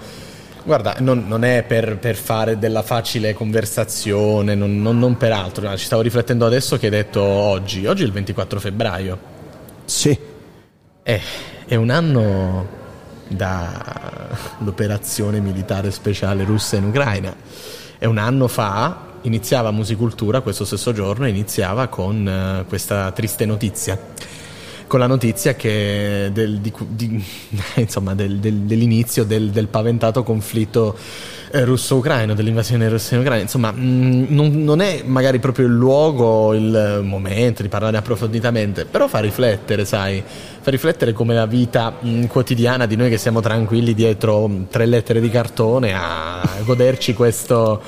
[0.65, 5.69] guarda, non, non è per, per fare della facile conversazione, non, non- non per altro.
[5.69, 7.85] no, Ci stavo riflettendo adesso che hai detto oggi.
[7.85, 9.17] Oggi è il 24 febbraio.
[9.85, 10.17] Sì.
[11.03, 11.21] Eh,
[11.65, 12.67] è un anno
[13.27, 17.33] dall'operazione militare speciale russa in Ucraina.
[17.97, 23.97] E un anno fa iniziava Musicultura, questo stesso giorno, iniziava con eh, questa triste notizia.
[24.87, 27.23] Con la notizia che del- di di-
[27.77, 30.95] insomma, del- del- dell'inizio del, paventato conflitto
[31.51, 33.41] eh, russo-ucraino, dell'invasione russa in Ucraina.
[33.41, 39.07] Insomma, mh, non, non è magari proprio il luogo, il momento di parlare approfonditamente, però
[39.07, 40.21] fa riflettere, sai,
[40.61, 44.85] fa riflettere come la vita mh, quotidiana di noi che siamo tranquilli dietro mh, tre
[44.85, 47.81] lettere di cartone a goderci questo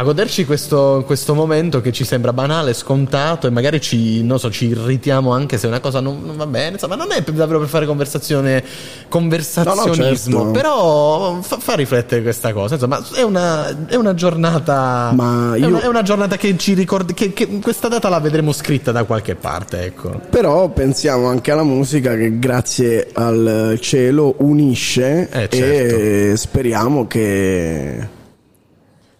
[0.00, 4.50] a goderci questo, questo momento che ci sembra banale, scontato e magari ci, non so,
[4.50, 7.68] ci irritiamo anche se una cosa non, non va bene, insomma non è davvero per
[7.68, 8.64] fare conversazione,
[9.08, 10.58] conversazionismo, No, no, certo.
[10.58, 15.68] però fa, fa riflettere questa cosa, insomma è una, è una giornata, Ma è, io-
[15.68, 19.04] una, è una giornata che ci ricorda, che, che questa data la vedremo scritta da
[19.04, 20.18] qualche parte, ecco.
[20.30, 26.36] Però pensiamo anche alla musica che grazie al cielo unisce Eh, e certo.
[26.36, 28.18] speriamo che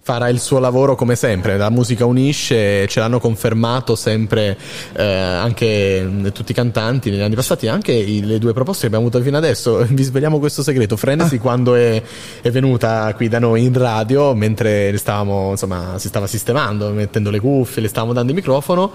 [0.03, 1.57] farà il suo lavoro come sempre.
[1.57, 4.57] La musica unisce, ce l'hanno confermato sempre
[4.95, 8.87] eh, anche mh, tutti i cantanti negli anni passati, anche i- le due proposte che
[8.87, 9.87] abbiamo avuto fino adesso.
[9.89, 12.03] Vi sveliamo questo segreto: Frenesi, quando è,
[12.41, 17.39] è venuta qui da noi in radio, mentre stavamo, insomma, si stava sistemando, mettendo le
[17.41, 18.93] cuffie, le stavamo dando il microfono,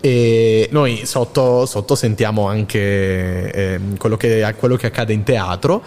[0.00, 5.82] e noi sotto, sotto sentiamo anche ehm, quello, che, quello che accade in teatro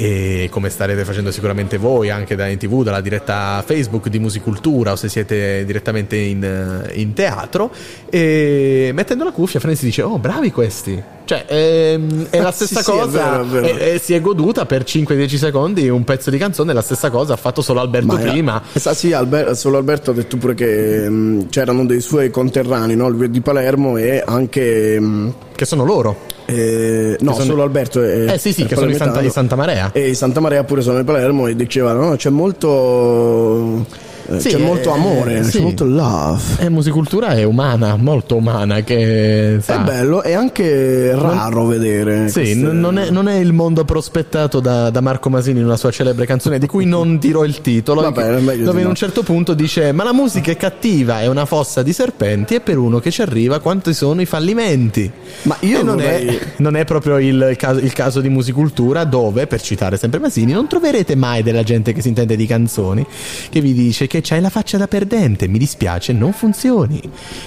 [0.00, 4.92] e come starete facendo sicuramente voi anche da in tv, dalla diretta Facebook di Musicultura
[4.92, 7.68] o se siete direttamente in, in teatro
[8.08, 12.82] e mettendo la cuffia Frenzy dice oh bravi questi cioè ehm, è la Sì, stessa
[12.82, 13.78] sì, è cosa vero, è vero.
[13.94, 17.36] e- si è goduta per 5-10 secondi un pezzo di canzone la stessa cosa ha
[17.36, 21.48] fatto solo Alberto Ma, prima sa- sì, Alber- solo Alberto ha detto pure che mh,
[21.48, 23.10] c'erano dei suoi conterranei, no?
[23.10, 25.00] di Palermo e anche...
[25.00, 26.16] mh, che sono loro
[26.46, 29.56] eh, no, sono- solo Alberto è, Eh sì, sì, che sono di Santa- di Santa
[29.56, 29.90] Marea.
[29.92, 33.84] E i Santa Maria pure sono di Palermo e dicevano no, c'è molto...
[34.28, 35.58] eh, Sì, c'è eh, molto amore, sì.
[35.58, 36.40] c'è molto love.
[36.58, 42.28] e musicultura è umana molto umana che È sa, bello, è anche raro vedere.
[42.28, 45.76] Sì, queste- non, è, non è il mondo prospettato da, da Marco Masini in una
[45.76, 48.90] sua celebre canzone di cui non dirò il titolo, Va bene, meglio dove in no.
[48.90, 52.60] un certo punto dice ma la musica è cattiva, è una fossa di serpenti e
[52.60, 55.10] per uno che ci arriva quanti sono i fallimenti.
[55.42, 59.46] Ma io non, vorrei- è, non è proprio il caso, il caso di musicultura dove,
[59.46, 63.06] per citare sempre Masini, non troverete mai della gente che si intende di canzoni
[63.50, 67.00] che vi dice che c'hai la faccia da perdente, mi dispiace, non funzioni.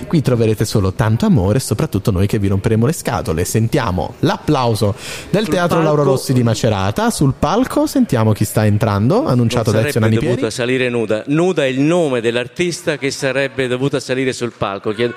[0.07, 3.45] Qui troverete solo tanto amore e soprattutto noi che vi romperemo le scatole.
[3.45, 4.95] Sentiamo l'applauso
[5.29, 7.09] del Sul Teatro palco- Lauro Rossi di Macerata.
[7.09, 10.35] Sul palco sentiamo chi sta entrando, annunciato da Ezio sarebbe Nani Pieri.
[10.35, 11.23] dovuta salire nuda.
[11.27, 14.91] Nuda è il nome dell'artista che sarebbe dovuta salire sul palco.
[14.91, 15.13] Chiedo,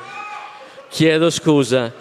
[0.88, 1.92] chiedo scusa.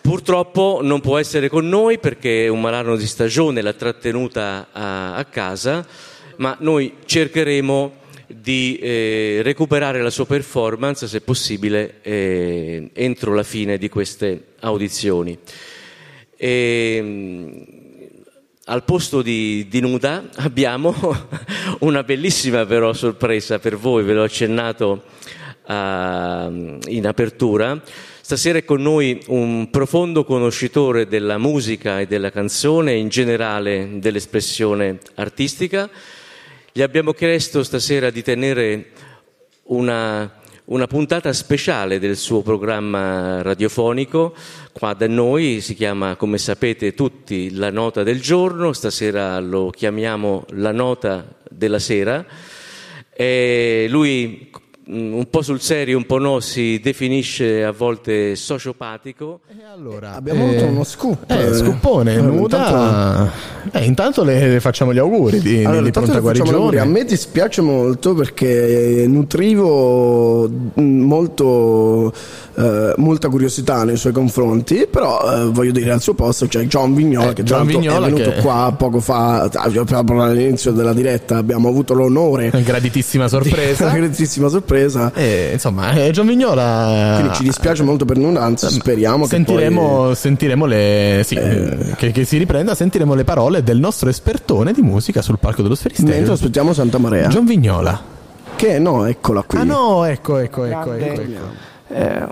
[0.00, 5.16] Purtroppo non può essere con noi perché è un malanno di stagione, l'ha trattenuta a,
[5.16, 5.84] a casa,
[6.36, 7.92] ma noi cercheremo
[8.26, 15.38] di eh, recuperare la sua performance, se possibile, eh, entro la fine di queste audizioni.
[16.36, 17.76] E, mh,
[18.64, 20.94] al posto di, di nuda abbiamo
[21.80, 25.04] una bellissima però sorpresa per voi, ve l'ho accennato
[25.66, 27.80] ah, in apertura.
[28.20, 34.98] Stasera è con noi un profondo conoscitore della musica e della canzone, in generale dell'espressione
[35.14, 35.88] artistica.
[36.76, 38.90] Gli abbiamo chiesto stasera di tenere
[39.68, 40.30] una,
[40.66, 44.34] una puntata speciale del suo programma radiofonico
[44.72, 50.44] qua da noi, si chiama come sapete tutti La Nota del Giorno, stasera lo chiamiamo
[50.50, 52.22] La Nota della Sera.
[53.10, 54.50] E lui
[54.88, 59.40] un po' sul serio, un po' no, si definisce a volte sociopatico.
[60.02, 61.28] Abbiamo avuto uno scoop.
[61.30, 62.56] Eh, scoopone, Eh, nuda.
[62.58, 66.78] intanto- Eh, intanto le, le facciamo gli auguri di, Allora, di pronta guarigione.
[66.78, 72.12] A me dispiace molto perché nutrivo mh, molto,
[72.54, 76.94] eh, molta curiosità nei suoi confronti, però eh, voglio dire al suo posto c'è John
[76.94, 79.50] Vignola che tra John Vignola è venuto che- qua poco fa,
[79.84, 83.84] proprio all'inizio della diretta abbiamo avuto l'onore Graditissima sorpresa.
[83.86, 85.12] una graditissima sorpresa sorpresa.
[85.14, 87.14] E, insomma, eh, John Vignola.
[87.18, 90.14] Quindi ci dispiace molto per nulla, anzi speriamo che sentiremo, poi...
[90.14, 91.22] sentiremo le.
[91.24, 95.38] Sì, eh, che, che si riprenda, sentiremo le parole del nostro espertone di musica sul
[95.38, 96.14] palco dello Sferisterio.
[96.14, 97.28] Mentre aspettiamo Santa Marea.
[97.28, 98.14] John Vignola.
[98.54, 99.58] Che no, eccola qui.
[99.58, 101.42] Ah no, ecco, ecco, ecco, ecco, ecco.
[101.88, 102.26] eh,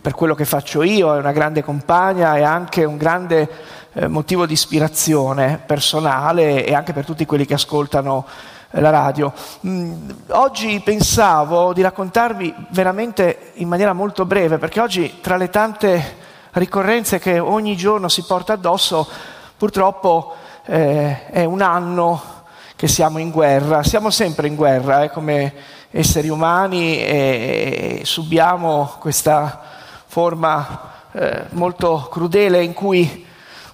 [0.00, 3.48] per quello che faccio io, è una grande compagna e anche un grande
[3.94, 9.32] eh, motivo di ispirazione personale e anche per tutti quelli che ascoltano eh, la radio.
[9.66, 16.16] Mm, oggi pensavo di raccontarvi veramente in maniera molto breve, perché oggi tra le tante
[16.52, 19.08] ricorrenze che ogni giorno si porta addosso,
[19.56, 20.34] purtroppo
[20.66, 22.32] eh, è un anno
[22.76, 25.54] che siamo in guerra, siamo sempre in guerra eh, come
[25.90, 29.60] esseri umani e subiamo questa
[30.06, 33.24] forma eh, molto crudele in cui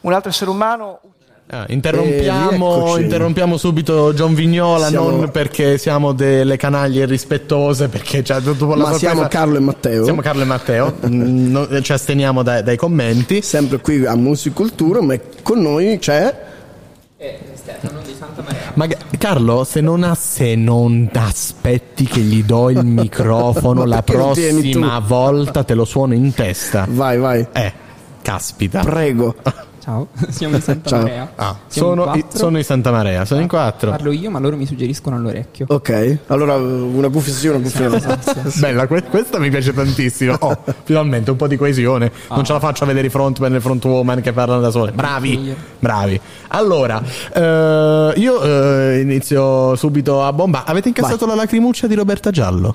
[0.03, 1.01] un altro essere umano
[1.53, 8.23] Ah, interrompiamo, Eh, interrompiamo subito John Vignola, Siamo- non perché siamo delle canaglie rispettose, perché
[8.23, 10.05] già dopo la Ma sorpresa- siamo Carlo e Matteo.
[10.05, 13.43] Siamo Carlo e Matteo, mm, non- ci asteniamo dai, dai commenti.
[13.43, 16.49] Sempre qui a Musicultura, ma con noi c'è...
[17.55, 18.71] Stefano di Santa Maria.
[18.75, 18.87] Ma
[19.19, 25.65] Carlo, se non, ha, se non aspetti che gli do il microfono, la prossima volta
[25.65, 26.87] te lo suono in testa.
[26.89, 27.45] Vai, vai.
[27.53, 27.73] Eh,
[28.23, 28.83] caspita.
[28.85, 29.35] Prego.
[29.83, 31.01] Ciao, siamo in Santa Ciao.
[31.03, 31.33] Marea.
[31.37, 33.91] Ah, Siamo in sono, i- sono in Santa Maria, sono in quattro.
[33.91, 35.67] Parlo io, ma loro mi suggeriscono all'orecchio.
[35.69, 37.99] Ok, allora una cuffia sì, una cuffia no.
[38.61, 40.37] Bella, que- questa mi piace tantissimo.
[40.41, 42.13] Oh, finalmente un po' di coesione.
[42.29, 44.71] Non ce la faccio a vedere i frontman e le front woman che parlano da
[44.71, 44.93] sole.
[44.93, 46.21] Bravi, bravi.
[46.49, 47.03] Allora,
[47.33, 50.65] eh, io eh, inizio subito a bomba.
[50.67, 52.75] Avete incassato la lacrimuccia di Roberta Giallo?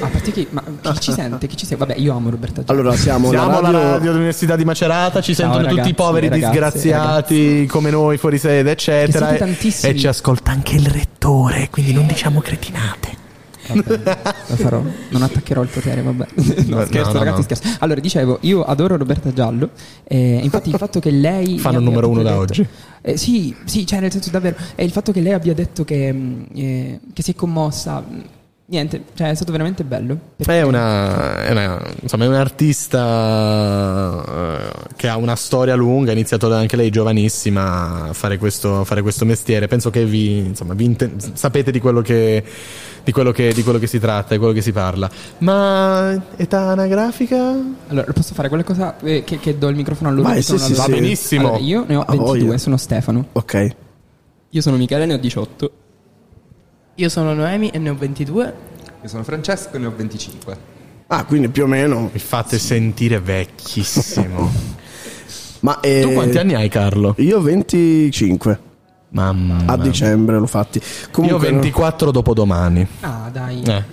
[0.00, 1.46] A parte che, ma chi ci sente?
[1.46, 1.86] Chi ci segue?
[1.86, 2.80] Vabbè, io amo Roberta Giallo.
[2.80, 3.78] Allora siamo, Siamo la radio...
[3.80, 8.16] radio dell'Università di Macerata, ci Ciao, sentono tutti ragazzi, i poveri ragazze, disgraziati come noi
[8.18, 9.34] fuori sede, eccetera.
[9.36, 13.22] E, e ci ascolta anche il rettore, quindi non diciamo cretinate.
[13.66, 16.26] Lo farò, non attaccherò il potere, vabbè.
[16.34, 16.44] No,
[16.78, 17.42] No, scherzo, no, ragazzi, no.
[17.56, 17.76] scherzo.
[17.80, 19.70] Allora, dicevo, io adoro Roberta Giallo.
[20.04, 21.58] eh, infatti, il fatto che lei.
[21.60, 22.66] Fanno il numero uno da detto- oggi.
[23.00, 24.56] Eh, sì, sì, cioè, nel senso davvero.
[24.74, 28.04] E il fatto che lei abbia detto che, mh, eh, che si è commossa.
[28.66, 30.18] Niente, cioè, è stato veramente bello.
[30.36, 36.14] È, una, è, una- insomma, è un artista eh, che ha una storia lunga, ha
[36.14, 39.66] iniziato anche lei giovanissima a fare questo, fare questo mestiere.
[39.68, 42.42] Penso che vi, insomma, vi inte- sapete di quello, che,
[43.04, 45.10] di, quello che, di quello che si tratta, di quello che si parla.
[45.38, 47.54] Ma età anagrafica?
[47.88, 50.28] Allora, posso fare qualcosa eh, che, che do il microfono a loro?
[50.28, 50.90] Vai, sì, sì, alla- sì.
[50.90, 51.48] Va benissimo.
[51.48, 52.58] Allora, io ne ho Ah, 22, voglia.
[52.58, 53.26] sono Stefano.
[53.32, 53.68] Ok.
[54.48, 55.70] Io sono Michele, ne ho 18.
[56.96, 58.54] Io sono Noemi e ne ho 22.
[59.02, 60.56] Io sono Francesco e ne ho 25.
[61.08, 62.08] Ah, quindi più o meno.
[62.12, 64.50] Mi fate sentire vecchissimo.
[65.60, 67.14] Ma eh, tu quanti anni hai, Carlo?
[67.18, 68.60] Io 25.
[69.08, 69.64] Mamma.
[69.66, 70.78] A dicembre l'ho fatti.
[70.78, 72.86] Io Comunque, 24 dopodomani.
[73.00, 73.62] Ah, dai.
[73.62, 73.84] Eh.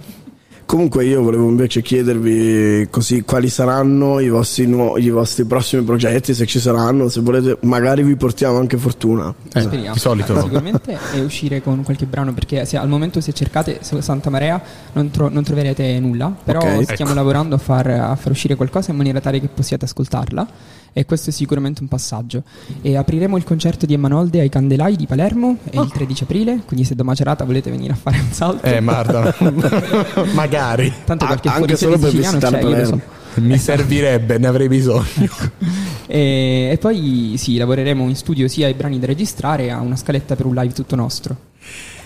[0.72, 6.34] Comunque io volevo invece chiedervi così quali saranno i vostri, nuo- i vostri prossimi progetti,
[6.34, 9.35] se ci saranno, se volete magari vi portiamo anche fortuna.
[9.49, 9.91] Speriamo.
[9.95, 10.39] di solito.
[10.39, 14.61] Sicuramente è uscire con qualche brano perché se al momento se cercate Santa Marea
[14.93, 16.84] non, tro- non troverete nulla, però Ok.
[16.84, 17.14] stiamo Ecco.
[17.15, 20.48] lavorando a far, a far uscire qualcosa in maniera tale che possiate ascoltarla
[20.93, 22.43] e questo è sicuramente un passaggio.
[22.81, 26.85] E apriremo il concerto di Emmanolde ai Candelai di Palermo è il 13 aprile, quindi
[26.85, 28.65] se da Macerata volete venire a fare un salto.
[28.65, 29.35] Eh, guarda,
[30.34, 30.91] magari.
[31.05, 32.68] Tanto qualche Ah, anche solo per visitare so.
[32.68, 33.01] Palermo.
[33.35, 35.30] Mi servirebbe, ne avrei bisogno.
[36.07, 40.35] E, e poi sì, lavoreremo in studio sia ai brani da registrare a una scaletta
[40.35, 41.35] per un live tutto nostro.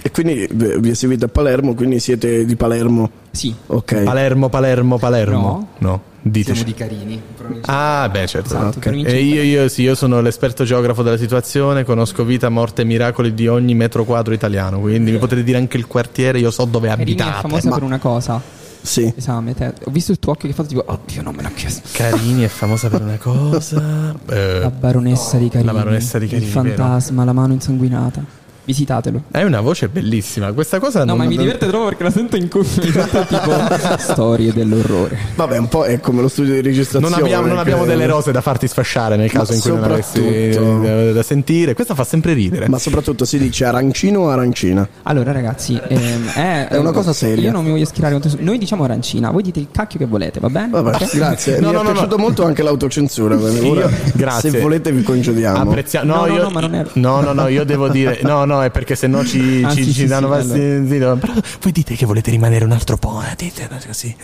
[0.03, 3.09] E quindi vi vi seguite a Palermo, quindi siete di Palermo?
[3.31, 3.51] Sì.
[3.67, 4.03] Ok.
[4.03, 5.69] Palermo, Palermo, Palermo.
[5.79, 6.01] No.
[6.27, 6.55] Diteci.
[6.55, 7.21] Siamo di Carini.
[7.65, 8.47] Ah, beh, certo.
[8.47, 8.79] Esatto, Ok.
[8.79, 12.85] provincia E io, io, sì, io sono l'esperto geografo della situazione, conosco vita, morte e
[12.85, 16.65] miracoli di ogni metro quadro italiano, quindi mi potete dire anche il quartiere, io so
[16.65, 17.41] dove Carini è abitate.
[17.47, 18.41] famosa Ma per una cosa.
[18.81, 19.11] Sì.
[19.15, 21.49] Esame, te- ho visto il tuo occhio che ha fatto tipo, oddio, non me l'ha
[21.49, 21.81] chiesto.
[21.91, 24.15] Carini è famosa per una cosa.
[24.29, 25.65] eh, La baronessa di Carini.
[25.71, 26.75] La baronessa di Carini, Il vero.
[26.75, 28.23] fantasma, la mano insanguinata.
[28.65, 29.23] Visitatelo.
[29.31, 30.51] È una voce bellissima.
[30.51, 33.05] Questa cosa No, non ma mi diverte troppo perché la sento in cuffia.
[33.25, 35.17] tipo storie dell'orrore.
[35.35, 37.15] Vabbè, un po' è come lo studio di registrazione.
[37.15, 39.83] Non abbiamo, non abbiamo delle rose da farti sfasciare nel Ma caso in cui non
[39.83, 41.73] avessi da sentire.
[41.73, 42.67] Questa fa sempre ridere.
[42.67, 44.87] Ma soprattutto si dice arancino o arancina?
[45.03, 47.45] Allora, ragazzi, ehm, è, È una cosa seria.
[47.45, 50.39] Io non mi voglio schierare contro Noi diciamo arancina, voi dite il cacchio che volete,
[50.39, 50.69] va bene?
[50.69, 51.15] Vabbè, Ok?
[51.15, 51.59] grazie.
[51.59, 52.21] No, Mi no, è no, piaciuto no.
[52.23, 53.35] molto anche l'autocensura.
[53.35, 54.49] ora, grazie.
[54.49, 55.63] Se volete vi concediamo.
[55.63, 55.73] No,
[56.03, 58.54] No, no, io, no, ma non è- no, no, no, io devo dire, no, no,
[58.61, 61.15] è perché se no ci, Ah, ci, sì, ci sì, danno sì, fastidio.
[61.15, 64.15] Però voi dite che volete rimanere un altro po', eh, dite così.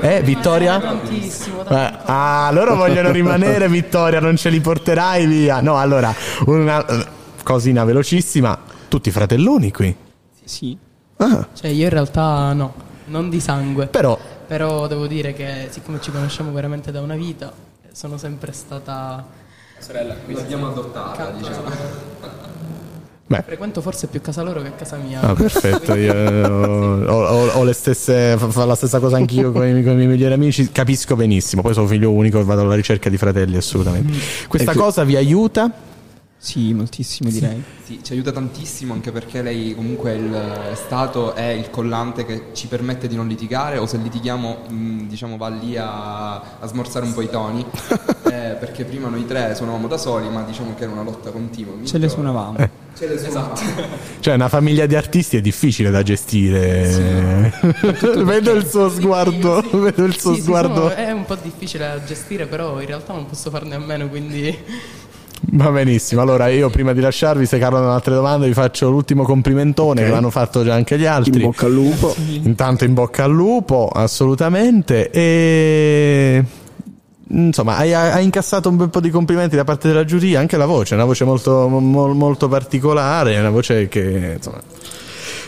[0.00, 1.00] Eh, Vittoria?
[1.02, 5.60] Eh, ah, loro vogliono rimanere, Vittoria, non ce li porterai via.
[5.60, 6.14] No, allora,
[6.46, 6.84] una
[7.42, 8.58] cosina velocissima.
[8.88, 9.94] Tutti fratelloni qui.
[10.44, 10.76] Sì.
[11.18, 12.74] Ah, Cioè, io in realtà no.
[13.06, 13.86] non di sangue.
[13.86, 17.52] Però, Però devo dire che siccome ci conosciamo veramente da una vita,
[17.92, 19.26] sono sempre stata...
[19.78, 21.70] Sorella, l'abbiamo adottata, diciamo.
[23.30, 23.42] Beh.
[23.44, 25.20] Frequento forse più casa loro che casa mia.
[25.20, 29.52] Ah, perfetto, io eh, ho, ho- ho le stesse, fa fa la stessa cosa anch'io
[29.52, 32.62] con i, con i miei migliori amici, capisco benissimo, poi sono figlio unico e vado
[32.62, 34.14] alla ricerca di fratelli assolutamente.
[34.48, 35.70] Questa E qui- cosa vi aiuta?
[36.40, 37.60] Sì, moltissimo direi.
[37.82, 40.30] Sì, ci aiuta tantissimo anche perché lei comunque il
[40.70, 45.06] è stato è il collante che ci permette di non litigare o se litighiamo mh,
[45.08, 47.64] diciamo va lì a, a smorzare un po' i toni
[48.28, 51.74] Eh, perché prima noi tre suonavamo da soli ma diciamo che era una lotta continua.
[51.84, 52.56] Ce le suonavamo.
[52.96, 53.54] Ce le suonavamo.
[54.20, 57.50] Cioè, una famiglia di artisti è difficile da gestire.
[58.22, 60.74] vedo il suo sguardo, vedo il suo Sì, sì, sguardo.
[60.74, 64.08] sono- è un po' difficile da gestire, però in realtà non posso farne a meno,
[64.08, 64.56] quindi...
[65.40, 68.90] Va benissimo, allora io prima di lasciarvi, se Carlo non ha altre domande, vi faccio
[68.90, 71.40] l'ultimo complimentone che l'hanno fatto già anche gli altri.
[71.40, 72.14] In bocca al lupo.
[72.42, 75.10] Intanto in bocca al lupo, assolutamente.
[75.10, 76.44] E
[77.28, 80.66] insomma, hai, hai incassato un bel po' di complimenti da parte della giuria, anche la
[80.66, 84.60] voce, è una voce molto, mo- molto particolare, è una voce che insomma.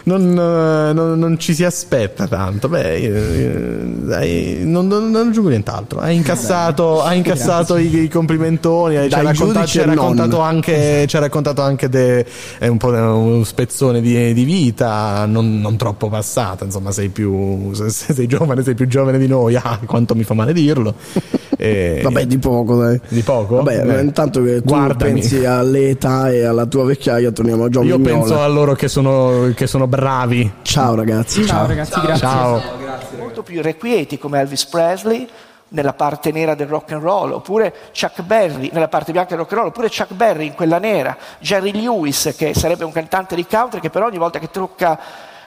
[0.05, 2.69] Non, eh, non- non ci si aspetta tanto.
[2.69, 6.01] Beh, eh, hai- non, non- non aggiungo nient'altro.
[6.01, 10.41] Hai incassato, hai incassato i, i complimentoni, hai, ci hai Dai raccontato, ci hai raccontato
[10.41, 12.25] anche, ci hai raccontato anche de-
[12.59, 16.65] eh, un po' uno spezzone di, di vita non, non troppo passata.
[16.65, 19.55] Insomma, sei più se- se sei giovane, sei più giovane di noi.
[19.57, 20.95] Ah, quanto mi fa male dirlo.
[21.61, 22.99] E- Vabbè, di poco, dai.
[23.09, 23.57] Di poco?
[23.57, 24.01] Vabbè, Eh.
[24.01, 25.13] intanto che tu Guardami.
[25.13, 28.17] pensi all'età e alla tua vecchiaia, torniamo a John Io Vignola.
[28.19, 30.51] penso a loro che sono, che sono bravi.
[30.63, 31.45] Ciao ragazzi.
[31.45, 32.17] Ciao, ragazzi, grazie.
[32.17, 32.63] Ciao.
[33.19, 35.29] molto più irrequieti come Elvis Presley
[35.71, 39.53] nella parte nera del rock and roll, oppure Chuck Berry nella parte bianca del rock
[39.53, 43.45] and roll, oppure Chuck Berry in quella nera, Jerry Lewis che sarebbe un cantante di
[43.47, 44.99] country che però ogni volta che tocca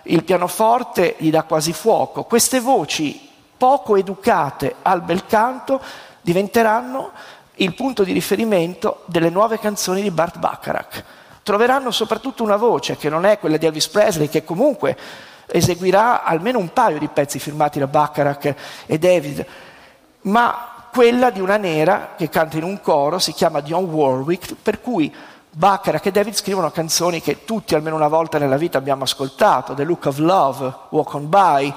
[0.04, 2.24] il pianoforte gli dà quasi fuoco.
[2.24, 5.82] Queste voci poco educate al bel canto
[6.22, 7.12] diventeranno
[7.56, 11.04] il punto di riferimento delle nuove canzoni di Bart Bacharach.
[11.44, 14.98] Troveranno soprattutto una voce che non è quella di Elvis Presley, che comunque
[15.46, 18.56] eseguirà almeno un paio di pezzi firmati da Bacharach
[18.86, 19.46] e David,
[20.22, 24.80] ma quella di una nera che canta in un coro, si chiama Dionne Warwick, per
[24.80, 25.14] cui
[25.50, 29.84] Bacharach e David scrivono canzoni che tutti almeno una volta nella vita abbiamo ascoltato, The
[29.84, 31.74] Look of Love, Walk on By,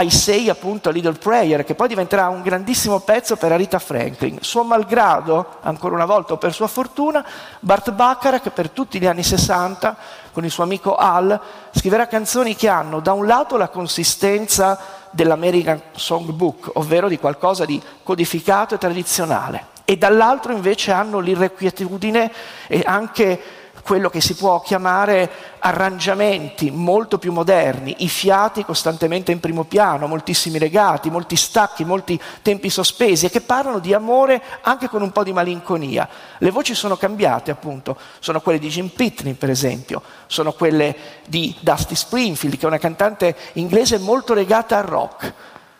[0.00, 4.38] I Say appunto Little Prayer, che poi diventerà un grandissimo pezzo per Arita Franklin.
[4.42, 7.24] Suo malgrado, ancora una volta o per sua fortuna,
[7.58, 9.96] Bart Bacharach per tutti gli anni 60,
[10.30, 11.40] con il suo amico Al,
[11.72, 14.78] scriverà canzoni che hanno da un lato la consistenza
[15.10, 22.30] dell'American Songbook, ovvero di qualcosa di codificato e tradizionale, e dall'altro invece hanno l'irrequietudine
[22.68, 23.57] e anche
[23.88, 30.06] quello che si può chiamare arrangiamenti molto più moderni, i fiati costantemente in primo piano,
[30.06, 35.10] moltissimi legati, molti stacchi, molti tempi sospesi e che parlano di amore anche con un
[35.10, 36.06] po' di malinconia.
[36.36, 40.94] Le voci sono cambiate appunto, sono quelle di Jim Pitney per esempio, sono quelle
[41.24, 45.32] di Dusty Springfield che è una cantante inglese molto legata al rock.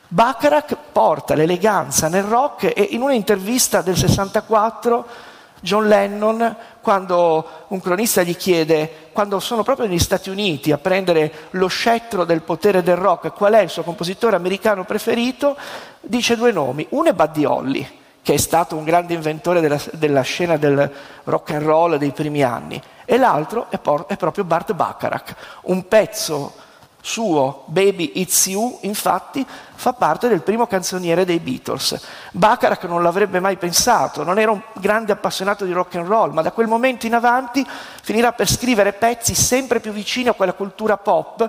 [0.08, 5.27] Bacharach porta l'eleganza nel rock e in un'intervista del 64
[5.60, 11.32] John Lennon, quando un cronista gli chiede, quando sono proprio negli Stati Uniti a prendere
[11.50, 15.56] lo scettro del potere del rock, qual è il suo compositore americano preferito,
[16.00, 16.86] dice due nomi.
[16.90, 17.88] Uno è Buddy Holly,
[18.22, 20.90] che è stato un grande inventore della, della scena del
[21.24, 25.88] rock and roll dei primi anni, e l'altro è, por- è proprio Bart Bacharach, un
[25.88, 26.52] pezzo
[27.00, 32.00] suo, Baby It's You, infatti, fa parte del primo canzoniere dei Beatles.
[32.32, 36.42] Bacharach non l'avrebbe mai pensato, non era un grande appassionato di rock and roll, ma
[36.42, 37.66] da quel momento in avanti
[38.02, 41.48] finirà per scrivere pezzi sempre più vicini a quella cultura pop.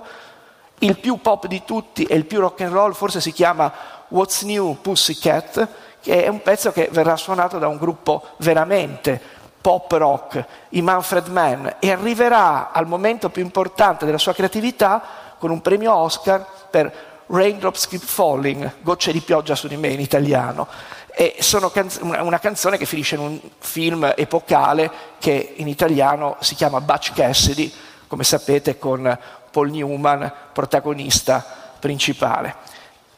[0.78, 3.70] Il più pop di tutti e il più rock and roll forse si chiama
[4.08, 5.68] What's New Pussycat,
[6.00, 9.20] che è un pezzo che verrà suonato da un gruppo veramente
[9.60, 15.50] pop rock, i Manfred Mann, e arriverà al momento più importante della sua creatività con
[15.50, 20.68] un premio Oscar per Raindrops Keep Falling, gocce di pioggia su di me in italiano.
[21.12, 26.54] E sono canz- una, canzone che finisce in un film epocale che in italiano si
[26.54, 27.72] chiama Butch Cassidy,
[28.06, 29.18] come sapete con
[29.50, 31.44] Paul Newman, protagonista
[31.78, 32.54] principale,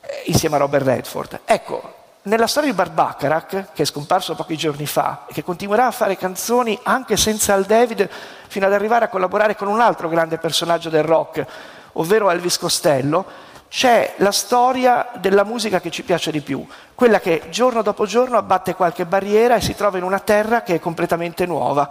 [0.01, 1.40] eh, insieme a Robert Redford.
[1.44, 5.86] Ecco, nella storia di Bart Bacharach, che è scomparso pochi giorni fa e che continuerà
[5.86, 8.09] a fare canzoni anche senza Al David,
[8.47, 11.44] fino ad arrivare a collaborare con un altro grande personaggio del rock,
[11.93, 16.62] ovvero Elvis Costello, c'è la storia della musica che ci piace di più,
[16.94, 20.74] quella che giorno dopo giorno abbatte qualche barriera e si trova in una terra che
[20.74, 21.89] è completamente nuova.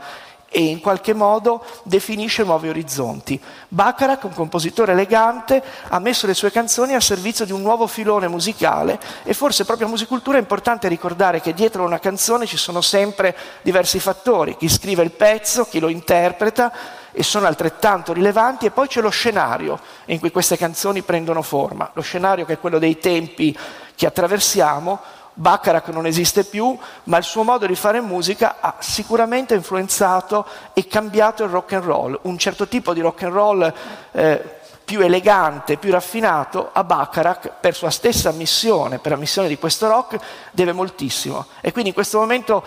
[0.54, 3.42] e in qualche modo definisce nuovi orizzonti.
[3.70, 8.28] Bacharach, un compositore elegante, ha messo le sue canzoni a servizio di un nuovo filone
[8.28, 12.82] musicale e forse proprio a musicultura è importante ricordare che dietro una canzone ci sono
[12.82, 16.74] sempre diversi fattori, chi scrive il pezzo, chi lo interpreta
[17.12, 21.90] e sono altrettanto rilevanti e poi c'è lo scenario in cui queste canzoni prendono forma,
[21.94, 23.58] lo scenario che è quello dei tempi
[23.96, 25.00] che attraversiamo
[25.34, 30.88] Bacharach non esiste più, ma il suo modo di fare musica ha sicuramente influenzato e
[30.88, 32.20] cambiato il rock and roll.
[32.24, 33.74] Un certo tipo di rock and roll
[34.12, 39.58] eh, più elegante, più raffinato, a Bacharach, per sua stessa missione, per la missione di
[39.58, 40.20] questo rock,
[40.52, 41.46] deve moltissimo.
[41.62, 42.64] E quindi in questo momento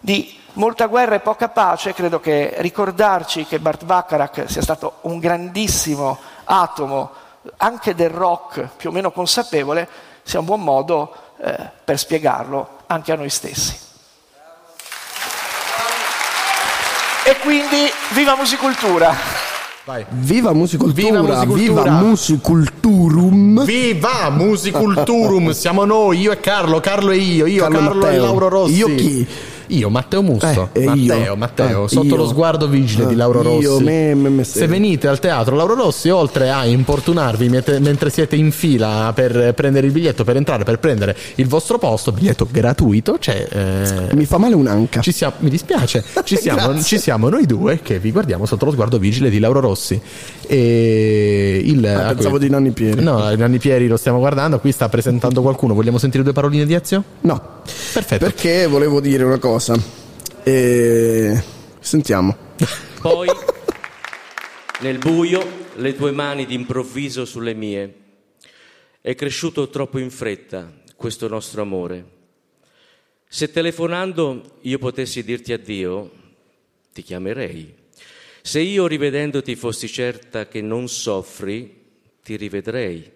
[0.00, 5.18] di molta guerra e poca pace, credo che ricordarci che Bart Bacharach sia stato un
[5.18, 7.10] grandissimo atomo
[7.58, 9.88] anche del rock più o meno consapevole,
[10.22, 13.86] sia un buon modo eh, per spiegarlo anche a noi stessi.
[17.24, 19.46] E quindi viva musicultura!
[20.10, 23.64] Viva musicultura, Viva musiculturum.
[23.64, 25.52] Viva Musiculturum!
[25.52, 28.18] Siamo noi, io e Carlo, Carlo e io, io, Carlo Carlo, e.
[28.18, 28.74] Lauro Rossi.
[28.74, 29.26] Io chi?
[29.68, 30.68] Io, Matteo Musso.
[30.72, 31.36] Eh, Matteo, io?
[31.36, 32.16] Matteo, Ah, sotto io.
[32.16, 33.62] lo sguardo vigile di Lauro Rossi.
[33.62, 38.36] io, me, me, me Se venite al teatro Lauro Rossi, oltre a importunarvi mentre siete
[38.36, 43.16] in fila per prendere il biglietto, per entrare, per prendere il vostro posto, biglietto gratuito,
[43.18, 43.46] c'è...
[43.50, 45.00] eh, Mi fa male un'anca.
[45.00, 48.70] Ci siamo, mi dispiace, ci siamo, ci siamo noi due che vi guardiamo sotto lo
[48.72, 50.00] sguardo vigile di Lauro Rossi.
[50.46, 53.02] E il, Ah, pensavo di Nanni Pieri.
[53.02, 55.74] No, Nanni Pieri lo stiamo guardando, qui sta presentando qualcuno.
[55.74, 57.02] Vogliamo sentire due paroline di Ezio?
[57.20, 57.56] No.
[57.92, 58.24] Perfetto.
[58.24, 59.56] Perché volevo dire una cosa.
[60.44, 61.42] E...
[61.80, 62.36] Sentiamo.
[63.00, 63.28] Poi,
[64.80, 67.94] nel buio, le tue mani d'improvviso sulle mie.
[69.00, 72.16] È cresciuto troppo in fretta questo nostro amore.
[73.26, 76.10] Se telefonando io potessi dirti addio,
[76.92, 77.74] ti chiamerei.
[78.42, 81.84] Se io rivedendoti fossi certa che non soffri,
[82.22, 83.10] ti rivedrei.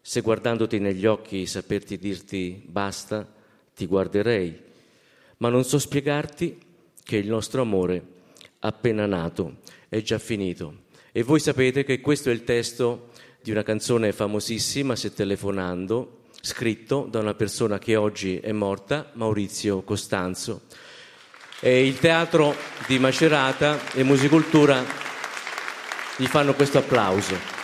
[0.00, 3.26] Se guardandoti negli occhi saperti dirti basta,
[3.74, 4.68] ti guarderei.
[5.40, 6.58] Ma non so spiegarti
[7.02, 8.02] che il nostro amore,
[8.58, 10.82] appena nato, è già finito.
[11.12, 13.08] E voi sapete che questo è il testo
[13.42, 19.80] di una canzone famosissima, Se telefonando, scritto da una persona che oggi è morta, Maurizio
[19.80, 20.64] Costanzo.
[21.60, 22.54] E il teatro
[22.86, 24.84] di Macerata e Musicultura
[26.18, 27.59] gli fanno questo applauso.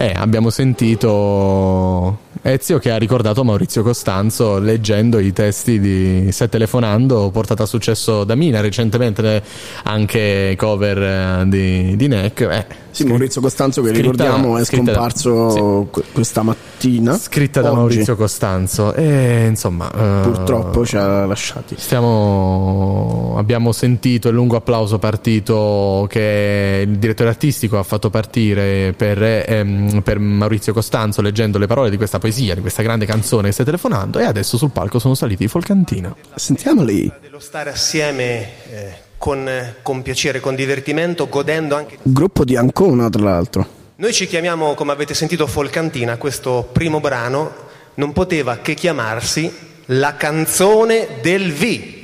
[0.00, 7.30] Eh, abbiamo sentito Ezio che ha ricordato Maurizio Costanzo leggendo i testi di Se telefonando,
[7.30, 9.42] portata a successo da Mina recentemente,
[9.82, 12.40] anche cover eh, di, di Neck.
[12.42, 12.66] Eh,
[13.04, 17.16] Sì, Maurizio Costanzo che scritta- ricordiamo è da- scomparso que- questa mattina.
[17.16, 17.78] scritta da Oggi.
[17.78, 18.94] Maurizio Costanzo.
[18.94, 21.74] E insomma, eh, Purtroppo ci ha lasciati.
[21.78, 29.22] Stiamo, abbiamo sentito il lungo applauso partito che il direttore artistico ha fatto partire per,
[29.22, 33.52] ehm, per Maurizio Costanzo leggendo le parole di questa poesia, di questa grande canzone che
[33.52, 36.14] stai telefonando e adesso sul palco sono saliti i Folcantina.
[36.34, 37.10] Sentiamoli.
[37.20, 41.98] dello stare assieme eh, con, con piacere, con divertimento, godendo anche.
[42.02, 43.76] Gruppo di Ancona, tra l'altro.
[43.96, 46.16] Noi ci chiamiamo, come avete sentito, Folcantina.
[46.16, 49.52] Questo primo brano non poteva che chiamarsi
[49.86, 51.96] La canzone del V.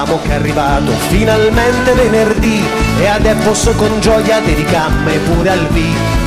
[0.00, 2.64] Proclamo che è arrivato finalmente venerdì
[2.98, 5.78] e adesso posso con gioia dedicarmi pure al V.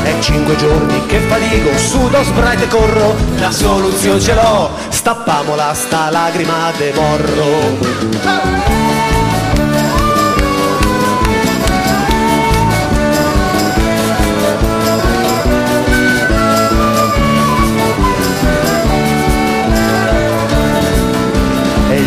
[0.03, 6.11] È cinque giorni che fatico, sudo, sbraito e corro, la soluzione ce l'ho, stappamola sta
[6.11, 8.62] lacrima de morro.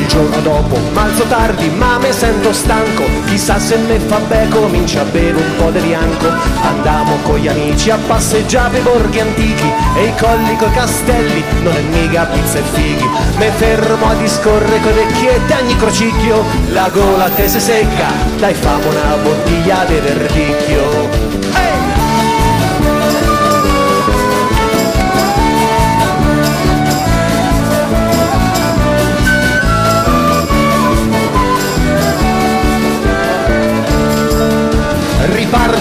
[0.07, 0.79] Il giorno dopo.
[0.93, 3.05] M'alzo tardi ma me sento stanco.
[3.27, 6.29] Chissà se me fa bene comincio a bere un po' di bianco.
[6.63, 11.43] Andiamo con gli amici a passeggiare i borghi antichi E i colli coi castelli.
[11.63, 13.09] Non è mica pizza e fighi.
[13.39, 16.45] Me fermo a discorrere coi vecchietti ogni crocicchio.
[16.71, 21.26] La gola te se secca dai famo una bottiglia di verdicchio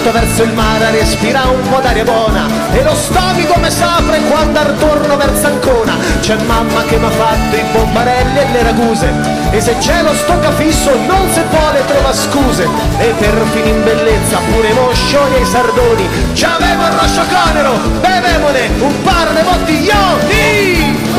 [0.06, 2.46] Volto verso il mare respira un po' d'aria buona.
[2.70, 7.56] E lo stomaco come s'apre quando attorno verso Ancona c'è mamma che mi ha fatto
[7.56, 9.12] i bombarelli e le raguse.
[9.50, 12.68] E se c'è lo stocca fisso non se vuole trova scuse.
[12.98, 16.08] E per fine in bellezza pure moscioni e i sardoni.
[16.34, 21.15] C'avevo il roscio conero bevevole un par di bottiglioni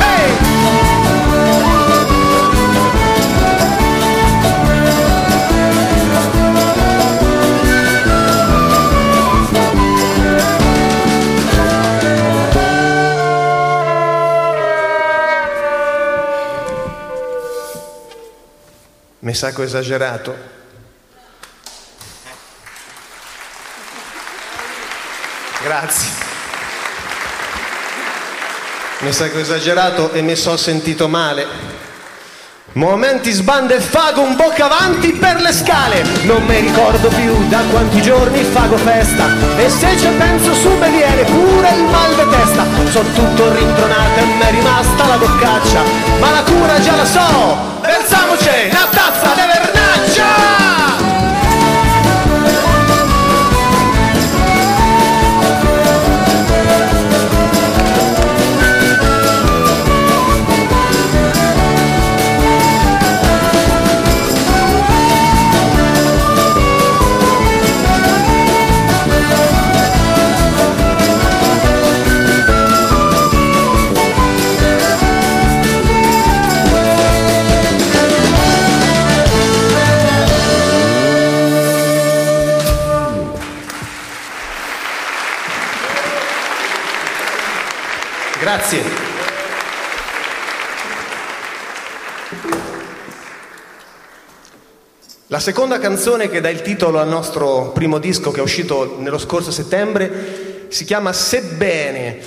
[19.27, 20.33] Mi ho esagerato.
[25.61, 26.09] Grazie.
[28.99, 31.45] Mi ho esagerato e mi sono sentito male.
[32.73, 37.59] Momenti sbande e fago un bocca avanti per le scale Non mi ricordo più da
[37.71, 39.25] quanti giorni fago festa
[39.55, 44.19] E se ci penso su mi viene pure il mal di testa Sono tutto rintronato
[44.19, 45.81] e mi è rimasta la boccaccia
[46.19, 48.76] Ma la cura già la so Versamoci
[88.57, 88.81] Grazie.
[95.27, 99.19] La seconda canzone che dà il titolo al nostro primo disco che è uscito nello
[99.19, 102.17] scorso settembre si chiama Sebbene.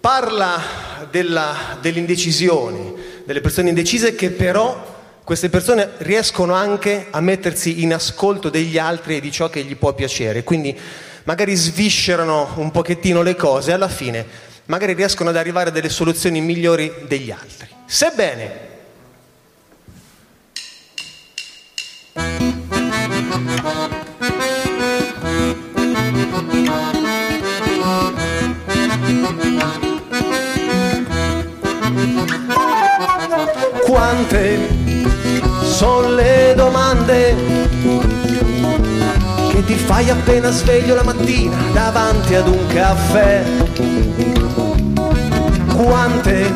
[0.00, 0.62] Parla
[1.10, 2.94] della- dell'indecisione,
[3.26, 4.94] delle persone indecise che però
[5.24, 9.76] queste persone riescono anche a mettersi in ascolto degli altri e di ciò che gli
[9.76, 10.42] può piacere.
[10.42, 10.74] Quindi
[11.24, 15.88] magari sviscerano un pochettino le cose e alla fine magari riescono ad arrivare a delle
[15.88, 17.68] soluzioni migliori degli altri.
[17.86, 18.74] Sebbene
[33.84, 34.58] Quante
[35.62, 37.55] sono le domande
[39.56, 43.42] che ti fai appena sveglio la mattina davanti ad un caffè?
[45.74, 46.52] Quante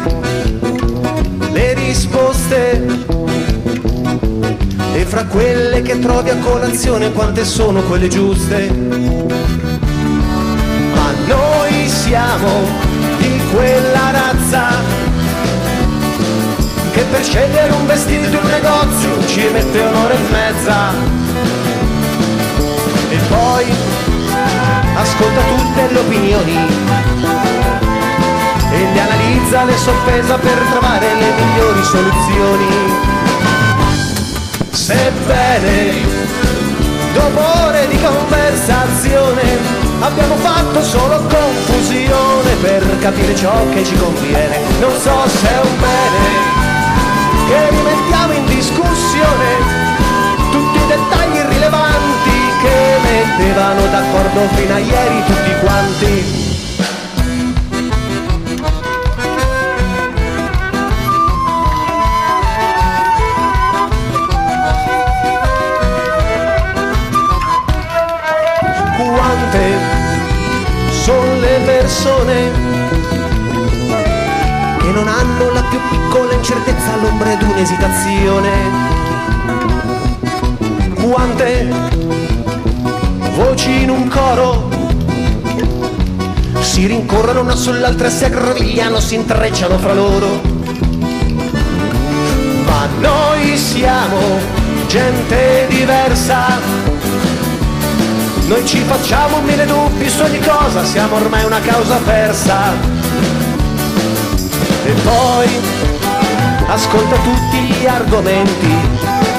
[1.51, 2.87] le risposte
[4.93, 8.71] e fra quelle che trovi a colazione quante sono quelle giuste?
[10.95, 12.49] Ma noi siamo
[13.19, 14.69] di quella razza
[16.93, 21.30] che per scegliere un vestito in un negozio ci mette un'ora e mezza
[23.31, 23.67] poi
[24.95, 26.57] ascolta tutte le opinioni
[28.73, 32.67] e le analizza, le soppesa per trovare le migliori soluzioni.
[34.71, 35.93] Sebbene
[37.15, 39.43] dopo ore di conversazione
[40.01, 45.79] abbiamo fatto solo confusione per capire ciò che ci conviene, non so se è un
[45.79, 46.59] bene
[47.49, 49.60] che rimettiamo in discussione
[53.11, 56.49] mettevano d'accordo fino a ieri tutti quanti.
[68.97, 69.79] Quante
[71.03, 72.51] sono le persone
[74.79, 78.89] che non hanno la più piccola incertezza all'ombra un'esitazione.
[80.95, 82.30] Quante
[83.45, 84.69] voci in un coro
[86.61, 90.41] si rincorrono una sull'altra, si aggrovigliano, si intrecciano fra loro.
[92.65, 94.19] Ma noi siamo
[94.87, 96.59] gente diversa.
[98.47, 102.73] Noi ci facciamo mille dubbi su ogni cosa, siamo ormai una causa persa
[104.85, 105.49] e poi
[106.67, 109.30] ascolta tutti gli argomenti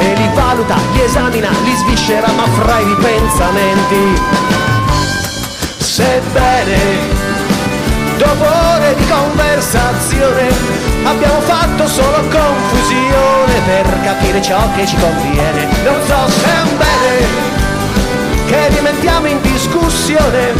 [0.00, 4.20] e li valuta, li esamina, li sviscera ma fra i ripensamenti.
[5.76, 6.78] Sebbene
[8.16, 10.48] dopo ore di conversazione
[11.04, 16.76] abbiamo fatto solo confusione per capire ciò che ci conviene, non so se è un
[16.76, 17.58] bene
[18.46, 20.52] che rimettiamo in discussione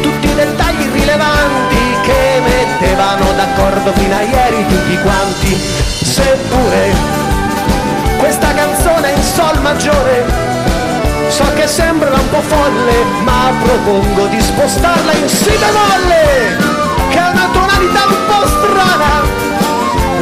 [0.00, 7.23] tutti i dettagli rilevanti che mettevano d'accordo fino a ieri tutti quanti, seppure
[8.24, 10.24] questa canzone in sol maggiore
[11.28, 16.56] So che sembra un po' folle, ma propongo di spostarla in si bemolle,
[17.10, 19.22] che è una tonalità un po' strana.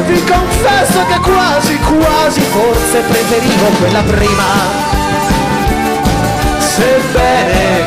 [0.07, 4.43] Vi confesso che quasi, quasi forse preferivo quella prima.
[6.57, 7.85] Sebbene,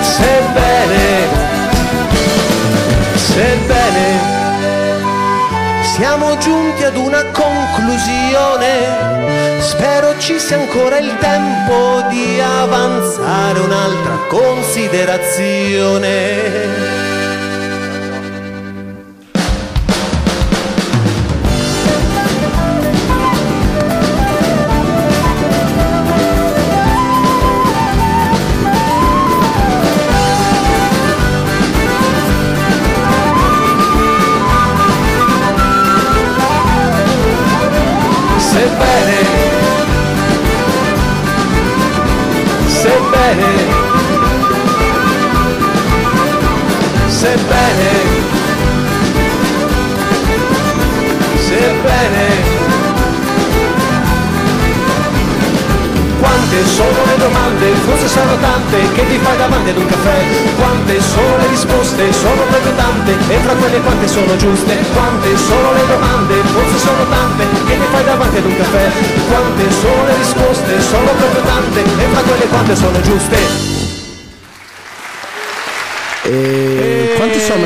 [0.00, 1.28] sebbene,
[3.14, 4.37] sebbene
[5.98, 16.97] siamo giunti ad una conclusione, spero ci sia ancora il tempo di avanzare un'altra considerazione.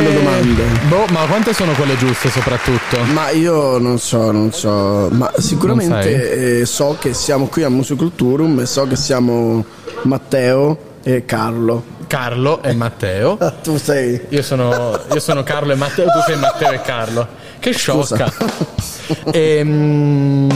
[0.02, 0.62] Le domande?
[0.88, 2.98] Boh, ma quante sono quelle giuste soprattutto?
[3.12, 8.60] Ma io non so, non so, ma sicuramente eh, so che siamo qui a Musiculturum
[8.60, 9.64] e so che siamo
[10.02, 11.84] Matteo e Carlo.
[12.06, 13.38] Carlo e Matteo.
[13.62, 14.20] tu sei.
[14.30, 17.26] Io sono, io sono Carlo e Matteo, tu sei Matteo e Carlo.
[17.58, 18.32] Che sciocca.
[19.30, 20.48] Ehm,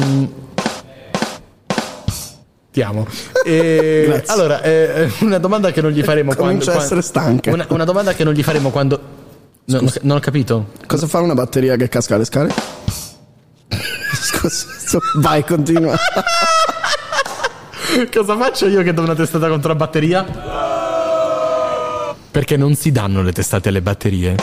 [2.77, 3.07] Ti amo.
[3.43, 6.59] E, allora, eh, una domanda che non gli faremo quando.
[6.59, 7.51] Comincia a essere stanca.
[7.51, 9.16] Una, una domanda che non gli faremo quando.
[9.69, 10.73] No, non, non ho capito.
[10.87, 12.55] Cosa fa una batteria che casca le scale?
[14.15, 15.97] Scusa, so- vai, continua.
[18.13, 20.25] Cosa faccio io che do una testata contro la batteria?
[22.31, 24.37] Perché non si danno le testate alle batterie.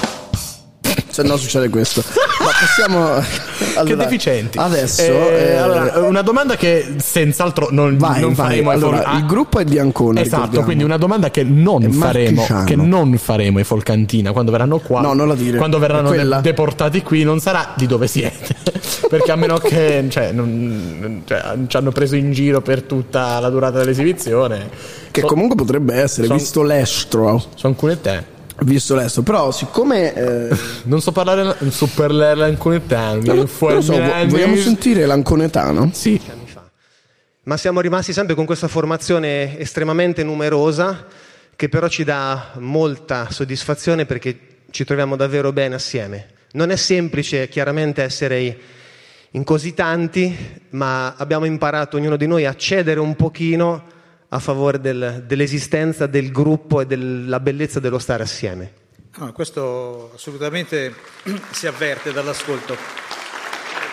[1.09, 2.03] Se no succede questo.
[2.63, 3.19] Ma possiamo.
[3.73, 4.57] che allora, deficienti.
[4.57, 5.01] Adesso.
[5.01, 8.47] Eh, eh, allora, una domanda che senz'altro non, vai, non vai.
[8.47, 10.21] faremo ai Allora, Fol- il gruppo è di Ancona.
[10.21, 10.65] Esatto, ricordiamo.
[10.65, 15.01] quindi una domanda che non faremo, che non faremo ai Folcantina quando verranno qua.
[15.01, 15.57] No, non la dire.
[15.57, 18.55] Quando verranno de- deportati qui non sarà di dove siete.
[19.09, 23.49] Perché a meno che cioè, non- cioè, ci hanno preso in giro per tutta la
[23.49, 24.69] durata dell'esibizione.
[25.11, 27.37] Che comunque potrebbe essere, son- visto l'estro.
[27.55, 28.31] Sono alcune te.
[28.61, 29.21] Visto l'estro.
[29.23, 30.13] Però, siccome.
[30.13, 35.89] eh, Non so parlare non so parlare mi viene fuori so, vogliamo sentire l'anconetano?
[35.93, 36.19] Sì.
[37.45, 41.05] Ma siamo rimasti sempre con questa formazione estremamente numerosa
[41.55, 44.37] che però ci dà molta soddisfazione perché
[44.71, 46.27] ci troviamo davvero bene assieme.
[46.53, 48.57] Non è semplice chiaramente essere
[49.31, 50.35] in così tanti,
[50.69, 53.83] ma abbiamo imparato ognuno di noi a cedere un pochino
[54.33, 58.81] a favore del- dell'esistenza del gruppo e della bellezza dello stare assieme.
[59.17, 60.93] No, questo assolutamente
[61.51, 62.75] si avverte dall'ascolto.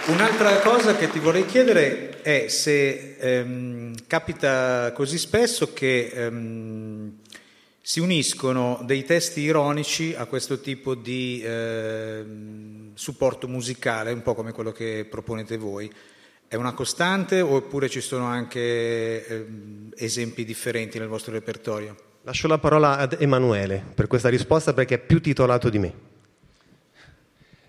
[0.06, 7.12] Un'altra cosa che ti vorrei chiedere è se ehm, capita così spesso che ehm,
[7.82, 14.52] si uniscono dei testi ironici a questo tipo di ehm, supporto musicale, un po' come
[14.52, 15.92] quello che proponete voi.
[16.52, 21.94] È una costante oppure ci sono anche ehm, esempi differenti nel vostro repertorio?
[22.22, 25.92] Lascio la parola ad Emanuele per questa risposta perché è più titolato di me.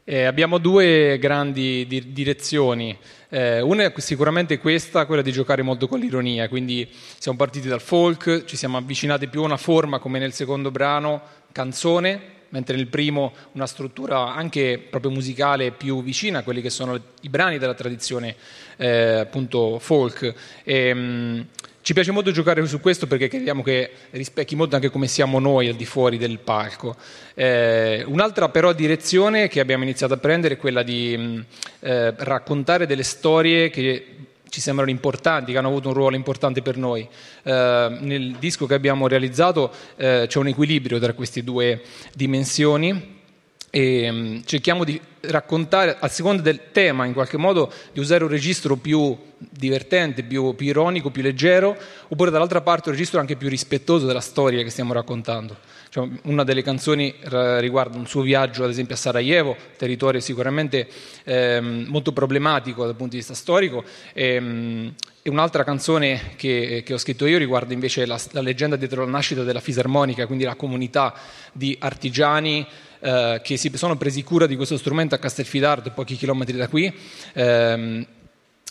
[0.03, 2.97] Eh, abbiamo due grandi di- direzioni.
[3.29, 6.89] Eh, una è sicuramente questa, quella di giocare molto con l'ironia, quindi
[7.19, 11.21] siamo partiti dal folk, ci siamo avvicinati più a una forma come nel secondo brano,
[11.51, 16.99] canzone, mentre nel primo una struttura anche proprio musicale più vicina a quelli che sono
[17.21, 18.35] i brani della tradizione
[18.77, 20.33] eh, appunto folk.
[20.63, 21.45] E, mh,
[21.83, 25.67] ci piace molto giocare su questo perché crediamo che rispecchi molto anche come siamo noi
[25.67, 26.95] al di fuori del palco.
[27.33, 31.45] Eh, un'altra però direzione che abbiamo iniziato a prendere è quella di mh,
[31.79, 34.05] eh, raccontare delle storie che
[34.51, 37.07] ci sembrano importanti, che hanno avuto un ruolo importante per noi.
[37.43, 41.81] Eh, nel disco che abbiamo realizzato eh, c'è un equilibrio tra queste due
[42.13, 43.19] dimensioni
[43.69, 48.29] e mm, cerchiamo di raccontare, a seconda del tema, in qualche modo, di usare un
[48.29, 51.77] registro più divertente, più, più ironico, più leggero,
[52.09, 55.55] oppure dall'altra parte un registro anche più rispettoso della storia che stiamo raccontando.
[55.91, 57.13] Cioè, una delle canzoni
[57.59, 60.87] riguarda un suo viaggio, ad esempio, a Sarajevo, territorio sicuramente
[61.25, 63.83] ehm, molto problematico dal punto di vista storico.
[64.13, 69.03] E, e un'altra canzone che, che, ho scritto io riguarda invece la, la, leggenda dietro
[69.03, 71.13] la nascita della fisarmonica, quindi la comunità
[71.51, 72.65] di artigiani
[73.01, 76.89] eh, che si sono presi cura di questo strumento a Castelfidardo, pochi chilometri da qui.
[77.33, 78.05] Ehm,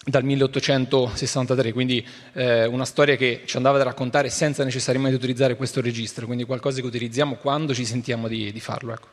[0.05, 5.81] dal 1863, quindi eh, una storia che ci andava da raccontare senza necessariamente utilizzare questo
[5.81, 8.93] registro, quindi qualcosa che utilizziamo quando ci sentiamo di, di farlo.
[8.93, 9.07] Ecco.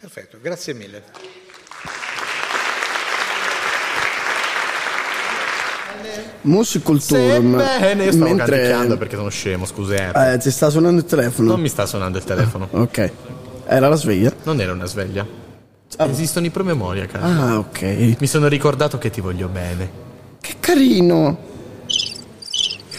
[0.00, 1.02] Perfetto, grazie mille.
[6.42, 7.60] Musiculturum.
[7.60, 10.32] Sebbene, io stavo mentre perché sono scemo, scusate.
[10.32, 11.48] eh, ti sta suonando il telefono.
[11.50, 12.68] Non mi sta suonando il telefono.
[12.70, 13.12] Ok.
[13.66, 14.32] Era la sveglia?
[14.44, 15.39] Non era una sveglia.
[15.98, 17.24] Esistono i promemoria, cara.
[17.24, 18.16] Ah, ok.
[18.18, 19.90] Mi sono ricordato che ti voglio bene.
[20.40, 21.48] Che carino.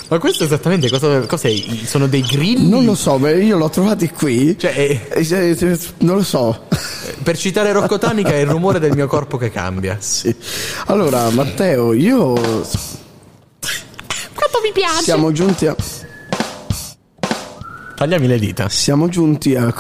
[0.09, 1.49] Ma questo esattamente cosa, cos'è?
[1.85, 2.69] Sono dei grilli?
[2.69, 4.57] Non lo so, beh, io l'ho trovati qui.
[4.59, 6.65] Cioè, eh, Eh, eh, non lo so.
[7.23, 9.95] per citare Rocco Tanica è il rumore del mio corpo che cambia.
[9.99, 10.35] Sì.
[10.87, 12.67] Allora, Matteo, io Quanto
[14.61, 15.03] mi piace.
[15.03, 15.75] siamo giunti a
[17.95, 18.67] Tagliami le dita.
[18.67, 19.73] siamo giunti a,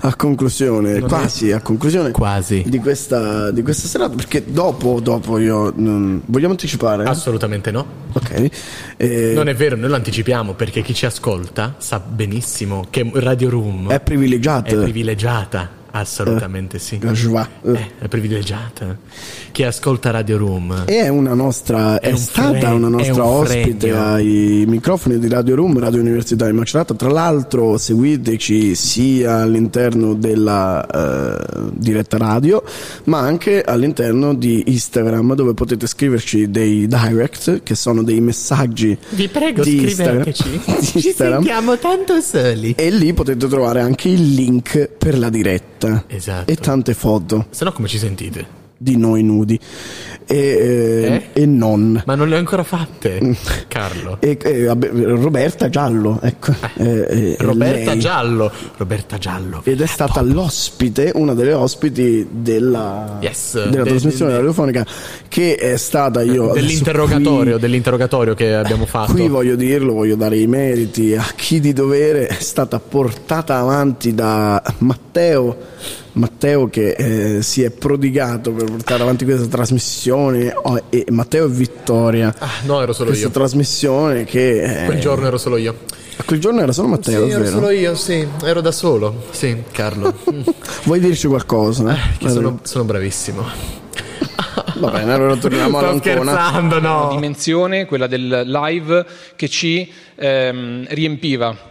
[0.00, 2.64] a conclusione, Non è- quasi a conclusione Quasi.
[2.66, 7.04] di questa, di questa serata perché dopo, dopo io non- vogliamo anticipare?
[7.04, 7.86] Assolutamente no.
[8.12, 8.50] Ok.
[8.96, 13.50] Eh, Non è vero, noi lo anticipiamo perché chi ci ascolta sa benissimo che Radio
[13.50, 14.74] Room è privilegiato.
[14.74, 15.78] è privilegiata.
[15.92, 16.98] Assolutamente sì.
[17.02, 17.46] La joie.
[17.64, 18.96] Eh, è privilegiata.
[19.52, 23.24] Chi ascolta Radio Room E è una nostra, è, È un stata fre- una nostra
[23.24, 24.04] un ospite fregno.
[24.12, 26.94] ai microfoni di Radio Room, Radio Università di Macerata.
[26.94, 32.62] Tra l'altro seguiteci sia all'interno della eh, diretta radio,
[33.04, 39.28] ma anche all'interno di Instagram dove potete scriverci dei direct, che sono dei messaggi Vi
[39.28, 40.48] prego, di scriveteci.
[40.52, 40.80] Instagram.
[40.82, 41.42] Ci Instagram.
[41.42, 42.74] sentiamo tanto soli.
[42.76, 46.50] E lì potete trovare anche il link per la diretta Esatto.
[46.50, 48.58] e tante foto Se no come ci sentite?
[48.82, 49.58] di noi nudi
[50.30, 52.00] e, eh, e non.
[52.06, 53.36] Ma non le ho ancora fatte,
[53.66, 54.18] Carlo.
[54.20, 56.52] E, e, vabbè, Roberta Giallo, ecco.
[56.76, 57.96] Eh, eh, Roberta.
[57.96, 58.50] Giallo.
[58.76, 59.60] Roberta Giallo.
[59.64, 64.86] Ed è stata l'ospite, una delle ospiti della, Yes, della de- trasmissione de- radiofonica
[65.26, 69.12] che è stata io Dell'interrogatorio, qui- dell'interrogatorio che abbiamo fatto.
[69.12, 74.14] Qui voglio dirlo, voglio dare i meriti a chi di dovere è stata portata avanti
[74.14, 75.56] da Matteo,
[76.12, 76.90] Matteo che
[77.36, 82.34] eh, si è prodigato per portare avanti questa trasmissione oh, e Matteo e Vittoria.
[82.38, 83.32] Ah, no, ero solo questa io.
[83.32, 84.82] trasmissione che...
[84.82, 85.74] eh, Quel giorno ero solo io.
[86.16, 87.52] a quel giorno era solo Matteo, sì, ero vero?
[87.54, 88.26] solo io, sì.
[88.44, 89.24] Ero da solo.
[89.30, 90.14] Sì, Carlo.
[90.84, 91.96] Vuoi dirci qualcosa?
[92.18, 93.78] Che sono, sono bravissimo.
[94.78, 96.32] Va bene, allora torniamo Sto all'Ancona.
[96.32, 97.08] scherzando, una no.
[97.10, 99.06] dimensione, quella del live,
[99.36, 101.68] che ci ehm, riempiva.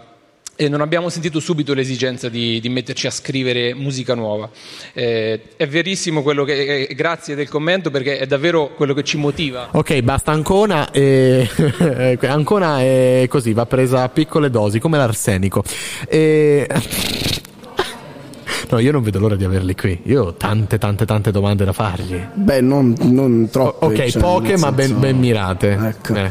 [0.61, 4.49] E non abbiamo sentito subito l'esigenza di, di metterci a scrivere musica nuova.
[4.91, 6.85] Eh, è verissimo quello che.
[6.89, 9.69] eh, grazie del commento perché è davvero quello che ci motiva.
[9.71, 10.91] Ok, basta Ancona.
[10.91, 11.47] E...
[12.27, 15.63] Ancona è così, va presa a piccole dosi, come l'arsenico.
[16.09, 16.67] E...
[18.71, 19.97] No, io non vedo l'ora di averli qui.
[20.03, 22.21] Io ho tante, tante, tante domande da fargli.
[22.33, 23.85] Beh, non, non troppe.
[23.85, 25.71] Ok, cioè, poche ma ben, ben mirate.
[25.71, 26.15] Ecco.
[26.15, 26.29] Eh.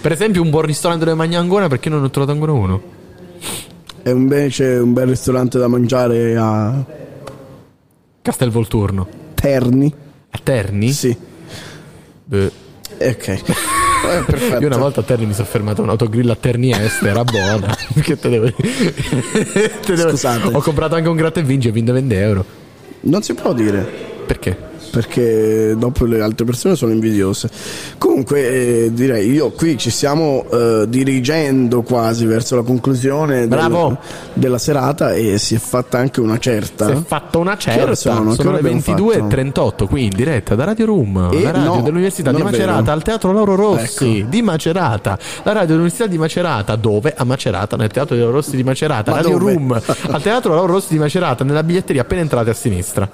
[0.00, 2.82] Per esempio un buon ristorante dove mangia Ancona perché non ne ho trovato ancora uno.
[4.06, 6.84] E invece un bel ristorante da mangiare a
[8.20, 9.06] Castelvolturno.
[9.34, 9.92] Terni.
[10.30, 10.92] A Terni?
[10.92, 11.16] Sì.
[12.24, 12.50] Beh.
[13.00, 13.28] Ok.
[13.28, 13.42] Eh,
[14.26, 14.60] perfetto.
[14.60, 17.24] Io una volta a Terni mi sono fermato a un autogrill a Terni Est, era
[17.24, 17.74] buona.
[18.02, 18.50] che te devo...
[19.86, 20.48] devo- Scusate.
[20.52, 22.44] Ho comprato anche un gratta e vinci e vinto 20 euro.
[23.00, 23.82] Non si può dire.
[24.26, 24.56] Perché?
[24.90, 27.48] Perché dopo le altre persone sono invidiose.
[27.98, 33.46] Comunque, eh, direi io qui ci stiamo eh, dirigendo quasi verso la conclusione
[33.90, 33.98] del-
[34.34, 36.86] della serata e si è fatta anche una certa.
[36.86, 37.94] Si è fatta una certa.
[37.94, 38.34] sono?
[38.34, 42.32] Sono le abbiamo 22.38 qui in diretta da Radio Room, E la radio no, dell'Università
[42.32, 44.28] di Macerata, al Teatro Lauro Rossi Ecco.
[44.28, 45.18] di Macerata.
[45.42, 47.14] La radio dell'Università di Macerata, dove?
[47.16, 49.10] A Macerata, nel Teatro Lauro Rossi di Macerata.
[49.10, 49.52] Ma Radio dove?
[49.52, 49.72] Room,
[50.10, 53.08] al Teatro Lauro Rossi di Macerata, nella biglietteria appena entrate a sinistra.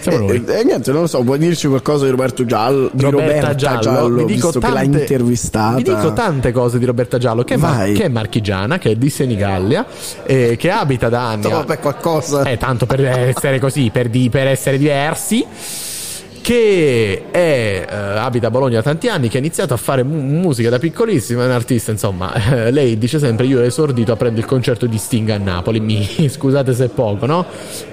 [0.00, 0.44] Siamo noi.
[0.46, 2.90] E, e niente, non lo so, vuoi dirci qualcosa di Roberto Giallo?
[2.92, 5.76] Di Roberta, Giallo, vi dico visto che l'ha tante- intervistata.
[5.76, 8.94] Vi dico tante cose di Roberta Giallo, che è, mar- che è marchigiana, che è
[8.96, 9.86] di Senigallia,
[10.24, 11.46] eh, che abita da anni.
[11.46, 12.42] a- Vabbè, qualcosa.
[12.44, 15.44] Eh, tanto per essere così, per, di- per essere diversi.
[16.42, 20.20] Che è, eh, abita a Bologna da tanti anni, che ha iniziato a fare mu-
[20.20, 24.40] musica da piccolissima, è un artista, insomma, eh, lei dice sempre io ho esordito aprendo
[24.40, 27.46] il concerto di Sting a Napoli, mi, scusate se è poco, no?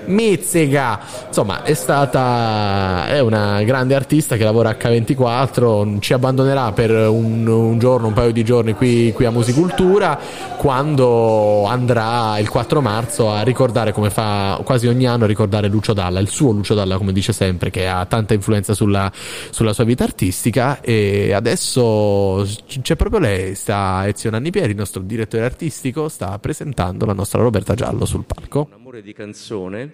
[0.05, 6.89] Mizzica, insomma, è stata, è una grande artista che lavora a H24, ci abbandonerà per
[6.89, 10.17] un, un giorno, un paio di giorni qui, qui a Musicultura,
[10.57, 15.93] quando andrà il 4 marzo a ricordare come fa quasi ogni anno, a ricordare Lucio
[15.93, 19.11] Dalla, il suo Lucio Dalla, come dice sempre, che ha tanta influenza sulla,
[19.49, 22.47] sulla sua vita artistica e adesso
[22.81, 27.75] c'è proprio lei, sta Ezio Nannipieri, il nostro direttore artistico, sta presentando la nostra Roberta
[27.75, 28.67] Giallo sul palco.
[28.69, 29.93] Un amore di canzone.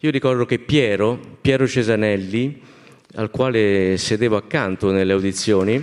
[0.00, 2.60] Io ricordo che Piero, Piero Cesanelli,
[3.14, 5.82] al quale sedevo accanto nelle audizioni,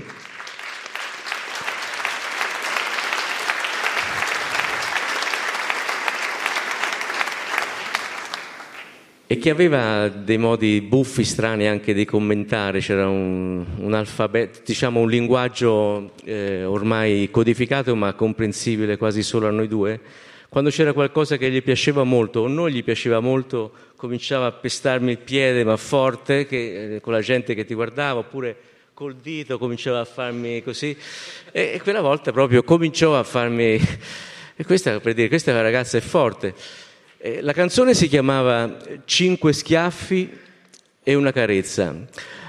[9.34, 14.99] e che aveva dei modi buffi, strani anche di commentare, c'era un, un alfabeto, diciamo
[14.99, 19.99] un linguaggio eh, ormai codificato ma comprensibile quasi solo a noi due.
[20.49, 25.10] Quando c'era qualcosa che gli piaceva molto o non gli piaceva molto, cominciava a pestarmi
[25.10, 28.55] il piede ma forte che, eh, con la gente che ti guardava oppure
[28.93, 30.95] col dito cominciava a farmi così
[31.51, 33.80] e, e quella volta proprio cominciò a farmi
[34.55, 36.53] e questa per dire questa ragazza è forte
[37.25, 38.75] eh, la canzone si chiamava
[39.05, 40.37] Cinque schiaffi
[41.01, 41.95] e una carezza.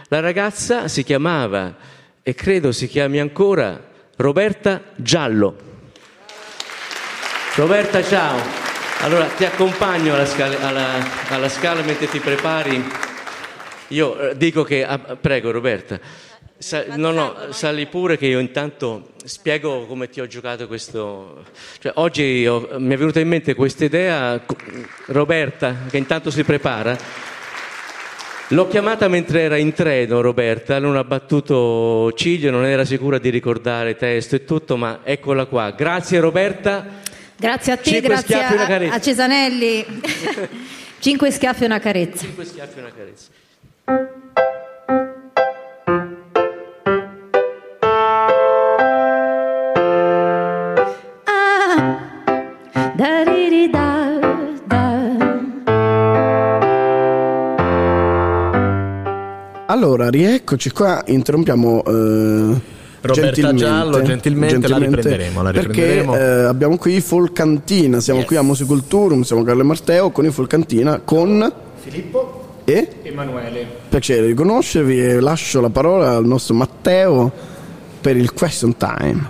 [0.09, 1.77] La ragazza si chiamava,
[2.25, 3.81] e credo si chiami ancora,
[4.17, 5.57] Roberta Giallo.
[7.55, 8.37] Roberta, ciao.
[9.03, 12.85] Allora ti accompagno alla scala, alla, alla scala mentre ti prepari.
[13.89, 16.01] Io eh, dico che, ah, prego Roberta,
[16.59, 21.45] sa, no, no, sali pure che io intanto spiego come ti ho giocato questo.
[21.79, 24.41] Cioè, oggi ho- mi è venuta in mente questa idea,
[25.07, 26.97] Roberta, che intanto si prepara.
[28.49, 33.31] L'ho chiamata mentre era in treno, Roberta, non ha battuto ciglio, non era sicura di
[33.31, 35.71] ricordare testo e tutto, ma eccola qua.
[35.71, 36.87] Grazie Roberta.
[37.37, 39.85] Grazie a te, Cinque grazie a, a Cesanelli.
[41.01, 42.25] Cinque schiaffi e una carezza.
[42.25, 44.14] Cinque schiaffi e una carezza.
[59.75, 62.61] Allora, rieccoci qua, interrompiamo eh,
[63.01, 66.13] Roberta Giallo, gentilmente la riprenderemo, la riprenderemo.
[66.13, 70.31] Perché eh, abbiamo qui Folcantina, siamo qui a Musiculturum, siamo Carlo e Matteo con i
[70.31, 73.67] Folcantina, con Filippo e Emanuele.
[73.89, 77.33] piacere di conoscervi e lascio la parola al nostro Matteo
[78.01, 79.29] per il question time.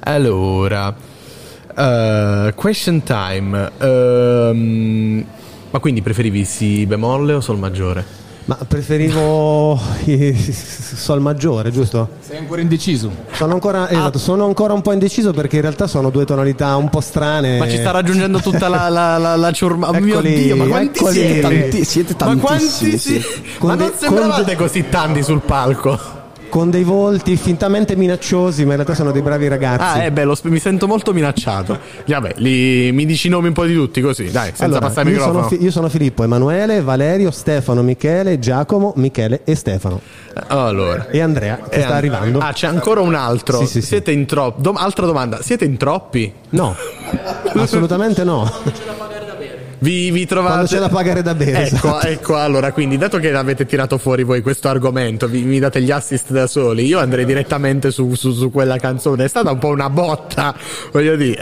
[0.00, 0.96] Allora,
[1.76, 3.70] eh, question time.
[3.76, 5.26] Ehm,
[5.68, 8.20] ma quindi preferivi si bemolle o sol maggiore?
[8.44, 10.34] Ma preferivo i-
[10.94, 12.08] Sol maggiore, giusto?
[12.20, 13.10] Sei ancora indeciso?
[13.32, 16.90] Sono ancora, esatto, sono ancora un po' indeciso perché in realtà sono due tonalità un
[16.90, 17.58] po' strane.
[17.58, 19.88] Ma ci sta raggiungendo tutta la, la, la, la ciurma.
[19.88, 21.14] Oh mio Dio, ma quanti eccoli.
[21.14, 21.40] siete?
[21.40, 23.24] Tanti- siete Ma quanti tantissimi, si- sì.
[23.60, 26.20] Ma non dei- sembravate con così tanti sul palco?
[26.52, 29.98] Con dei volti fintamente minacciosi, ma in realtà sono dei bravi ragazzi.
[30.00, 31.78] Ah, eh beh, lo sp- mi sento molto minacciato.
[32.06, 35.08] Vabbè, li- mi dici i nomi un po' di tutti così, dai, senza Allora, passare
[35.08, 35.58] il io, sono microfono.
[35.58, 39.98] Fi- io sono Filippo, Emanuele, Valerio, Stefano, Michele, Giacomo, Michele e Stefano.
[40.48, 41.08] Allora.
[41.08, 42.38] E Andrea che E sta And- arrivando.
[42.40, 43.58] Ah, c'è ancora un altro.
[43.60, 43.86] Sì, sì, sì.
[43.86, 44.68] Siete in troppi.
[44.74, 46.30] altra domanda, siete in troppi?
[46.50, 46.76] No,
[47.56, 48.50] assolutamente no.
[49.82, 50.52] Vi, vi trovate...
[50.52, 51.66] Quando c'è da pagare da bere.
[51.66, 52.06] Ecco, esatto.
[52.06, 55.90] ecco, allora, quindi, dato che avete tirato fuori voi questo argomento, vi, mi date gli
[55.90, 59.24] assist da soli, io andrei direttamente su, su- su quella canzone.
[59.24, 60.54] È stata un po' una botta,
[60.92, 61.36] voglio dire.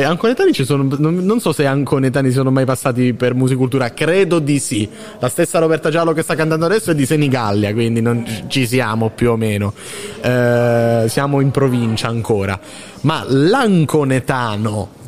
[0.00, 4.40] Eh, anconetani ci sono, non, non so se anconetani sono mai passati per musicultura, credo
[4.40, 4.86] di sì.
[5.18, 9.08] La stessa Roberta Giallo che sta cantando adesso è di Senigallia, quindi non ci siamo
[9.08, 9.72] più o meno.
[10.20, 12.60] Eh, siamo in provincia ancora.
[13.02, 14.98] Ma l'anconetano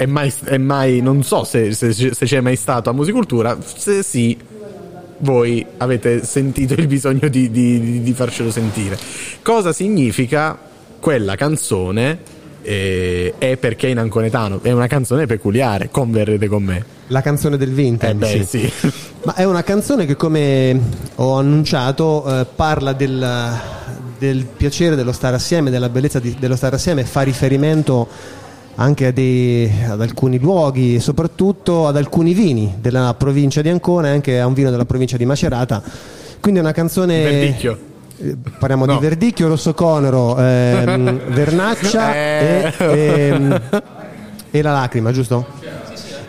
[0.00, 4.02] è mai, è mai- non so se, se- se c'è mai stato a Musicultura, se
[4.02, 4.34] sì,
[5.18, 8.98] voi avete sentito il bisogno di, di- di- farcelo sentire.
[9.42, 10.58] Cosa significa
[10.98, 12.38] quella canzone?
[12.62, 16.84] eh, è perché in anconetano è una canzone peculiare, converrete con me.
[17.08, 18.12] La canzone del vintage.
[18.12, 18.72] Eh beh, sì.
[19.24, 20.78] Ma è una canzone che, come
[21.16, 23.58] ho annunciato, eh, parla del,
[24.18, 28.06] del piacere dello stare assieme, della bellezza di- dello stare assieme, fa riferimento
[28.76, 34.08] anche a dei- ad alcuni luoghi e soprattutto ad alcuni vini della provincia di Ancona
[34.08, 35.82] e anche a un vino della provincia di Macerata.
[36.40, 37.22] Quindi è una canzone.
[37.22, 37.78] Verdicchio.
[38.22, 38.94] Eh, Parliamo No.
[38.94, 42.72] di Verdicchio, Rosso Conero, ehm, Vernaccia Eh.
[42.78, 43.60] e, ehm,
[44.50, 45.46] e la lacrima, giusto?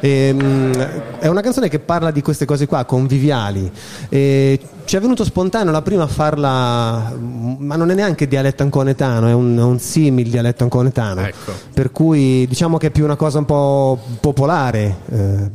[0.03, 0.71] Ehm,
[1.19, 3.71] è una canzone che parla di queste cose qua, conviviali.
[4.09, 9.27] E ci è venuto spontaneo la prima a farla, ma non è neanche dialetto anconetano,
[9.27, 11.21] è un, un simil dialetto anconetano.
[11.21, 11.51] Ecco.
[11.73, 14.97] Per cui diciamo che è più una cosa un po' popolare.
[15.11, 15.51] Eh,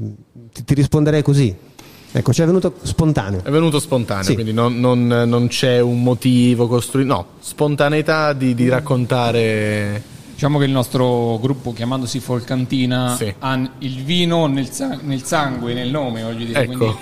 [0.53, 1.55] ti, ti risponderei così.
[2.13, 3.41] Ecco, ci è venuto spontaneo.
[3.43, 4.35] È venuto spontaneo, Sì.
[4.35, 10.15] quindi non, non- non c'è un motivo costruito, no, spontaneità di, di raccontare.
[10.37, 15.89] Diciamo che il nostro gruppo, chiamandosi Folcantina, ha il vino nel, sa- nel sangue, nel
[15.89, 16.61] nome, voglio dire.
[16.61, 16.77] Ecco.
[16.77, 16.97] Quindi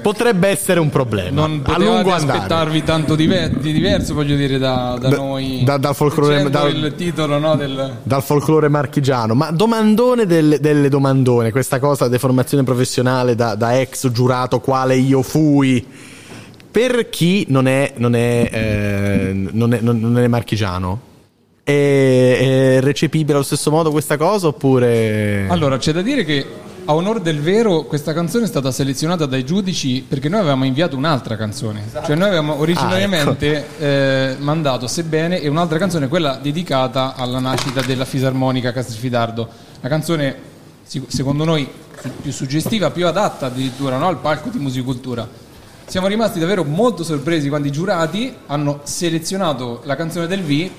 [0.00, 1.46] Potrebbe essere un problema.
[1.46, 2.38] non a lungo andare.
[2.38, 5.64] aspettarvi tanto diver- di diverso, voglio dire, da, da Da- noi.
[5.64, 7.98] da- dal folklore- dal- titolo no, del...
[8.02, 13.78] Dal folklore marchigiano, ma domandone delle, delle domandone, questa cosa di formazione professionale da, da
[13.78, 15.86] ex giurato quale io fui.
[16.70, 21.00] Per chi non è, non è, eh, non è, non è marchigiano,
[21.66, 25.46] è, è recepibile allo stesso modo questa cosa oppure...
[25.48, 26.46] Allora, c'è da dire che
[26.84, 30.96] a onore del vero questa canzone è stata selezionata dai giudici perché noi avevamo inviato
[30.96, 31.82] un'altra canzone.
[32.04, 38.04] Cioè noi avevamo originariamente eh, mandato Sebbene e un'altra canzone, quella dedicata alla nascita della
[38.04, 39.48] fisarmonica Castelfidardo.
[39.80, 40.36] La canzone,
[40.84, 41.68] secondo noi,
[42.22, 45.28] più suggestiva, più adatta addirittura no, al palco di musicultura.
[45.84, 50.70] Siamo rimasti davvero molto sorpresi quando i giurati hanno selezionato la canzone del V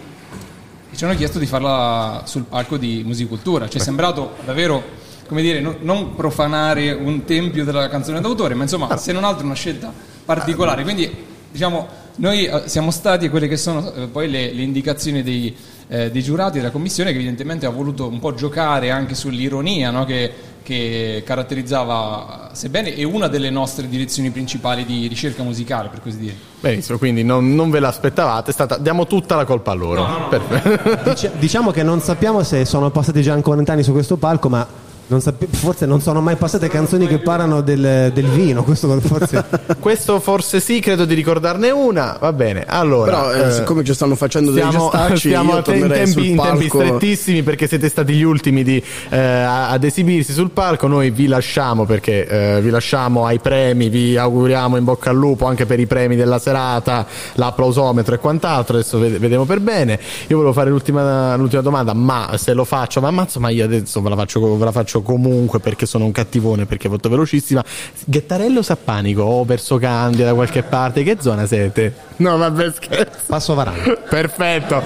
[0.96, 3.68] ci hanno chiesto di farla sul palco di musicultura.
[3.68, 4.84] Ci è sembrato davvero,
[5.28, 9.46] come dire, no- non profanare un tempio della canzone d'autore, ma insomma, se non altro
[9.46, 9.92] una scelta
[10.26, 10.84] particolare.
[10.84, 11.10] Quindi,
[11.52, 15.56] diciamo, noi eh, siamo stati quelle che sono eh, poi le, le indicazioni dei,
[15.88, 20.06] eh, dei giurati della commissione, che evidentemente ha voluto un po' giocare anche sull'ironia no?
[20.06, 20.32] che,
[20.64, 26.36] che caratterizzava, sebbene è una delle nostre direzioni principali di ricerca musicale, per così dire.
[26.60, 30.28] Benissimo, quindi non, non ve l'aspettavate, è stata, diamo tutta la colpa a loro.
[30.30, 31.10] Perfetto.
[31.10, 34.86] Dici- diciamo che non sappiamo se sono passati già ancora anni su questo palco, ma
[35.08, 38.64] non sappi- forse non sono mai passate canzoni che parlano del, del vino.
[38.64, 39.44] Questo forse.
[39.80, 42.18] Questo forse sì, credo di ricordarne una.
[42.20, 43.30] Va bene, allora.
[43.30, 46.68] Però, eh, siccome ci stanno facendo dei stiamo, gestacci, te- in, tempi, sul in tempi
[46.68, 50.88] strettissimi perché siete stati gli ultimi di, eh, ad esibirsi sul palco.
[50.88, 55.46] Noi vi lasciamo perché eh, vi lasciamo ai premi, vi auguriamo in bocca al lupo
[55.46, 57.06] anche per i premi della serata,
[57.36, 58.76] l'applausometro e quant'altro.
[58.76, 60.00] Adesso ved- vedremo per bene.
[60.28, 64.02] Io volevo fare l'ultima, l'ultima domanda, ma se lo faccio, ma ammazzo, ma io adesso
[64.02, 67.64] ve la faccio, ve la faccio comunque perché sono un cattivone, perché molto velocissima.
[68.06, 71.94] Ghettarello Sappanico o verso Candia da qualche parte, che zona siete?
[72.18, 73.20] No, vabbè, scherzo.
[73.28, 73.98] Passo Varano.
[74.10, 74.82] Perfetto,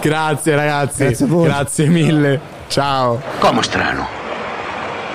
[0.00, 1.44] grazie ragazzi, Grazie a voi.
[1.46, 2.40] grazie mille.
[2.68, 3.20] Ciao.
[3.38, 4.06] Come strano?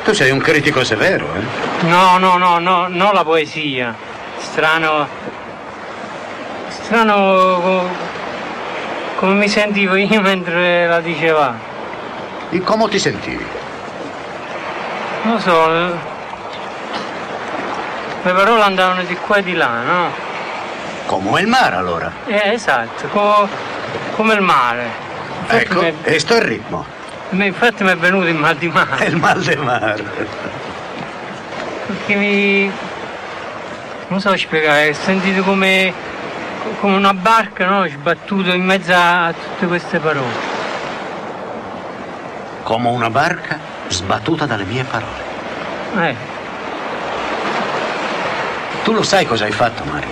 [0.03, 1.85] Tu sei un critico severo, eh?
[1.87, 3.93] No, no, no, no, non la poesia.
[4.39, 5.07] Strano.
[6.69, 7.87] Strano co-
[9.17, 11.55] come mi sentivo io mentre la diceva.
[12.49, 13.45] E come ti sentivi?
[15.23, 15.67] Non lo so.
[15.69, 16.09] le-
[18.23, 20.11] Le parole andavano di qua e di là, no?
[21.07, 22.11] Come il mare allora?
[22.27, 23.47] Eh, esatto, co-
[24.15, 24.89] come il mare.
[25.41, 26.85] Infatti Ecco, e sto il ritmo.
[27.31, 28.95] infatti mi è venuto il mal di mare.
[28.97, 30.03] È il mal di mare.
[31.87, 32.71] Perché mi.
[34.09, 35.91] non so spiegare, ho sentito come,
[36.79, 37.87] come una barca no?
[37.87, 40.49] sbattuto in mezzo a tutte queste parole.
[42.63, 43.57] Come una barca
[43.91, 45.29] sbattuta dalle mie parole.
[46.07, 46.15] Eh,
[48.83, 50.09] Tu lo sai cosa hai fatto, Mario?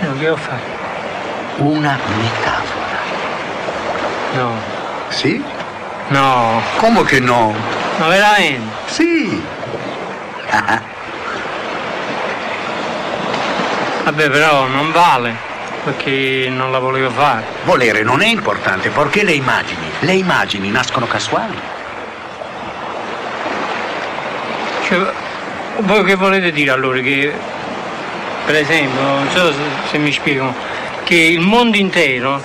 [0.00, 0.82] no, che ho fatto?
[1.58, 2.98] Una metafora.
[4.34, 4.50] No.
[5.08, 5.42] Sì?
[6.08, 6.60] No.
[6.78, 7.54] Come che no?
[7.98, 8.74] Ma veramente?
[8.86, 9.42] Sì.
[14.04, 15.34] Vabbè però non vale,
[15.84, 17.42] perché non la volevo fare.
[17.64, 21.56] Volere non è importante, perché le immagini, le immagini nascono casuali.
[24.86, 24.98] Cioè,
[25.78, 27.00] voi che volete dire allora?
[27.00, 27.32] Che
[28.44, 29.58] per esempio, non so se,
[29.90, 30.52] se mi spiego,
[31.04, 32.40] che il mondo intero,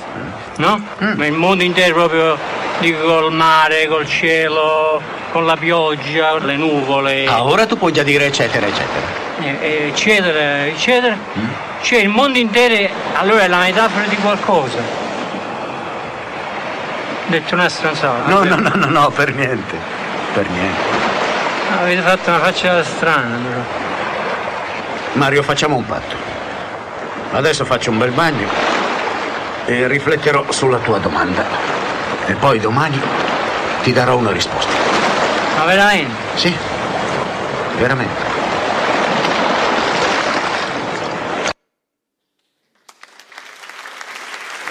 [0.58, 0.82] no?
[1.16, 2.38] Ma il mondo intero proprio
[2.80, 5.02] dico col mare, col cielo,
[5.32, 9.06] con la pioggia, le nuvole, Ah, ora tu puoi già dire eccetera, eccetera.
[9.62, 11.18] eh, eccetera, eccetera.
[11.82, 14.78] Cioè il mondo intero allora è la metafora di qualcosa.
[17.28, 18.28] Detto una stronzata.
[18.30, 19.76] No, no, no, no, no, per niente.
[20.34, 21.09] Per niente.
[21.78, 23.62] Avete fatto una faccia strana però.
[25.14, 26.16] Mario, facciamo un patto.
[27.32, 28.48] Adesso faccio un bel bagno
[29.66, 31.46] e rifletterò sulla tua domanda.
[32.26, 33.00] E poi domani
[33.84, 34.72] ti darò una risposta.
[35.58, 36.16] Ma veramente?
[36.36, 36.56] Sì,
[37.78, 38.39] veramente.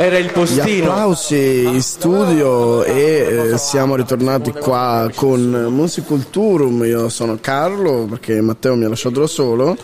[0.00, 0.92] Era il Gli postino.
[0.92, 6.84] applausi in studio e eh, siamo ritornati qua con Musiculturum.
[6.84, 9.76] Io sono Carlo perché Matteo mi ha lasciato da solo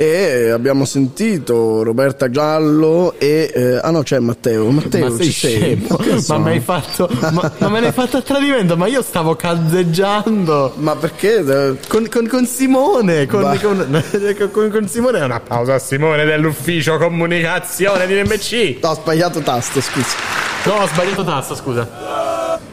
[0.00, 4.70] e abbiamo sentito Roberta Giallo e eh, ah no c'è Matteo.
[4.70, 5.98] Matteo ma sei scemo?
[6.28, 7.06] Ma mi hai fatto.
[7.32, 10.72] Ma, ma me l'hai fatto a tradimento, ma io stavo cazzeggiando.
[10.76, 11.44] Ma perché?
[11.86, 13.26] Con, con- con Simone.
[13.28, 15.20] Con, con- Simone.
[15.20, 18.78] Un applauso a Simone dell'ufficio comunicazione di NMC.
[18.80, 20.16] No, ho sbagliato tasto, scusa.
[20.64, 21.86] No, ho sbagliato tasto, scusa.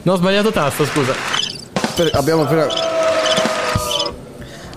[0.04, 1.14] No, ho sbagliato tasto, scusa.
[1.94, 2.87] Per- abbiamo appena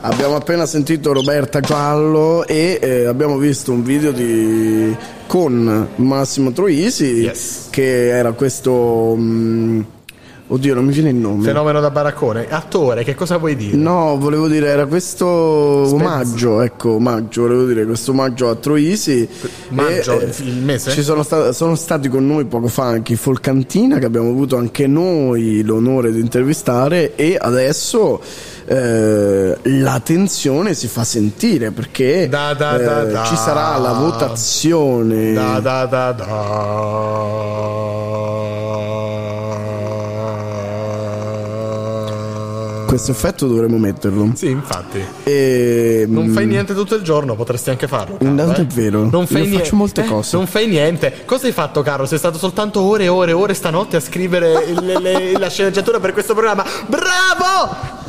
[0.02, 4.96] Abbiamo appena sentito Roberta Giallo e eh, abbiamo visto un video di
[5.26, 7.30] con Massimo Troisi
[7.68, 9.80] che era questo mm,
[10.46, 12.48] oddio non mi viene il nome Fenomeno da baraccone.
[12.48, 13.76] Attore, che cosa vuoi dire?
[13.76, 19.28] No, volevo dire, era questo omaggio, ecco, omaggio, volevo dire, questo omaggio a Troisi.
[19.68, 20.90] Maggio, E, eh, il mese?
[20.92, 24.56] Ci sono, sta- sono stati con noi poco fa anche i Folcantina, che abbiamo avuto
[24.56, 28.20] anche noi l'onore di intervistare, e adesso
[28.72, 33.24] eh, la tensione si fa sentire perché Da, da, da, eh, da.
[33.24, 35.32] ci sarà la votazione.
[35.32, 36.14] Da da da.
[42.86, 44.32] Questo effetto dovremmo metterlo.
[44.34, 45.00] Sì, infatti.
[45.22, 48.16] E, Non mm, fai niente tutto il giorno, potresti anche farlo.
[48.20, 48.64] Intanto eh.
[48.64, 49.58] è vero, Non fai io niente.
[49.64, 50.36] faccio molte eh, cose.
[50.36, 51.12] Non fai niente.
[51.24, 52.04] Cosa hai fatto, Carlo?
[52.06, 56.00] Sei stato soltanto ore e ore e ore stanotte a scrivere le- le- la sceneggiatura
[56.00, 56.64] per questo programma.
[56.88, 58.08] Bravo!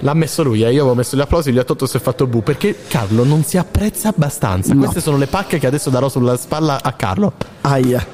[0.00, 0.70] L'ha messo lui, eh.
[0.72, 3.42] io avevo messo gli applausi, gli ho tolto si è fatto bu perché Carlo non
[3.44, 4.72] si apprezza abbastanza.
[4.72, 4.80] No.
[4.80, 7.32] Queste sono le pacche che adesso darò sulla spalla a Carlo.
[7.62, 8.06] Aia.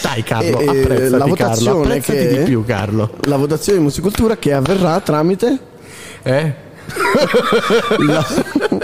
[0.00, 3.10] Dai Carlo, E- e apprezzati la Carlo, votazione apprezzati che- di più Carlo.
[3.22, 5.58] La votazione di musicultura che avverrà tramite
[6.22, 6.54] Eh?
[8.06, 8.26] la,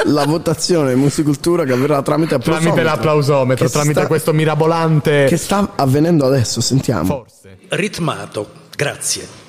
[0.07, 2.73] la votazione di musicultura che avverrà tramite applausometro.
[2.75, 7.25] Tramite l'applausometro, Che tramite sta- questo mirabolante che sta avvenendo adesso, sentiamo.
[7.69, 9.40] Ritmato, grazie.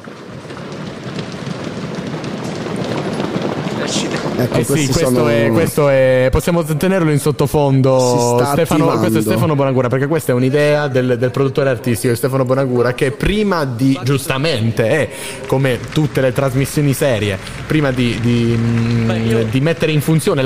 [3.91, 4.30] shit.
[4.43, 6.27] Ecco, Eh sì, questi questo, sono- è, questo è.
[6.31, 8.37] Possiamo tenerlo in sottofondo.
[8.43, 8.99] Stefano, attivando.
[8.99, 12.93] questo è Stefano Bonagura, perché questa è un'idea del, del produttore artistico di Stefano Bonagura
[12.93, 15.09] che prima di, giustamente, è
[15.47, 17.37] come tutte le trasmissioni serie,
[17.67, 20.41] prima di, di, mm, di mettere in funzione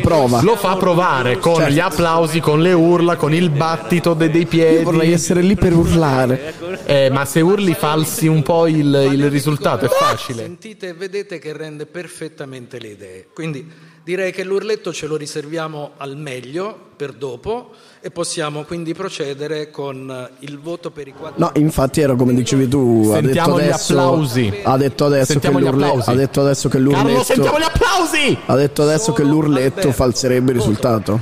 [0.00, 0.40] prova.
[0.42, 1.72] lo fa provare con Certo.
[1.72, 4.76] gli applausi, con le urla, con il battito de- dei piedi.
[4.76, 6.54] Io vorrei essere lì per urlare.
[6.86, 10.42] Eh, ma se urli falsi un po' il, il risultato, è facile.
[10.42, 13.19] Sentite e vedete che rende perfettamente le idee.
[13.32, 17.70] Quindi direi che l'urletto ce lo riserviamo al meglio per dopo
[18.00, 21.38] e possiamo quindi procedere con eh, il voto per i quattro.
[21.44, 24.60] No, infatti era come dicevi tu, ha detto Sentiamo gli adesso, applausi.
[24.62, 26.10] Ha detto adesso, che Sentiamo gli l'urle- applausi.
[26.10, 28.38] ha detto adesso che l'urletto Carlo, sentiamo gli applausi!
[28.46, 31.20] Ha detto adesso che l'urletto falserebbe il risultato.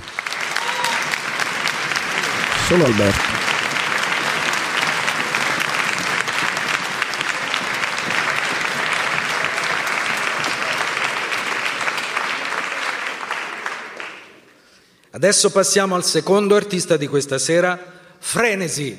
[2.69, 3.38] Solo Alberto.
[15.19, 17.77] Adesso passiamo al secondo artista di questa sera,
[18.21, 18.97] Frenesi.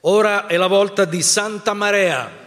[0.00, 2.41] Ora è la volta di Santa Marea.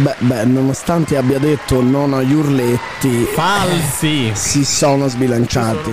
[0.00, 5.92] Beh, beh, nonostante abbia detto non agli urletti, falsi, si sono sbilanciati.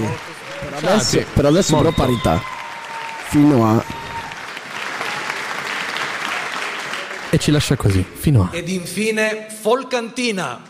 [0.79, 2.41] Per adesso, per adesso però parità.
[3.27, 3.83] Fino a
[7.29, 8.55] E ci lascia così, fino a.
[8.55, 10.61] Ed infine Folcantina.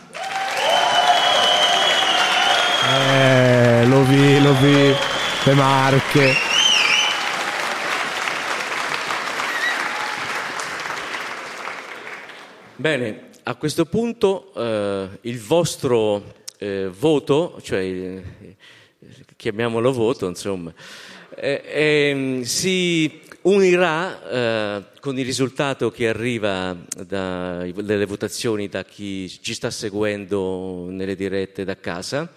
[2.90, 4.94] Eh, lo vi, lo vi.
[5.44, 6.34] Le marche.
[12.74, 18.22] Bene, a questo punto eh, il vostro eh, voto, cioè eh,
[19.36, 20.70] chiamiamolo voto, insomma,
[21.34, 26.76] eh, ehm, si unirà eh, con il risultato che arriva
[27.06, 32.30] dalle votazioni da chi ci sta seguendo nelle dirette da casa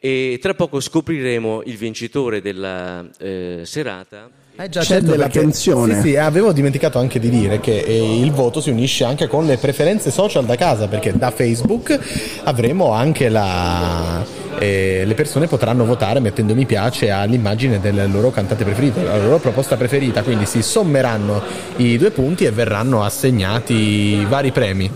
[0.00, 4.28] e tra poco scopriremo il vincitore della eh, serata.
[4.60, 5.94] Eh già, C'è certo, della perché- tensione.
[6.00, 9.46] Sì, sì, avevo dimenticato anche di dire che eh, il voto si unisce anche con
[9.46, 11.96] le preferenze social da casa, perché da Facebook
[12.42, 14.24] avremo anche la.
[14.58, 19.38] eh, le persone potranno votare mettendo mi piace all'immagine del loro cantante preferito, la loro
[19.38, 21.40] proposta preferita, quindi si sommeranno
[21.76, 24.90] i due punti e verranno assegnati vari premi.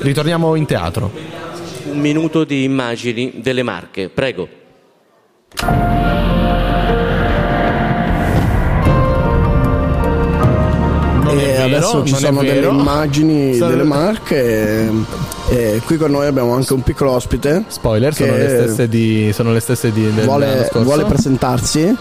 [0.00, 1.46] Ritorniamo in teatro
[1.84, 4.08] un minuto di immagini delle Marche.
[4.08, 4.48] Prego.
[11.30, 13.74] E eh, adesso ci sono delle immagini Salve.
[13.74, 14.90] delle marche.
[15.50, 17.64] E qui con noi abbiamo anche un piccolo ospite.
[17.68, 21.94] Spoiler, sono le stesse di, sono le stesse di vuole, vuole presentarsi.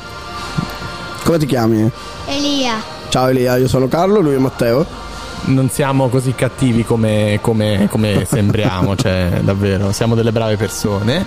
[1.23, 1.89] Come ti chiami?
[2.27, 2.95] Elia.
[3.09, 4.85] Ciao Elia, io sono Carlo, lui è Matteo.
[5.47, 9.91] Non siamo così cattivi come, come- come sembriamo, cioè, davvero.
[9.91, 11.25] Siamo delle brave persone.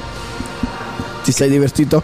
[1.25, 2.03] Ti sei divertito?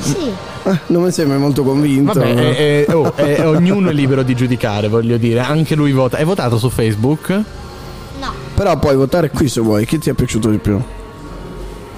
[0.00, 0.32] Sì.
[0.64, 2.18] Eh, non mi sembra molto convinto.
[2.18, 5.40] Vabbè, eh, eh, oh, eh, ognuno è libero di giudicare, voglio dire.
[5.40, 6.16] Anche lui vota.
[6.16, 7.28] Hai votato su Facebook?
[7.30, 8.32] No.
[8.54, 9.86] Però puoi votare qui se vuoi.
[9.86, 10.74] Chi ti è piaciuto di più?
[10.74, 10.80] Oh,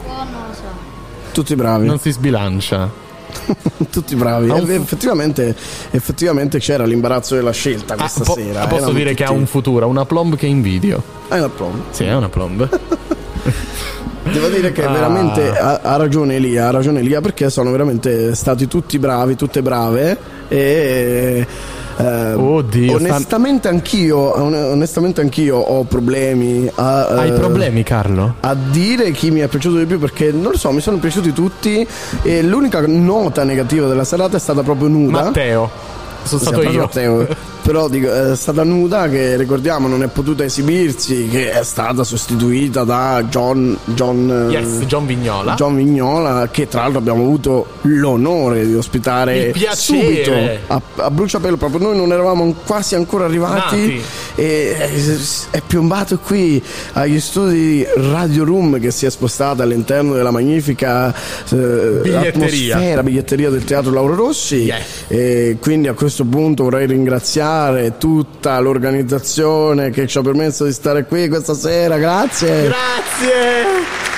[0.06, 0.62] non lo so.
[1.32, 1.86] Tutti bravi.
[1.86, 3.08] Non si sbilancia.
[3.90, 4.48] Tutti bravi.
[4.50, 5.54] Un effettivamente,
[5.90, 8.60] effettivamente c'era l'imbarazzo della scelta questa Ah, po- sera.
[8.66, 11.02] posso Erano dire che ha tutti- un futuro, una plomb che invidio.
[11.28, 11.82] È una plomb.
[11.90, 12.68] Sì, è una plomb.
[14.22, 14.90] Devo dire che Ah.
[14.92, 19.62] veramente ha, ha ragione Elia, ha ragione Elia perché sono veramente stati tutti bravi, tutte
[19.62, 20.16] brave
[20.48, 21.46] e
[22.00, 28.34] eh, Oddio, sta- onestamente anch'io on- onestamente anch'io ho problemi a, Hai eh, problemi, Carlo?
[28.40, 31.32] a dire chi mi è piaciuto di più perché non lo so, mi sono piaciuti
[31.32, 31.86] tutti
[32.22, 35.24] e l'unica nota negativa della serata è stata proprio nuda.
[35.24, 35.70] Matteo.
[36.22, 36.80] Sono stato io.
[36.80, 37.26] Matteo.
[37.62, 42.84] Però dico, è stata nuda che ricordiamo non è potuta esibirsi, che è stata sostituita
[42.84, 45.54] da John, John, eh, Yes, John Vignola.
[45.54, 50.32] John Vignola, che tra l'altro abbiamo avuto l'onore di ospitare subito
[50.66, 51.56] a, a bruciapelo.
[51.56, 54.02] Proprio noi non eravamo quasi ancora arrivati Nati.
[54.36, 54.90] e è,
[55.50, 56.62] è piombato qui
[56.94, 61.14] agli studi Radio Room che si è spostata all'interno della magnifica
[61.50, 61.56] eh,
[62.02, 62.76] Biglietteria.
[62.76, 64.72] atmosfera, biglietteria del Teatro Lauro Rossi.
[65.08, 67.49] E quindi a questo punto vorrei ringraziare
[67.98, 71.98] tutta l'organizzazione che ci ha permesso di stare qui questa sera.
[71.98, 72.64] Grazie.
[72.64, 74.08] Grazie!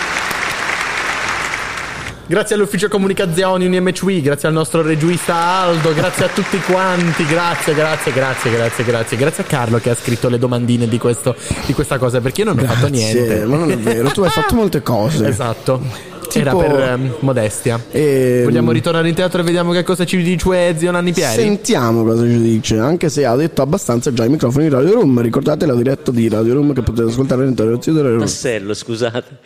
[2.26, 8.10] Grazie all'ufficio comunicazioni UNMCW, grazie al nostro regista Aldo, grazie a tutti quanti, grazie, grazie,
[8.10, 11.36] grazie, grazie, grazie, grazie a Carlo che ha scritto le domandine di, questo,
[11.66, 13.44] di questa cosa perché io non ho fatto Grazie, niente.
[13.44, 15.26] ma non è vero, tu hai fatto molte cose.
[15.26, 16.11] Esatto.
[16.40, 17.80] Era Tipo- per ehm, modestia.
[17.90, 21.34] Ehm, Vogliamo ritornare in teatro e vediamo che cosa ci dice zio Nanni Pieri?
[21.34, 25.20] Sentiamo cosa ci dice, anche se ha detto abbastanza già i microfoni di Radio Room.
[25.20, 28.20] Ricordate la diretta di Radio Room che potete ascoltare all'interno del Radio Room.
[28.20, 29.38] Tassello, scusate.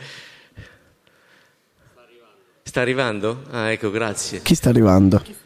[2.63, 3.43] Sta arrivando?
[3.51, 4.41] Ah, ecco, grazie.
[4.43, 5.23] Chi sta arrivando?
[5.25, 5.45] Sta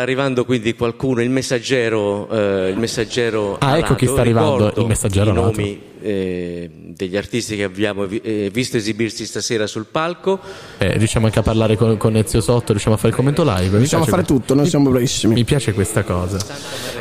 [0.00, 3.94] arrivando quindi qualcuno, il messaggero, eh, il messaggero Ah, ecco alato.
[3.96, 5.46] chi sta arrivando, Ricordo il messaggero i alato.
[5.50, 10.38] nomi eh, degli artisti che abbiamo vi- eh, visto esibirsi stasera sul palco.
[10.78, 13.70] Eh, riusciamo anche a parlare con, con Ezio Sotto, riusciamo a fare il commento live.
[13.70, 15.32] Mi Riusciamo a fare que- tutto, noi siamo bravissimi.
[15.34, 16.38] Mi piace questa cosa.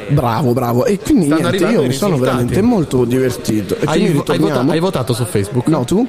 [0.07, 0.85] Bravo, bravo.
[0.85, 3.75] E quindi niente, io mi sono veramente molto divertito.
[3.75, 5.67] E Hai, hai vota- hai votato su Facebook?
[5.67, 6.07] No, tu?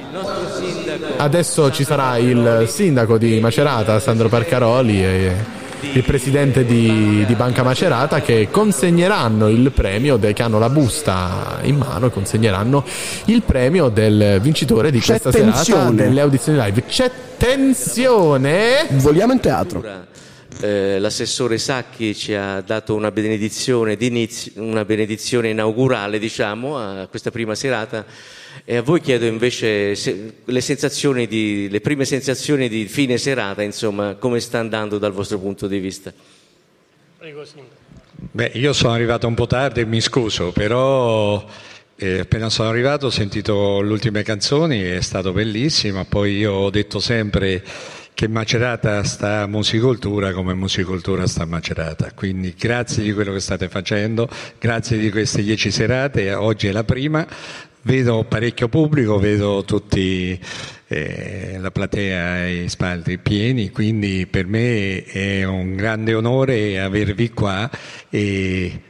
[1.17, 5.35] Adesso ci sarà il sindaco di Macerata, Sandro Parcaroli, e
[5.93, 11.59] il presidente di, di Banca Macerata che consegneranno il premio, de- che hanno la busta
[11.63, 12.83] in mano, e consegneranno
[13.25, 15.95] il premio del vincitore di C'è questa serata tensione.
[15.95, 16.83] delle audizioni live.
[16.85, 18.87] C'è tensione!
[18.91, 19.83] Vogliamo in teatro.
[20.61, 23.97] Eh, l'assessore Sacchi ci ha dato una benedizione,
[24.55, 28.05] una benedizione inaugurale diciamo, a questa prima serata
[28.63, 33.61] e a voi chiedo invece se- le, sensazioni di, le prime sensazioni di fine serata,
[33.61, 36.13] insomma, come sta andando dal vostro punto di vista?
[38.15, 41.45] Beh, io sono arrivato un po' tardi e mi scuso, però
[41.95, 46.69] eh, appena sono arrivato ho sentito le ultime canzoni, è stato bellissimo, poi io ho
[46.69, 47.63] detto sempre
[48.13, 53.41] che Macerata sta a musicoltura come musicoltura sta a Macerata, quindi grazie di quello che
[53.41, 54.29] state facendo,
[54.59, 57.27] grazie di queste dieci serate, oggi è la prima,
[57.85, 60.39] vedo parecchio pubblico, vedo tutti
[60.87, 67.29] eh, la platea e i spalti pieni, quindi per me è un grande onore avervi
[67.29, 67.69] qua
[68.09, 68.81] e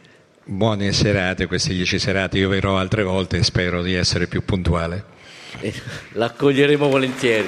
[0.46, 5.04] buone serate, queste dieci serate, io verrò altre volte e spero di essere più puntuale.
[5.60, 5.74] Eh,
[6.14, 7.48] L'accoglieremo volentieri.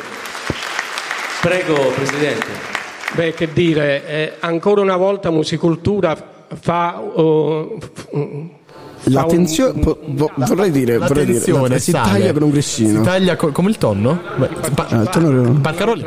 [1.41, 2.75] Prego, Presidente.
[3.13, 6.15] Beh, che dire, eh, ancora una volta Musicultura
[6.59, 6.99] fa...
[6.99, 8.55] uh, f-
[9.09, 12.11] fa La un- tensione, po- vo- vorrei dire, vorrei dire, tensione la- si sale.
[12.11, 12.97] taglia con un grissino.
[12.99, 14.19] Si taglia co- come il tonno?
[14.37, 16.05] Beh, pa- Ah, il tonno- Parcaroli.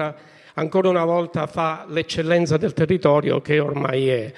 [0.55, 4.33] ancora una volta fa l'eccellenza del territorio che ormai è.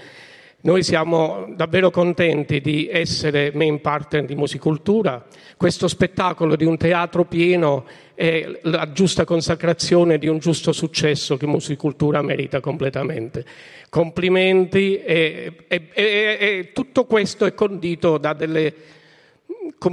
[0.64, 5.24] Noi siamo davvero contenti di essere main partner di Musicultura.
[5.56, 7.84] Questo spettacolo di un teatro pieno
[8.14, 13.44] è la giusta consacrazione di un giusto successo che Musicultura merita completamente.
[13.88, 18.72] Complimenti e, e- e- e tutto questo è condito da delle,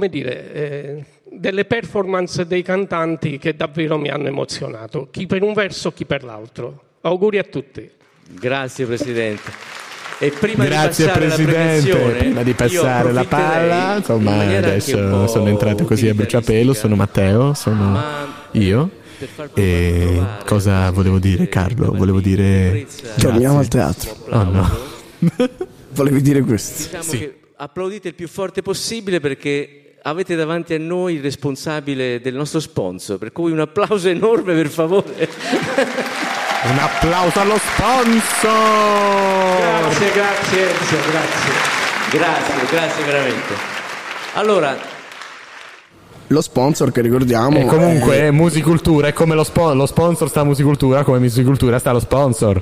[0.08, 5.90] dire, eh, delle performance dei cantanti che davvero mi hanno emozionato, chi per un verso,
[5.90, 6.82] chi per l'altro.
[7.00, 7.90] Auguri a tutti.
[8.38, 9.89] Grazie Presidente.
[10.22, 15.48] E prima Grazie di Presidente, prima di passare la palla, in insomma un adesso sono
[15.48, 17.98] entrato così a bruciapelo, sono Matteo, sono
[18.50, 18.90] io.
[19.54, 21.92] E cosa volevo dire Carlo?
[21.92, 22.86] Volevo dire...
[23.16, 24.14] Torniamo al teatro.
[24.28, 24.78] Oh no.
[25.92, 26.98] Volevi dire questo?
[26.98, 32.34] Diciamo che applaudite il più forte possibile perché avete davanti a noi il responsabile del
[32.34, 35.28] nostro sponsor, per cui un applauso enorme per favore.
[36.62, 38.50] Un applauso allo sponsor!
[39.58, 41.52] Grazie, grazie Enzo, grazie.
[42.10, 43.54] Grazie, grazie veramente.
[44.34, 44.76] Allora,
[46.28, 50.28] Lo sponsor che ricordiamo E comunque è- è Musicultura è come lo, spo- lo sponsor
[50.28, 52.58] sta a Musicultura, come Musicultura sta lo sponsor.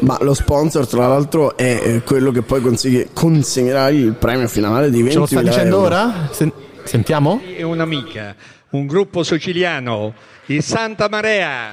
[0.00, 4.90] Ma lo sponsor, tra l'altro, è eh, quello che poi consigli- consegnerà il premio finale
[4.90, 6.28] di 20 Ce lo sta dicendo ora?
[6.32, 6.52] Sen-
[6.82, 7.40] sentiamo?
[7.56, 8.34] E un'amica,
[8.70, 10.12] un gruppo siciliano,
[10.46, 11.70] i Santa Marea.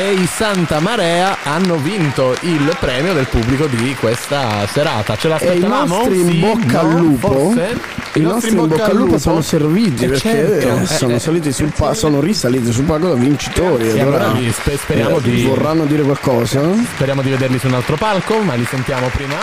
[0.00, 5.14] E i Santa Marea hanno vinto il premio del pubblico di questa serata.
[5.14, 5.94] Ce E i l'aspettavamo?
[5.94, 7.78] nostri in bocca al lupo, Forse?
[8.14, 10.20] i nostri in bocca al lupo sono serviti Eh, perché
[10.62, 10.80] certo.
[10.82, 13.90] eh, sono, Eh, saliti sul pa- sono risaliti sul palco da vincitori.
[13.90, 16.62] Ora, allora li- spe- speriamo eh, di- vorranno dire qualcosa?
[16.94, 19.36] Speriamo di vederli su un altro palco, ma li sentiamo prima.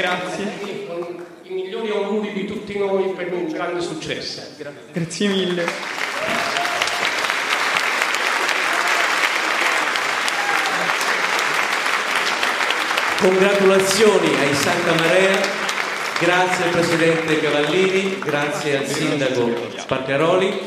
[0.00, 0.44] Grazie.
[1.42, 4.40] I migliori auguri di tutti noi per un grande successo.
[4.92, 5.98] Grazie mille.
[13.18, 15.38] congratulazioni ai Santa Marea,
[16.18, 20.58] grazie al Presidente Cavallini, grazie al Sindaco Sparcaroli.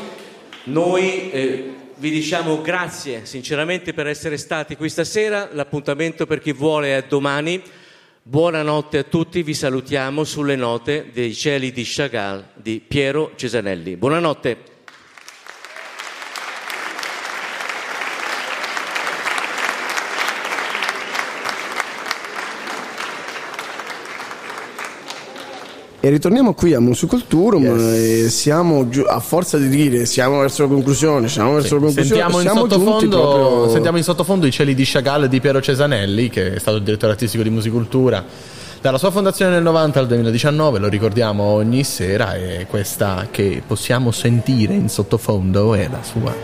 [0.66, 6.96] Noi eh, vi diciamo grazie sinceramente per essere stati qui stasera, l'appuntamento per chi vuole
[6.96, 7.60] è domani.
[8.26, 13.98] Buonanotte a tutti, vi salutiamo sulle note dei cieli di Chagall di Piero Cesanelli.
[13.98, 14.73] Buonanotte.
[26.04, 30.68] E ritorniamo qui a Musiculturum e siamo giù- a forza di dire siamo verso la
[30.68, 34.50] conclusione, siamo verso la conclusione, Sentiamo in, siamo giunti sottofondo, proprio sentiamo in sottofondo i
[34.50, 38.22] cieli di Chagall di Piero Cesanelli, che è stato il direttore artistico di Musicultura
[38.82, 44.10] dalla sua fondazione nel 90 al 2019, lo ricordiamo ogni sera e questa che possiamo
[44.10, 46.34] sentire in sottofondo è la sua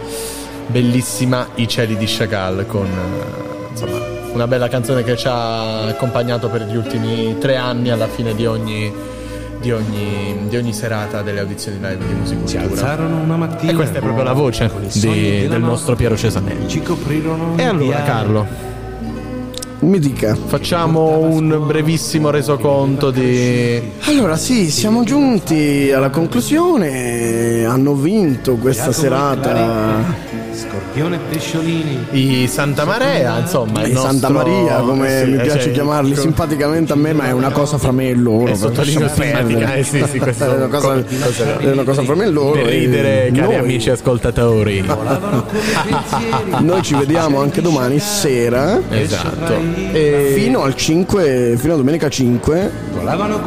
[0.68, 3.98] bellissima I cieli di Chagall con eh, insomma,
[4.32, 8.46] una bella canzone che ci ha accompagnato per gli ultimi tre anni alla fine di
[8.46, 8.90] ogni,
[9.60, 12.62] di ogni, di ogni serata delle audizioni live di Musicultura.
[12.62, 16.66] alzarono una mattina E questa è proprio la voce di- del nostro Piero Cesanelli.
[16.68, 18.02] ci coprirono E allora.
[18.02, 18.46] Carlo,
[19.80, 20.34] Mi dica.
[20.34, 23.80] facciamo un brevissimo resoconto di...
[24.02, 32.84] Allora sì, siamo giunti alla conclusione, hanno vinto questa serata Scorpione e pesciolini I Santa
[32.84, 36.20] Marea, insomma, i Santa nostro- Maria, come eh sì, mi eh, piace cioè, chiamarli co-
[36.20, 38.48] simpaticamente a me, ma è una cosa fra me e loro.
[38.52, 41.02] Eh, sottolineo simpatica, eh, sì, sì, questo- è una cosa,
[41.58, 42.60] è una cosa fra me e loro.
[42.60, 44.84] Per e ridere, cari noi- amici ascoltatori.
[46.60, 48.78] Noi ci vediamo anche domani sera.
[48.90, 49.54] Esatto.
[50.34, 52.70] Fino al 5, fino a domenica 5.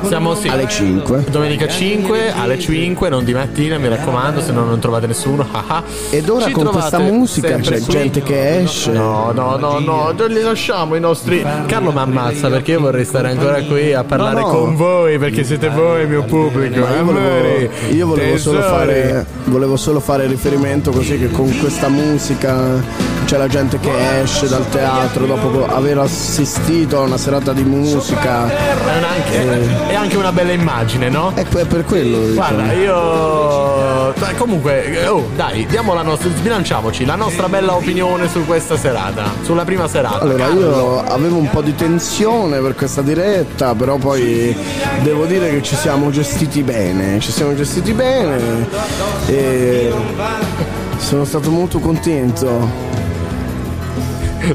[0.08, 0.48] Siamo sì.
[0.48, 1.26] alle 5.
[1.30, 5.48] Domenica 5 alle 5, non di mattina, mi raccomando, se no non trovate nessuno.
[6.10, 7.88] Ed ora Ci con questa musica c'è qui.
[7.88, 8.92] gente che esce.
[8.92, 11.46] No, no, no, no, non li lasciamo i nostri.
[11.66, 14.54] Carlo mi ammazza perché io vorrei stare ancora qui a parlare No, no.
[14.54, 16.80] con voi perché siete voi il mio pubblico.
[16.80, 21.56] Ma io volevo, amori, io volevo solo, fare, volevo solo fare riferimento così che con
[21.60, 27.54] questa musica c'è la gente che esce dal teatro dopo aver assistito a una serata
[27.54, 28.48] di musica.
[28.50, 31.32] È, anche, è anche una bella immagine, no?
[31.34, 32.20] È per quello.
[32.20, 32.34] dico.
[32.34, 34.14] Guarda, io.
[34.38, 36.30] Comunque, oh, dai, diamo la nostra.
[36.30, 39.32] Sbilanciamoci la nostra bella opinione su questa serata.
[39.44, 40.20] Sulla prima serata.
[40.20, 40.60] Allora Carlo.
[40.60, 44.56] io avevo un po' di tensione per questa diretta, però poi
[45.02, 48.68] devo dire che ci siamo gestiti bene, ci siamo gestiti bene
[49.28, 49.94] e
[50.98, 53.03] sono stato molto contento.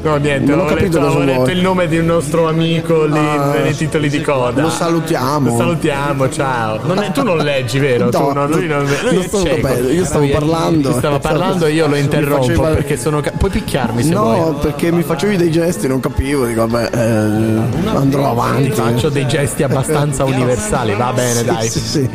[0.03, 1.51] No, niente, Non ho capito letto, cosa vuoi.
[1.51, 4.61] il nome di un nostro amico lì Ah, nei titoli di coda.
[4.61, 5.49] lo salutiamo.
[5.49, 6.79] Lo salutiamo, ciao.
[6.85, 8.05] Non è- tu non leggi, vero?
[8.05, 10.93] No, tu, non, lui non, lui non stavo capendo, io stavo parlando.
[10.93, 13.19] Stava parlando e io lo interrompo faceva- perché sono.
[13.21, 14.53] ca- Puoi picchiarmi se no, vuoi.
[14.61, 18.63] perché mi facevi dei gesti, non capivo, dico vabbè, eh, andrò avanti.
[18.69, 21.69] Ti faccio dei gesti abbastanza universali, va bene, Sì, dai.
[21.69, 22.09] sì, sì.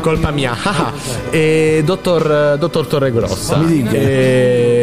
[0.00, 0.54] Colpa mia.
[1.30, 3.56] e dottor, dottor Torregrossa.
[3.56, 3.90] Mi dica.
[3.92, 4.75] eh,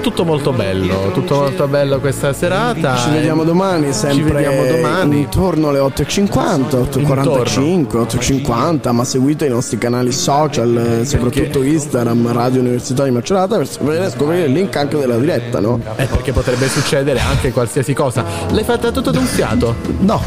[0.00, 2.96] tutto molto bello, tutto molto bello questa serata.
[2.96, 5.20] Ci vediamo domani, sempre Ci vediamo domani.
[5.20, 6.28] intorno alle 8.50,
[6.90, 13.56] 8.45, 8.50, ma seguite i nostri canali social, eh, soprattutto Instagram, Radio Università di Macerata,
[13.56, 15.80] per scoprire il link anche della diretta, no?
[15.96, 18.24] Eh, perché potrebbe succedere anche qualsiasi cosa.
[18.50, 19.74] L'hai fatta tutto d'un fiato?
[20.00, 20.20] No.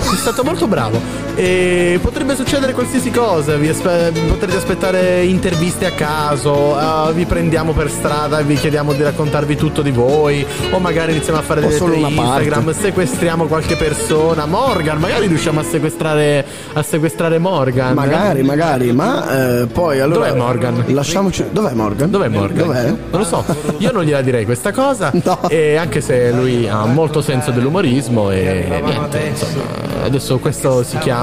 [0.00, 1.23] Sei stato molto bravo.
[1.36, 3.56] E potrebbe succedere qualsiasi cosa.
[3.56, 6.78] Vi aspe- potrete aspettare interviste a caso.
[6.78, 10.46] eh, vi prendiamo per strada e vi chiediamo di raccontarvi tutto di voi.
[10.70, 12.64] O magari iniziamo a fare O delle solo Instagram.
[12.64, 12.80] parte.
[12.80, 14.46] Sequestriamo qualche persona.
[14.46, 17.94] Morgan, magari riusciamo a sequestrare, a sequestrare Morgan.
[17.94, 20.28] Magari, magari, ma eh, poi allora.
[20.28, 20.84] Dov'è Morgan?
[20.88, 21.44] Lasciamoci.
[21.50, 22.10] Dov'è Morgan?
[22.10, 22.66] Dov'è Morgan?
[22.66, 22.86] Dov'è?
[22.86, 23.44] Non lo so,
[23.78, 25.10] io non gliela direi questa cosa,
[25.48, 29.62] e anche se lui ha molto senso dell'umorismo e niente, insomma,
[30.04, 31.22] adesso questo si chiama,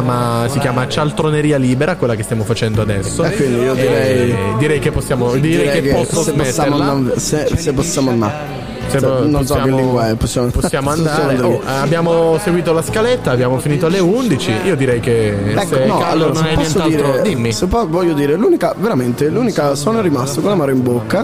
[0.50, 3.24] si chiama cialtroneria libera, quella che stiamo facendo adesso.
[3.24, 6.92] E quindi io direi- E direi che possiamo, direi, che, posso se possiamo, smetterla.
[6.92, 8.60] andare- se, se possiamo andare.
[8.88, 11.40] Se non so che possiamo- lingua è, possiamo, Possiamo possiamo andare.
[11.42, 14.52] Oh, abbiamo seguito la scaletta, abbiamo finito alle 11.
[14.66, 17.52] Io direi che Ecco, se no, Carlo allora, non se hai posso nient'altro, dire, dimmi.
[17.54, 21.24] se poi voglio dire, l'unica, veramente, l'unica, sono rimasto con l'amaro in bocca.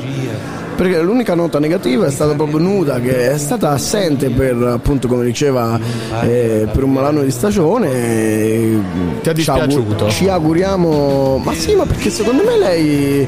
[0.77, 5.25] Perché l'unica nota negativa è stata proprio Nuda, che è stata assente per, appunto, come
[5.25, 5.79] diceva,
[6.21, 8.83] eh, per un malanno di stagione.
[9.23, 10.07] Ti ha dispiaciuto?
[10.09, 13.27] Ci auguriamo, ma sì, ma perché secondo me lei,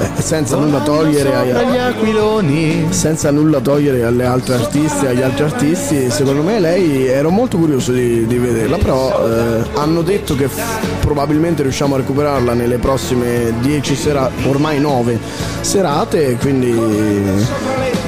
[0.00, 2.86] eh, senza nulla togliere ai, Sopra gli aquiloni.
[2.90, 7.92] senza nulla togliere alle altre artiste agli altri artisti, secondo me lei ero molto curioso
[7.92, 13.52] di, di vederla, però eh, hanno detto che f- probabilmente riusciamo a recuperarla nelle prossime
[13.60, 15.18] 10 serate, ormai 9
[15.60, 16.72] serate, quindi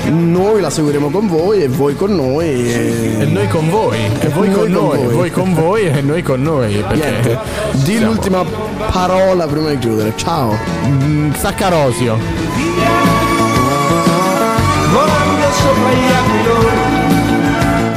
[0.09, 2.47] noi la seguiremo con voi e voi con noi.
[2.73, 6.41] E, E noi con voi, e voi con noi, voi con voi e noi con
[6.43, 6.83] noi.
[6.89, 7.39] Perché
[7.73, 8.45] di siamo- l'ultima
[8.93, 10.57] parola prima di chiudere, ciao.
[10.87, 12.19] Mm, Saccarosio.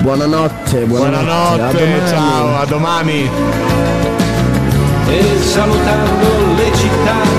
[0.02, 1.62] Buonanotte, buonanotte.
[1.62, 2.10] a Buonanotte, domani.
[2.10, 3.30] ciao, a domani.
[5.08, 6.26] e salutando
[6.56, 7.33] le città